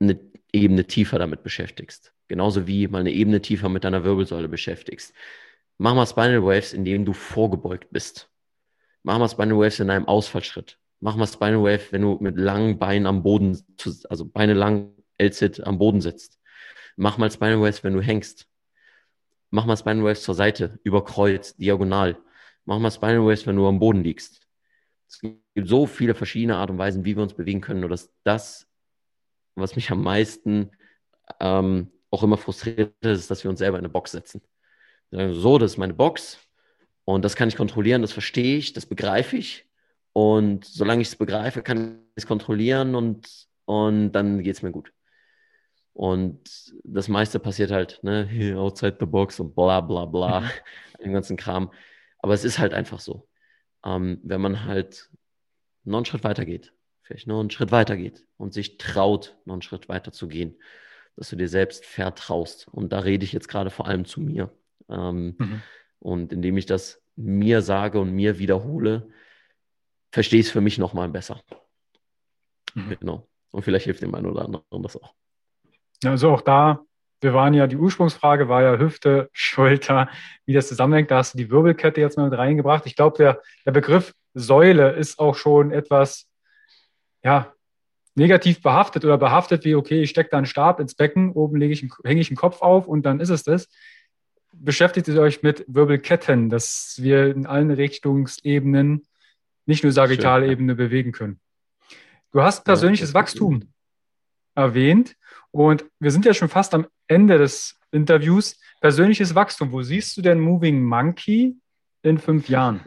[0.00, 0.20] eine
[0.52, 2.12] Ebene tiefer damit beschäftigst.
[2.28, 5.14] Genauso wie mal eine Ebene tiefer mit deiner Wirbelsäule beschäftigst.
[5.78, 8.30] Mach mal Spinal Waves, indem du vorgebeugt bist.
[9.02, 10.78] Mach mal Spinal Waves in einem Ausfallschritt.
[11.00, 13.62] Mach mal Spinal Wave, wenn du mit langen Beinen am Boden,
[14.08, 16.40] also Beine lang, L-Sit am Boden sitzt.
[16.96, 18.46] Mach mal Spinal Waves, wenn du hängst.
[19.50, 22.18] Mach mal Spinal Waves zur Seite, über Kreuz, diagonal.
[22.66, 24.42] Mach mal Spinal Waves, wenn du am Boden liegst.
[25.08, 27.80] Es gibt so viele verschiedene Art und Weisen, wie wir uns bewegen können.
[27.80, 28.68] Nur dass das,
[29.54, 30.72] was mich am meisten
[31.40, 34.42] ähm, auch immer frustriert, ist, dass wir uns selber in eine Box setzen.
[35.10, 36.38] So, das ist meine Box
[37.04, 39.68] und das kann ich kontrollieren, das verstehe ich, das begreife ich.
[40.12, 43.28] Und solange ich es begreife, kann ich es kontrollieren und,
[43.64, 44.92] und dann geht es mir gut.
[45.92, 46.40] Und
[46.84, 48.28] das meiste passiert halt, ne,
[48.58, 50.48] outside the box und bla bla bla, mhm.
[51.04, 51.70] den ganzen Kram.
[52.26, 53.28] Aber es ist halt einfach so.
[53.84, 55.12] Ähm, wenn man halt
[55.84, 59.52] noch einen Schritt weiter geht, vielleicht noch einen Schritt weiter geht und sich traut, noch
[59.52, 60.60] einen Schritt weiter zu gehen,
[61.14, 62.66] dass du dir selbst vertraust.
[62.66, 64.52] Und da rede ich jetzt gerade vor allem zu mir.
[64.88, 65.62] Ähm, mhm.
[66.00, 69.08] Und indem ich das mir sage und mir wiederhole,
[70.10, 71.40] verstehe ich es für mich nochmal besser.
[72.74, 72.96] Mhm.
[72.98, 73.28] Genau.
[73.52, 75.14] Und vielleicht hilft dem einen oder anderen das auch.
[76.04, 76.84] Also auch da,
[77.20, 80.08] wir waren ja, die Ursprungsfrage war ja Hüfte, Schulter,
[80.44, 81.10] wie das zusammenhängt.
[81.10, 82.86] Da hast du die Wirbelkette jetzt mal mit reingebracht.
[82.86, 86.26] Ich glaube, der, der Begriff Säule ist auch schon etwas,
[87.24, 87.52] ja,
[88.14, 91.72] negativ behaftet oder behaftet wie, okay, ich stecke da einen Stab ins Becken, oben lege
[91.72, 93.68] ich, hänge ich einen Kopf auf und dann ist es das.
[94.52, 99.06] Beschäftigt euch mit Wirbelketten, dass wir in allen Richtungsebenen,
[99.66, 101.40] nicht nur Sagittalebene, bewegen können.
[102.32, 103.72] Du hast persönliches Wachstum
[104.54, 105.16] erwähnt.
[105.56, 108.60] Und wir sind ja schon fast am Ende des Interviews.
[108.82, 109.72] Persönliches Wachstum.
[109.72, 111.56] Wo siehst du denn Moving Monkey
[112.02, 112.80] in fünf Jahren?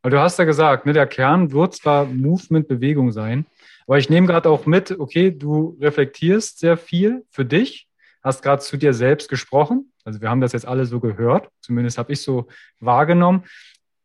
[0.00, 3.46] Weil du hast ja gesagt, ne, der Kern wird zwar Movement, Bewegung sein,
[3.88, 7.88] aber ich nehme gerade auch mit, okay, du reflektierst sehr viel für dich,
[8.22, 9.92] hast gerade zu dir selbst gesprochen.
[10.04, 12.46] Also wir haben das jetzt alle so gehört, zumindest habe ich so
[12.78, 13.42] wahrgenommen.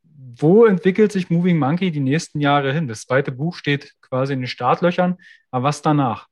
[0.03, 2.88] Wo entwickelt sich Moving Monkey die nächsten Jahre hin?
[2.88, 5.17] Das zweite Buch steht quasi in den Startlöchern,
[5.51, 6.30] aber was danach?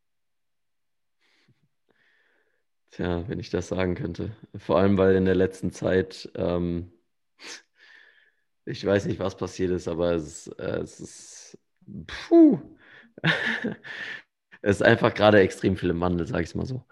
[2.92, 4.36] Tja, wenn ich das sagen könnte.
[4.58, 6.92] Vor allem, weil in der letzten Zeit, ähm,
[8.66, 11.58] ich weiß nicht, was passiert ist, aber es, äh, es ist,
[12.08, 12.60] puh,
[14.62, 16.86] es ist einfach gerade extrem viel im Wandel, sage ich es mal so.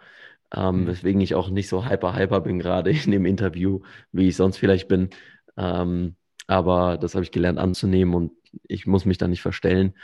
[0.56, 0.88] Ähm, mhm.
[0.88, 4.57] weswegen ich auch nicht so hyper, hyper bin gerade in dem Interview, wie ich sonst
[4.57, 5.10] vielleicht bin.
[5.57, 6.15] Ähm,
[6.48, 8.32] aber das habe ich gelernt anzunehmen und
[8.64, 9.95] ich muss mich da nicht verstellen,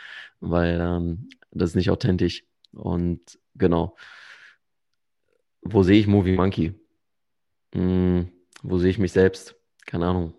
[0.42, 2.44] weil ähm, das ist nicht authentisch.
[2.74, 3.96] Und genau.
[5.64, 6.74] Wo sehe ich Movie Monkey?
[7.74, 8.32] Hm,
[8.62, 9.56] wo sehe ich mich selbst?
[9.86, 10.34] Keine Ahnung.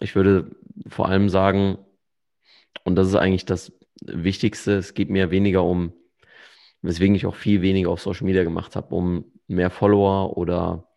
[0.00, 0.50] Ich würde
[0.88, 1.78] vor allem sagen,
[2.84, 5.92] und das ist eigentlich das Wichtigste, es geht mir weniger um,
[6.80, 10.88] weswegen ich auch viel weniger auf Social Media gemacht habe, um mehr Follower oder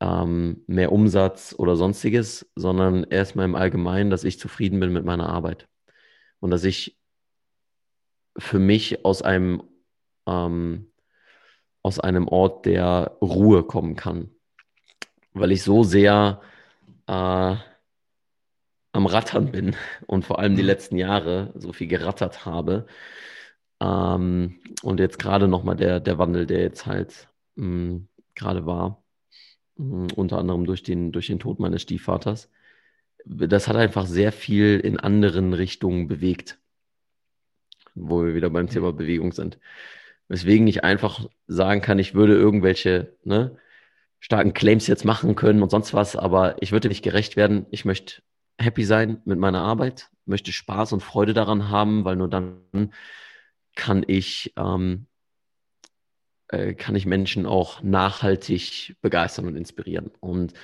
[0.00, 5.28] ähm, mehr Umsatz oder sonstiges, sondern erstmal im Allgemeinen, dass ich zufrieden bin mit meiner
[5.28, 5.68] Arbeit
[6.40, 6.98] und dass ich
[8.36, 9.62] für mich aus einem
[10.26, 10.90] ähm,
[11.86, 14.30] aus einem Ort der Ruhe kommen kann,
[15.34, 16.40] weil ich so sehr
[17.06, 17.54] äh,
[18.90, 19.76] am Rattern bin
[20.08, 20.66] und vor allem die mhm.
[20.66, 22.88] letzten Jahre so viel gerattert habe.
[23.80, 27.98] Ähm, und jetzt gerade nochmal der, der Wandel, der jetzt halt mm,
[28.34, 29.04] gerade war,
[29.76, 32.50] mh, unter anderem durch den, durch den Tod meines Stiefvaters,
[33.24, 36.58] das hat einfach sehr viel in anderen Richtungen bewegt,
[37.94, 39.60] wo wir wieder beim Thema Bewegung sind.
[40.28, 43.56] Weswegen ich einfach sagen kann, ich würde irgendwelche ne,
[44.18, 47.66] starken Claims jetzt machen können und sonst was, aber ich würde nicht gerecht werden.
[47.70, 48.22] Ich möchte
[48.58, 52.92] happy sein mit meiner Arbeit, möchte Spaß und Freude daran haben, weil nur dann
[53.76, 55.06] kann ich, ähm,
[56.48, 60.10] äh, kann ich Menschen auch nachhaltig begeistern und inspirieren.
[60.20, 60.54] Und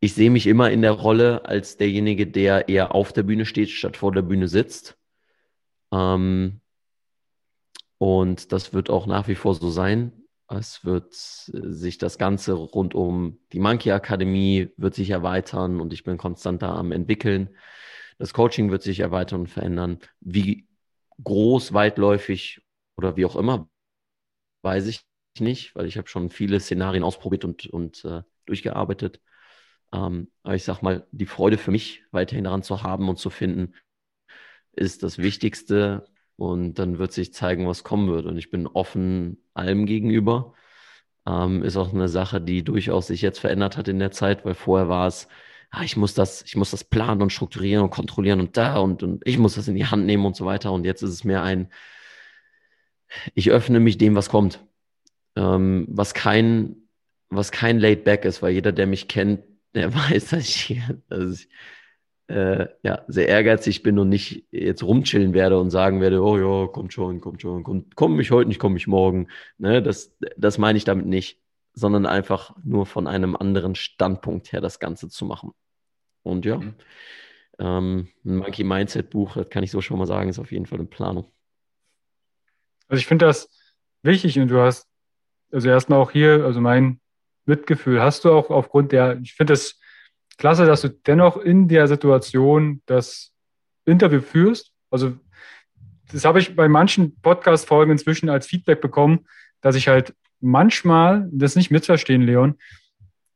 [0.00, 3.70] ich sehe mich immer in der Rolle als derjenige, der eher auf der Bühne steht,
[3.70, 4.98] statt vor der Bühne sitzt.
[5.92, 6.60] Ähm,
[7.98, 10.12] und das wird auch nach wie vor so sein.
[10.48, 11.12] Es wird
[11.52, 16.16] äh, sich das Ganze rund um die Monkey Akademie wird sich erweitern und ich bin
[16.16, 17.50] konstant da am entwickeln.
[18.18, 19.98] Das Coaching wird sich erweitern und verändern.
[20.20, 20.66] Wie
[21.22, 22.62] groß, weitläufig
[22.96, 23.68] oder wie auch immer,
[24.62, 25.02] weiß ich
[25.40, 29.20] nicht, weil ich habe schon viele Szenarien ausprobiert und, und äh, durchgearbeitet.
[29.92, 33.30] Ähm, aber ich sag mal, die Freude für mich weiterhin daran zu haben und zu
[33.30, 33.74] finden,
[34.72, 36.04] ist das Wichtigste
[36.38, 38.24] und dann wird sich zeigen, was kommen wird.
[38.26, 40.54] Und ich bin offen allem gegenüber.
[41.26, 44.54] Ähm, ist auch eine Sache, die durchaus sich jetzt verändert hat in der Zeit, weil
[44.54, 45.28] vorher war es,
[45.70, 49.02] ah, ich muss das, ich muss das planen und strukturieren und kontrollieren und da und,
[49.02, 50.72] und ich muss das in die Hand nehmen und so weiter.
[50.72, 51.72] Und jetzt ist es mehr ein,
[53.34, 54.64] ich öffne mich dem, was kommt.
[55.36, 56.76] Ähm, was kein,
[57.30, 59.42] was kein Laid Back ist, weil jeder, der mich kennt,
[59.74, 61.48] der weiß, dass ich, dass ich
[62.28, 66.68] äh, ja, sehr ehrgeizig bin und nicht jetzt rumchillen werde und sagen werde, oh ja,
[66.68, 69.28] kommt schon, kommt schon, kommt, komm mich heute nicht, komm mich morgen.
[69.56, 71.40] Ne, das, das meine ich damit nicht,
[71.72, 75.52] sondern einfach nur von einem anderen Standpunkt her das Ganze zu machen.
[76.22, 76.74] Und ja, mhm.
[77.58, 80.66] ähm, ein Monkey Mindset Buch, das kann ich so schon mal sagen, ist auf jeden
[80.66, 81.32] Fall in Planung.
[82.88, 83.48] Also ich finde das
[84.02, 84.86] wichtig und du hast,
[85.50, 87.00] also erstmal auch hier, also mein
[87.46, 89.80] Mitgefühl hast du auch aufgrund der, ich finde das
[90.38, 93.32] klasse, dass du dennoch in der Situation das
[93.84, 94.72] Interview führst.
[94.90, 95.12] Also
[96.10, 99.26] das habe ich bei manchen Podcast-Folgen inzwischen als Feedback bekommen,
[99.60, 102.54] dass ich halt manchmal, das nicht missverstehen, Leon,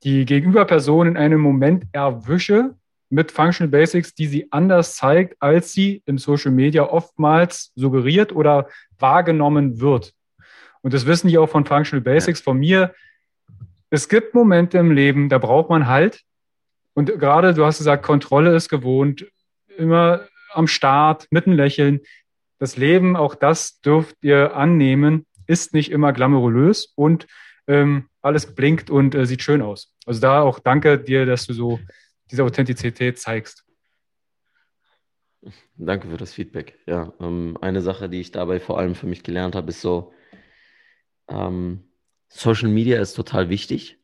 [0.04, 2.74] die Gegenüberperson in einem Moment erwische
[3.10, 8.68] mit Functional Basics, die sie anders zeigt, als sie im Social Media oftmals suggeriert oder
[8.98, 10.14] wahrgenommen wird.
[10.80, 12.94] Und das wissen die auch von Functional Basics, von mir.
[13.90, 16.22] Es gibt Momente im Leben, da braucht man halt
[16.94, 19.26] und gerade, du hast gesagt, Kontrolle ist gewohnt,
[19.76, 22.00] immer am Start, mit einem Lächeln.
[22.58, 27.26] Das Leben, auch das dürft ihr annehmen, ist nicht immer glamourös und
[27.66, 29.94] ähm, alles blinkt und äh, sieht schön aus.
[30.06, 31.80] Also da auch danke dir, dass du so
[32.30, 33.64] diese Authentizität zeigst.
[35.76, 36.78] Danke für das Feedback.
[36.86, 40.12] Ja, ähm, eine Sache, die ich dabei vor allem für mich gelernt habe, ist so,
[41.28, 41.88] ähm,
[42.28, 43.98] Social Media ist total wichtig,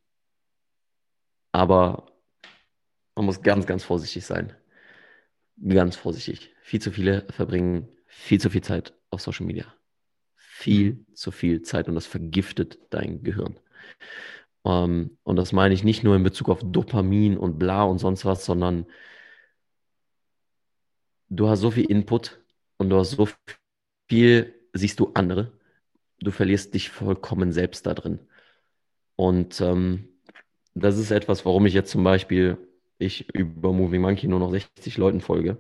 [1.52, 2.07] aber
[3.19, 4.53] man muss ganz, ganz vorsichtig sein.
[5.69, 6.55] Ganz vorsichtig.
[6.62, 9.66] Viel zu viele verbringen viel zu viel Zeit auf Social Media.
[10.36, 13.59] Viel zu viel Zeit und das vergiftet dein Gehirn.
[14.65, 18.24] Ähm, und das meine ich nicht nur in Bezug auf Dopamin und bla und sonst
[18.24, 18.86] was, sondern
[21.28, 22.40] du hast so viel Input
[22.77, 23.28] und du hast so
[24.09, 25.53] viel, siehst du andere.
[26.20, 28.20] Du verlierst dich vollkommen selbst da drin.
[29.16, 30.09] Und ähm,
[30.74, 32.68] das ist etwas, warum ich jetzt zum Beispiel
[32.99, 35.59] ich über Moving Monkey nur noch 60 Leuten folge.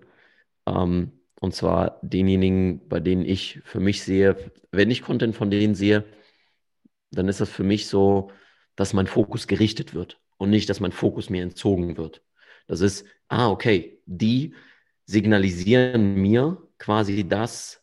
[0.66, 4.36] Ähm, und zwar denjenigen, bei denen ich für mich sehe,
[4.72, 6.04] wenn ich Content von denen sehe,
[7.10, 8.30] dann ist das für mich so,
[8.76, 12.22] dass mein Fokus gerichtet wird und nicht, dass mein Fokus mir entzogen wird.
[12.66, 14.54] Das ist, ah, okay, die
[15.06, 17.82] signalisieren mir quasi das,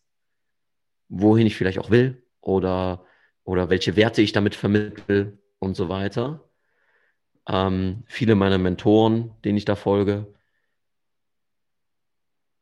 [1.09, 3.05] wohin ich vielleicht auch will oder,
[3.43, 6.49] oder welche Werte ich damit vermittle und so weiter.
[7.47, 10.27] Ähm, viele meiner Mentoren, denen ich da folge.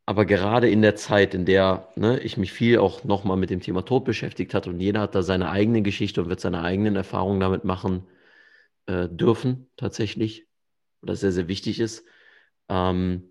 [0.06, 3.62] Aber gerade in der Zeit, in der ne, ich mich viel auch nochmal mit dem
[3.62, 6.96] Thema Tod beschäftigt hat und jeder hat da seine eigene Geschichte und wird seine eigenen
[6.98, 8.06] Erfahrungen damit machen
[8.88, 10.48] äh, dürfen, tatsächlich,
[11.02, 12.06] was sehr, sehr wichtig ist.
[12.70, 13.30] Ähm,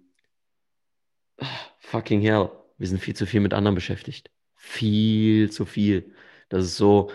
[1.80, 4.30] fucking hell, wir sind viel zu viel mit anderen beschäftigt.
[4.54, 6.14] Viel zu viel.
[6.48, 7.10] Das ist so,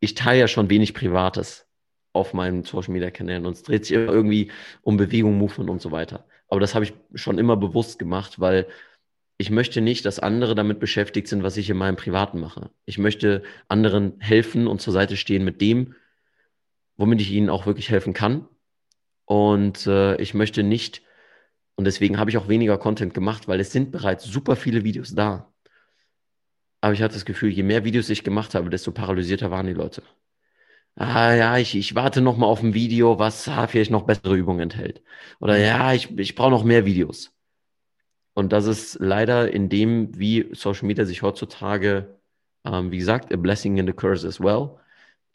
[0.00, 1.67] ich teile ja schon wenig Privates
[2.12, 4.50] auf meinen Social Media Kanälen und es dreht sich immer irgendwie
[4.82, 6.26] um Bewegung, Movement und so weiter.
[6.48, 8.66] Aber das habe ich schon immer bewusst gemacht, weil
[9.36, 12.70] ich möchte nicht, dass andere damit beschäftigt sind, was ich in meinem Privaten mache.
[12.86, 15.94] Ich möchte anderen helfen und zur Seite stehen mit dem,
[16.96, 18.48] womit ich ihnen auch wirklich helfen kann.
[19.26, 21.02] Und äh, ich möchte nicht
[21.78, 25.14] und deswegen habe ich auch weniger Content gemacht, weil es sind bereits super viele Videos
[25.14, 25.52] da.
[26.80, 29.74] Aber ich hatte das Gefühl, je mehr Videos ich gemacht habe, desto paralysierter waren die
[29.74, 30.02] Leute.
[30.96, 34.36] Ah ja, ich, ich warte noch mal auf ein Video, was ah, vielleicht noch bessere
[34.36, 35.02] Übungen enthält.
[35.38, 37.32] Oder ja, ich, ich brauche noch mehr Videos.
[38.34, 42.18] Und das ist leider in dem, wie Social Media sich heutzutage,
[42.64, 44.78] ähm, wie gesagt, a blessing in the curse as well,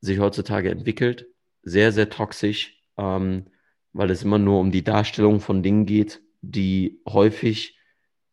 [0.02, 1.28] sich heutzutage entwickelt,
[1.64, 3.46] sehr, sehr toxisch, ähm,
[3.94, 7.78] weil es immer nur um die Darstellung von Dingen geht, die häufig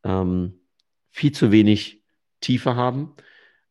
[0.05, 0.61] ähm,
[1.11, 2.03] viel zu wenig
[2.41, 3.15] Tiefe haben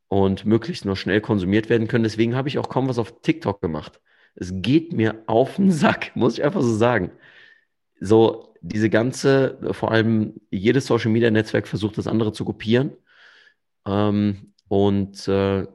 [0.09, 2.03] und möglichst nur schnell konsumiert werden können.
[2.03, 4.01] Deswegen habe ich auch kaum was auf TikTok gemacht.
[4.35, 7.11] Es geht mir auf den Sack, muss ich einfach so sagen.
[8.01, 12.91] So, diese ganze, vor allem jedes Social Media Netzwerk versucht das andere zu kopieren.
[13.85, 15.67] Ähm, und äh,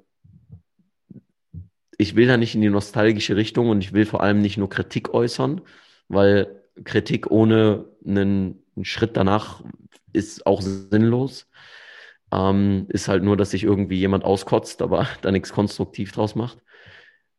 [1.99, 4.69] ich will da nicht in die nostalgische Richtung und ich will vor allem nicht nur
[4.69, 5.61] Kritik äußern,
[6.09, 9.63] weil Kritik ohne einen, einen Schritt danach
[10.13, 11.49] ist auch sinnlos.
[12.35, 16.59] Ähm, ist halt nur, dass sich irgendwie jemand auskotzt, aber da nichts konstruktiv draus macht.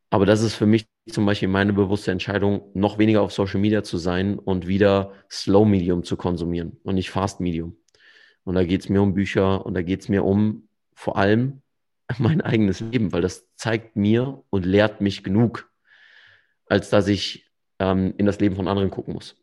[0.09, 3.83] Aber das ist für mich zum Beispiel meine bewusste Entscheidung, noch weniger auf Social Media
[3.83, 7.75] zu sein und wieder Slow Medium zu konsumieren und nicht Fast Medium.
[8.45, 11.61] Und da geht es mir um Bücher und da geht es mir um vor allem
[12.17, 15.69] mein eigenes Leben, weil das zeigt mir und lehrt mich genug,
[16.67, 19.35] als dass ich ähm, in das Leben von anderen gucken muss.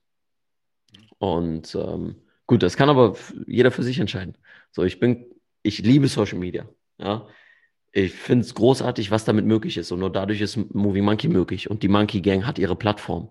[1.19, 2.17] Und ähm,
[2.47, 3.17] gut, das kann aber
[3.47, 4.37] jeder für sich entscheiden.
[4.71, 5.27] So, ich bin,
[5.63, 6.69] ich liebe Social Media.
[6.99, 7.27] Ja.
[7.93, 9.93] Ich finde es großartig, was damit möglich ist.
[9.93, 11.71] Und nur dadurch ist Movie Monkey möglich.
[11.71, 13.31] Und die Monkey Gang hat ihre Plattform.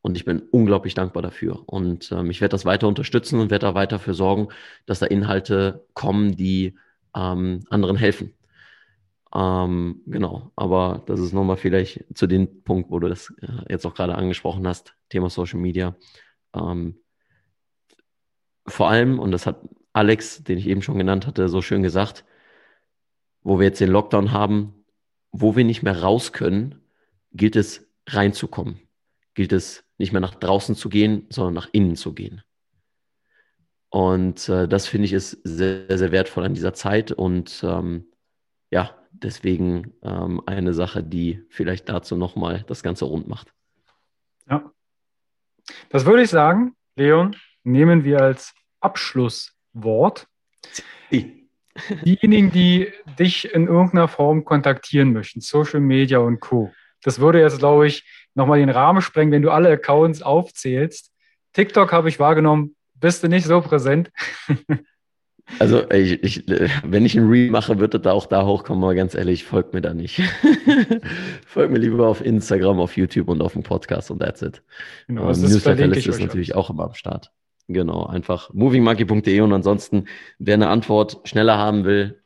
[0.00, 1.64] Und ich bin unglaublich dankbar dafür.
[1.66, 4.48] Und ähm, ich werde das weiter unterstützen und werde da weiter dafür sorgen,
[4.86, 6.76] dass da Inhalte kommen, die
[7.16, 8.32] ähm, anderen helfen.
[9.34, 13.84] Ähm, genau, aber das ist nochmal vielleicht zu dem Punkt, wo du das äh, jetzt
[13.84, 15.96] auch gerade angesprochen hast, Thema Social Media.
[16.54, 17.00] Ähm,
[18.66, 19.60] vor allem, und das hat
[19.96, 22.26] Alex, den ich eben schon genannt hatte, so schön gesagt,
[23.42, 24.84] wo wir jetzt den Lockdown haben,
[25.32, 26.82] wo wir nicht mehr raus können,
[27.32, 28.78] gilt es reinzukommen.
[29.32, 32.42] Gilt es nicht mehr nach draußen zu gehen, sondern nach innen zu gehen.
[33.88, 37.10] Und äh, das finde ich ist sehr, sehr wertvoll an dieser Zeit.
[37.10, 38.12] Und ähm,
[38.70, 43.54] ja, deswegen ähm, eine Sache, die vielleicht dazu nochmal das Ganze rund macht.
[44.46, 44.70] Ja.
[45.88, 48.54] Das würde ich sagen, Leon, nehmen wir als
[49.76, 50.26] Abschlusswort.
[52.04, 52.88] Diejenigen, die
[53.18, 56.72] dich in irgendeiner Form kontaktieren möchten, Social Media und Co.
[57.02, 58.04] Das würde jetzt, glaube ich,
[58.34, 61.12] nochmal den Rahmen sprengen, wenn du alle Accounts aufzählst.
[61.52, 64.10] TikTok habe ich wahrgenommen, bist du nicht so präsent.
[65.60, 66.44] Also, ich, ich,
[66.82, 69.80] wenn ich ein Reel mache, wird da auch da hochkommen, aber ganz ehrlich, folgt mir
[69.80, 70.20] da nicht.
[71.46, 74.60] folgt mir lieber auf Instagram, auf YouTube und auf dem Podcast und that's it.
[75.06, 77.30] Genau, das Newsletter ist natürlich auch immer am Start.
[77.68, 80.06] Genau, einfach movingmonkey.de und ansonsten,
[80.38, 82.22] wer eine Antwort schneller haben will,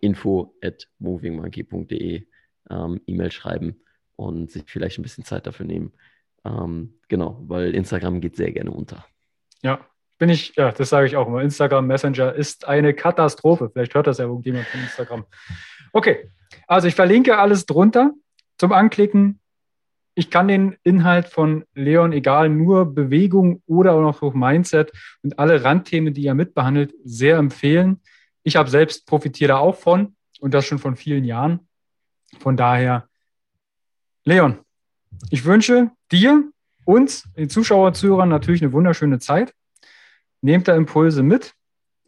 [0.00, 2.26] info at movingmonkey.de
[2.70, 3.82] ähm, E-Mail schreiben
[4.16, 5.92] und sich vielleicht ein bisschen Zeit dafür nehmen.
[6.44, 9.04] Ähm, genau, weil Instagram geht sehr gerne unter.
[9.62, 9.86] Ja,
[10.18, 11.42] bin ich, ja, das sage ich auch immer.
[11.42, 13.70] Instagram Messenger ist eine Katastrophe.
[13.70, 15.24] Vielleicht hört das ja irgendjemand von Instagram.
[15.92, 16.30] Okay,
[16.66, 18.12] also ich verlinke alles drunter
[18.56, 19.40] zum Anklicken.
[20.14, 25.64] Ich kann den Inhalt von Leon, egal nur Bewegung oder auch noch Mindset und alle
[25.64, 28.00] Randthemen, die er mitbehandelt, sehr empfehlen.
[28.42, 31.60] Ich habe selbst profitiere da auch von und das schon von vielen Jahren.
[32.40, 33.08] Von daher,
[34.24, 34.58] Leon,
[35.30, 36.50] ich wünsche dir,
[36.84, 39.54] uns, den Zuschauer, Zuhörern natürlich eine wunderschöne Zeit.
[40.40, 41.54] Nehmt da Impulse mit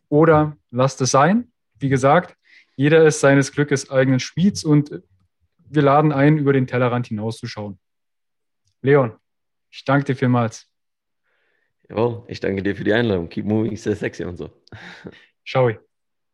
[0.09, 1.53] oder lasst es sein.
[1.79, 2.37] Wie gesagt,
[2.77, 5.03] jeder ist seines Glückes eigenen Schmieds und
[5.69, 7.79] wir laden ein, über den Tellerrand hinauszuschauen.
[8.85, 9.19] Leon,
[9.71, 10.71] ich danke dir vielmals.
[11.91, 13.29] Ja, ich danke dir für die Einladung.
[13.29, 14.51] Keep moving, stay sexy und so.
[15.47, 15.94] Ciao.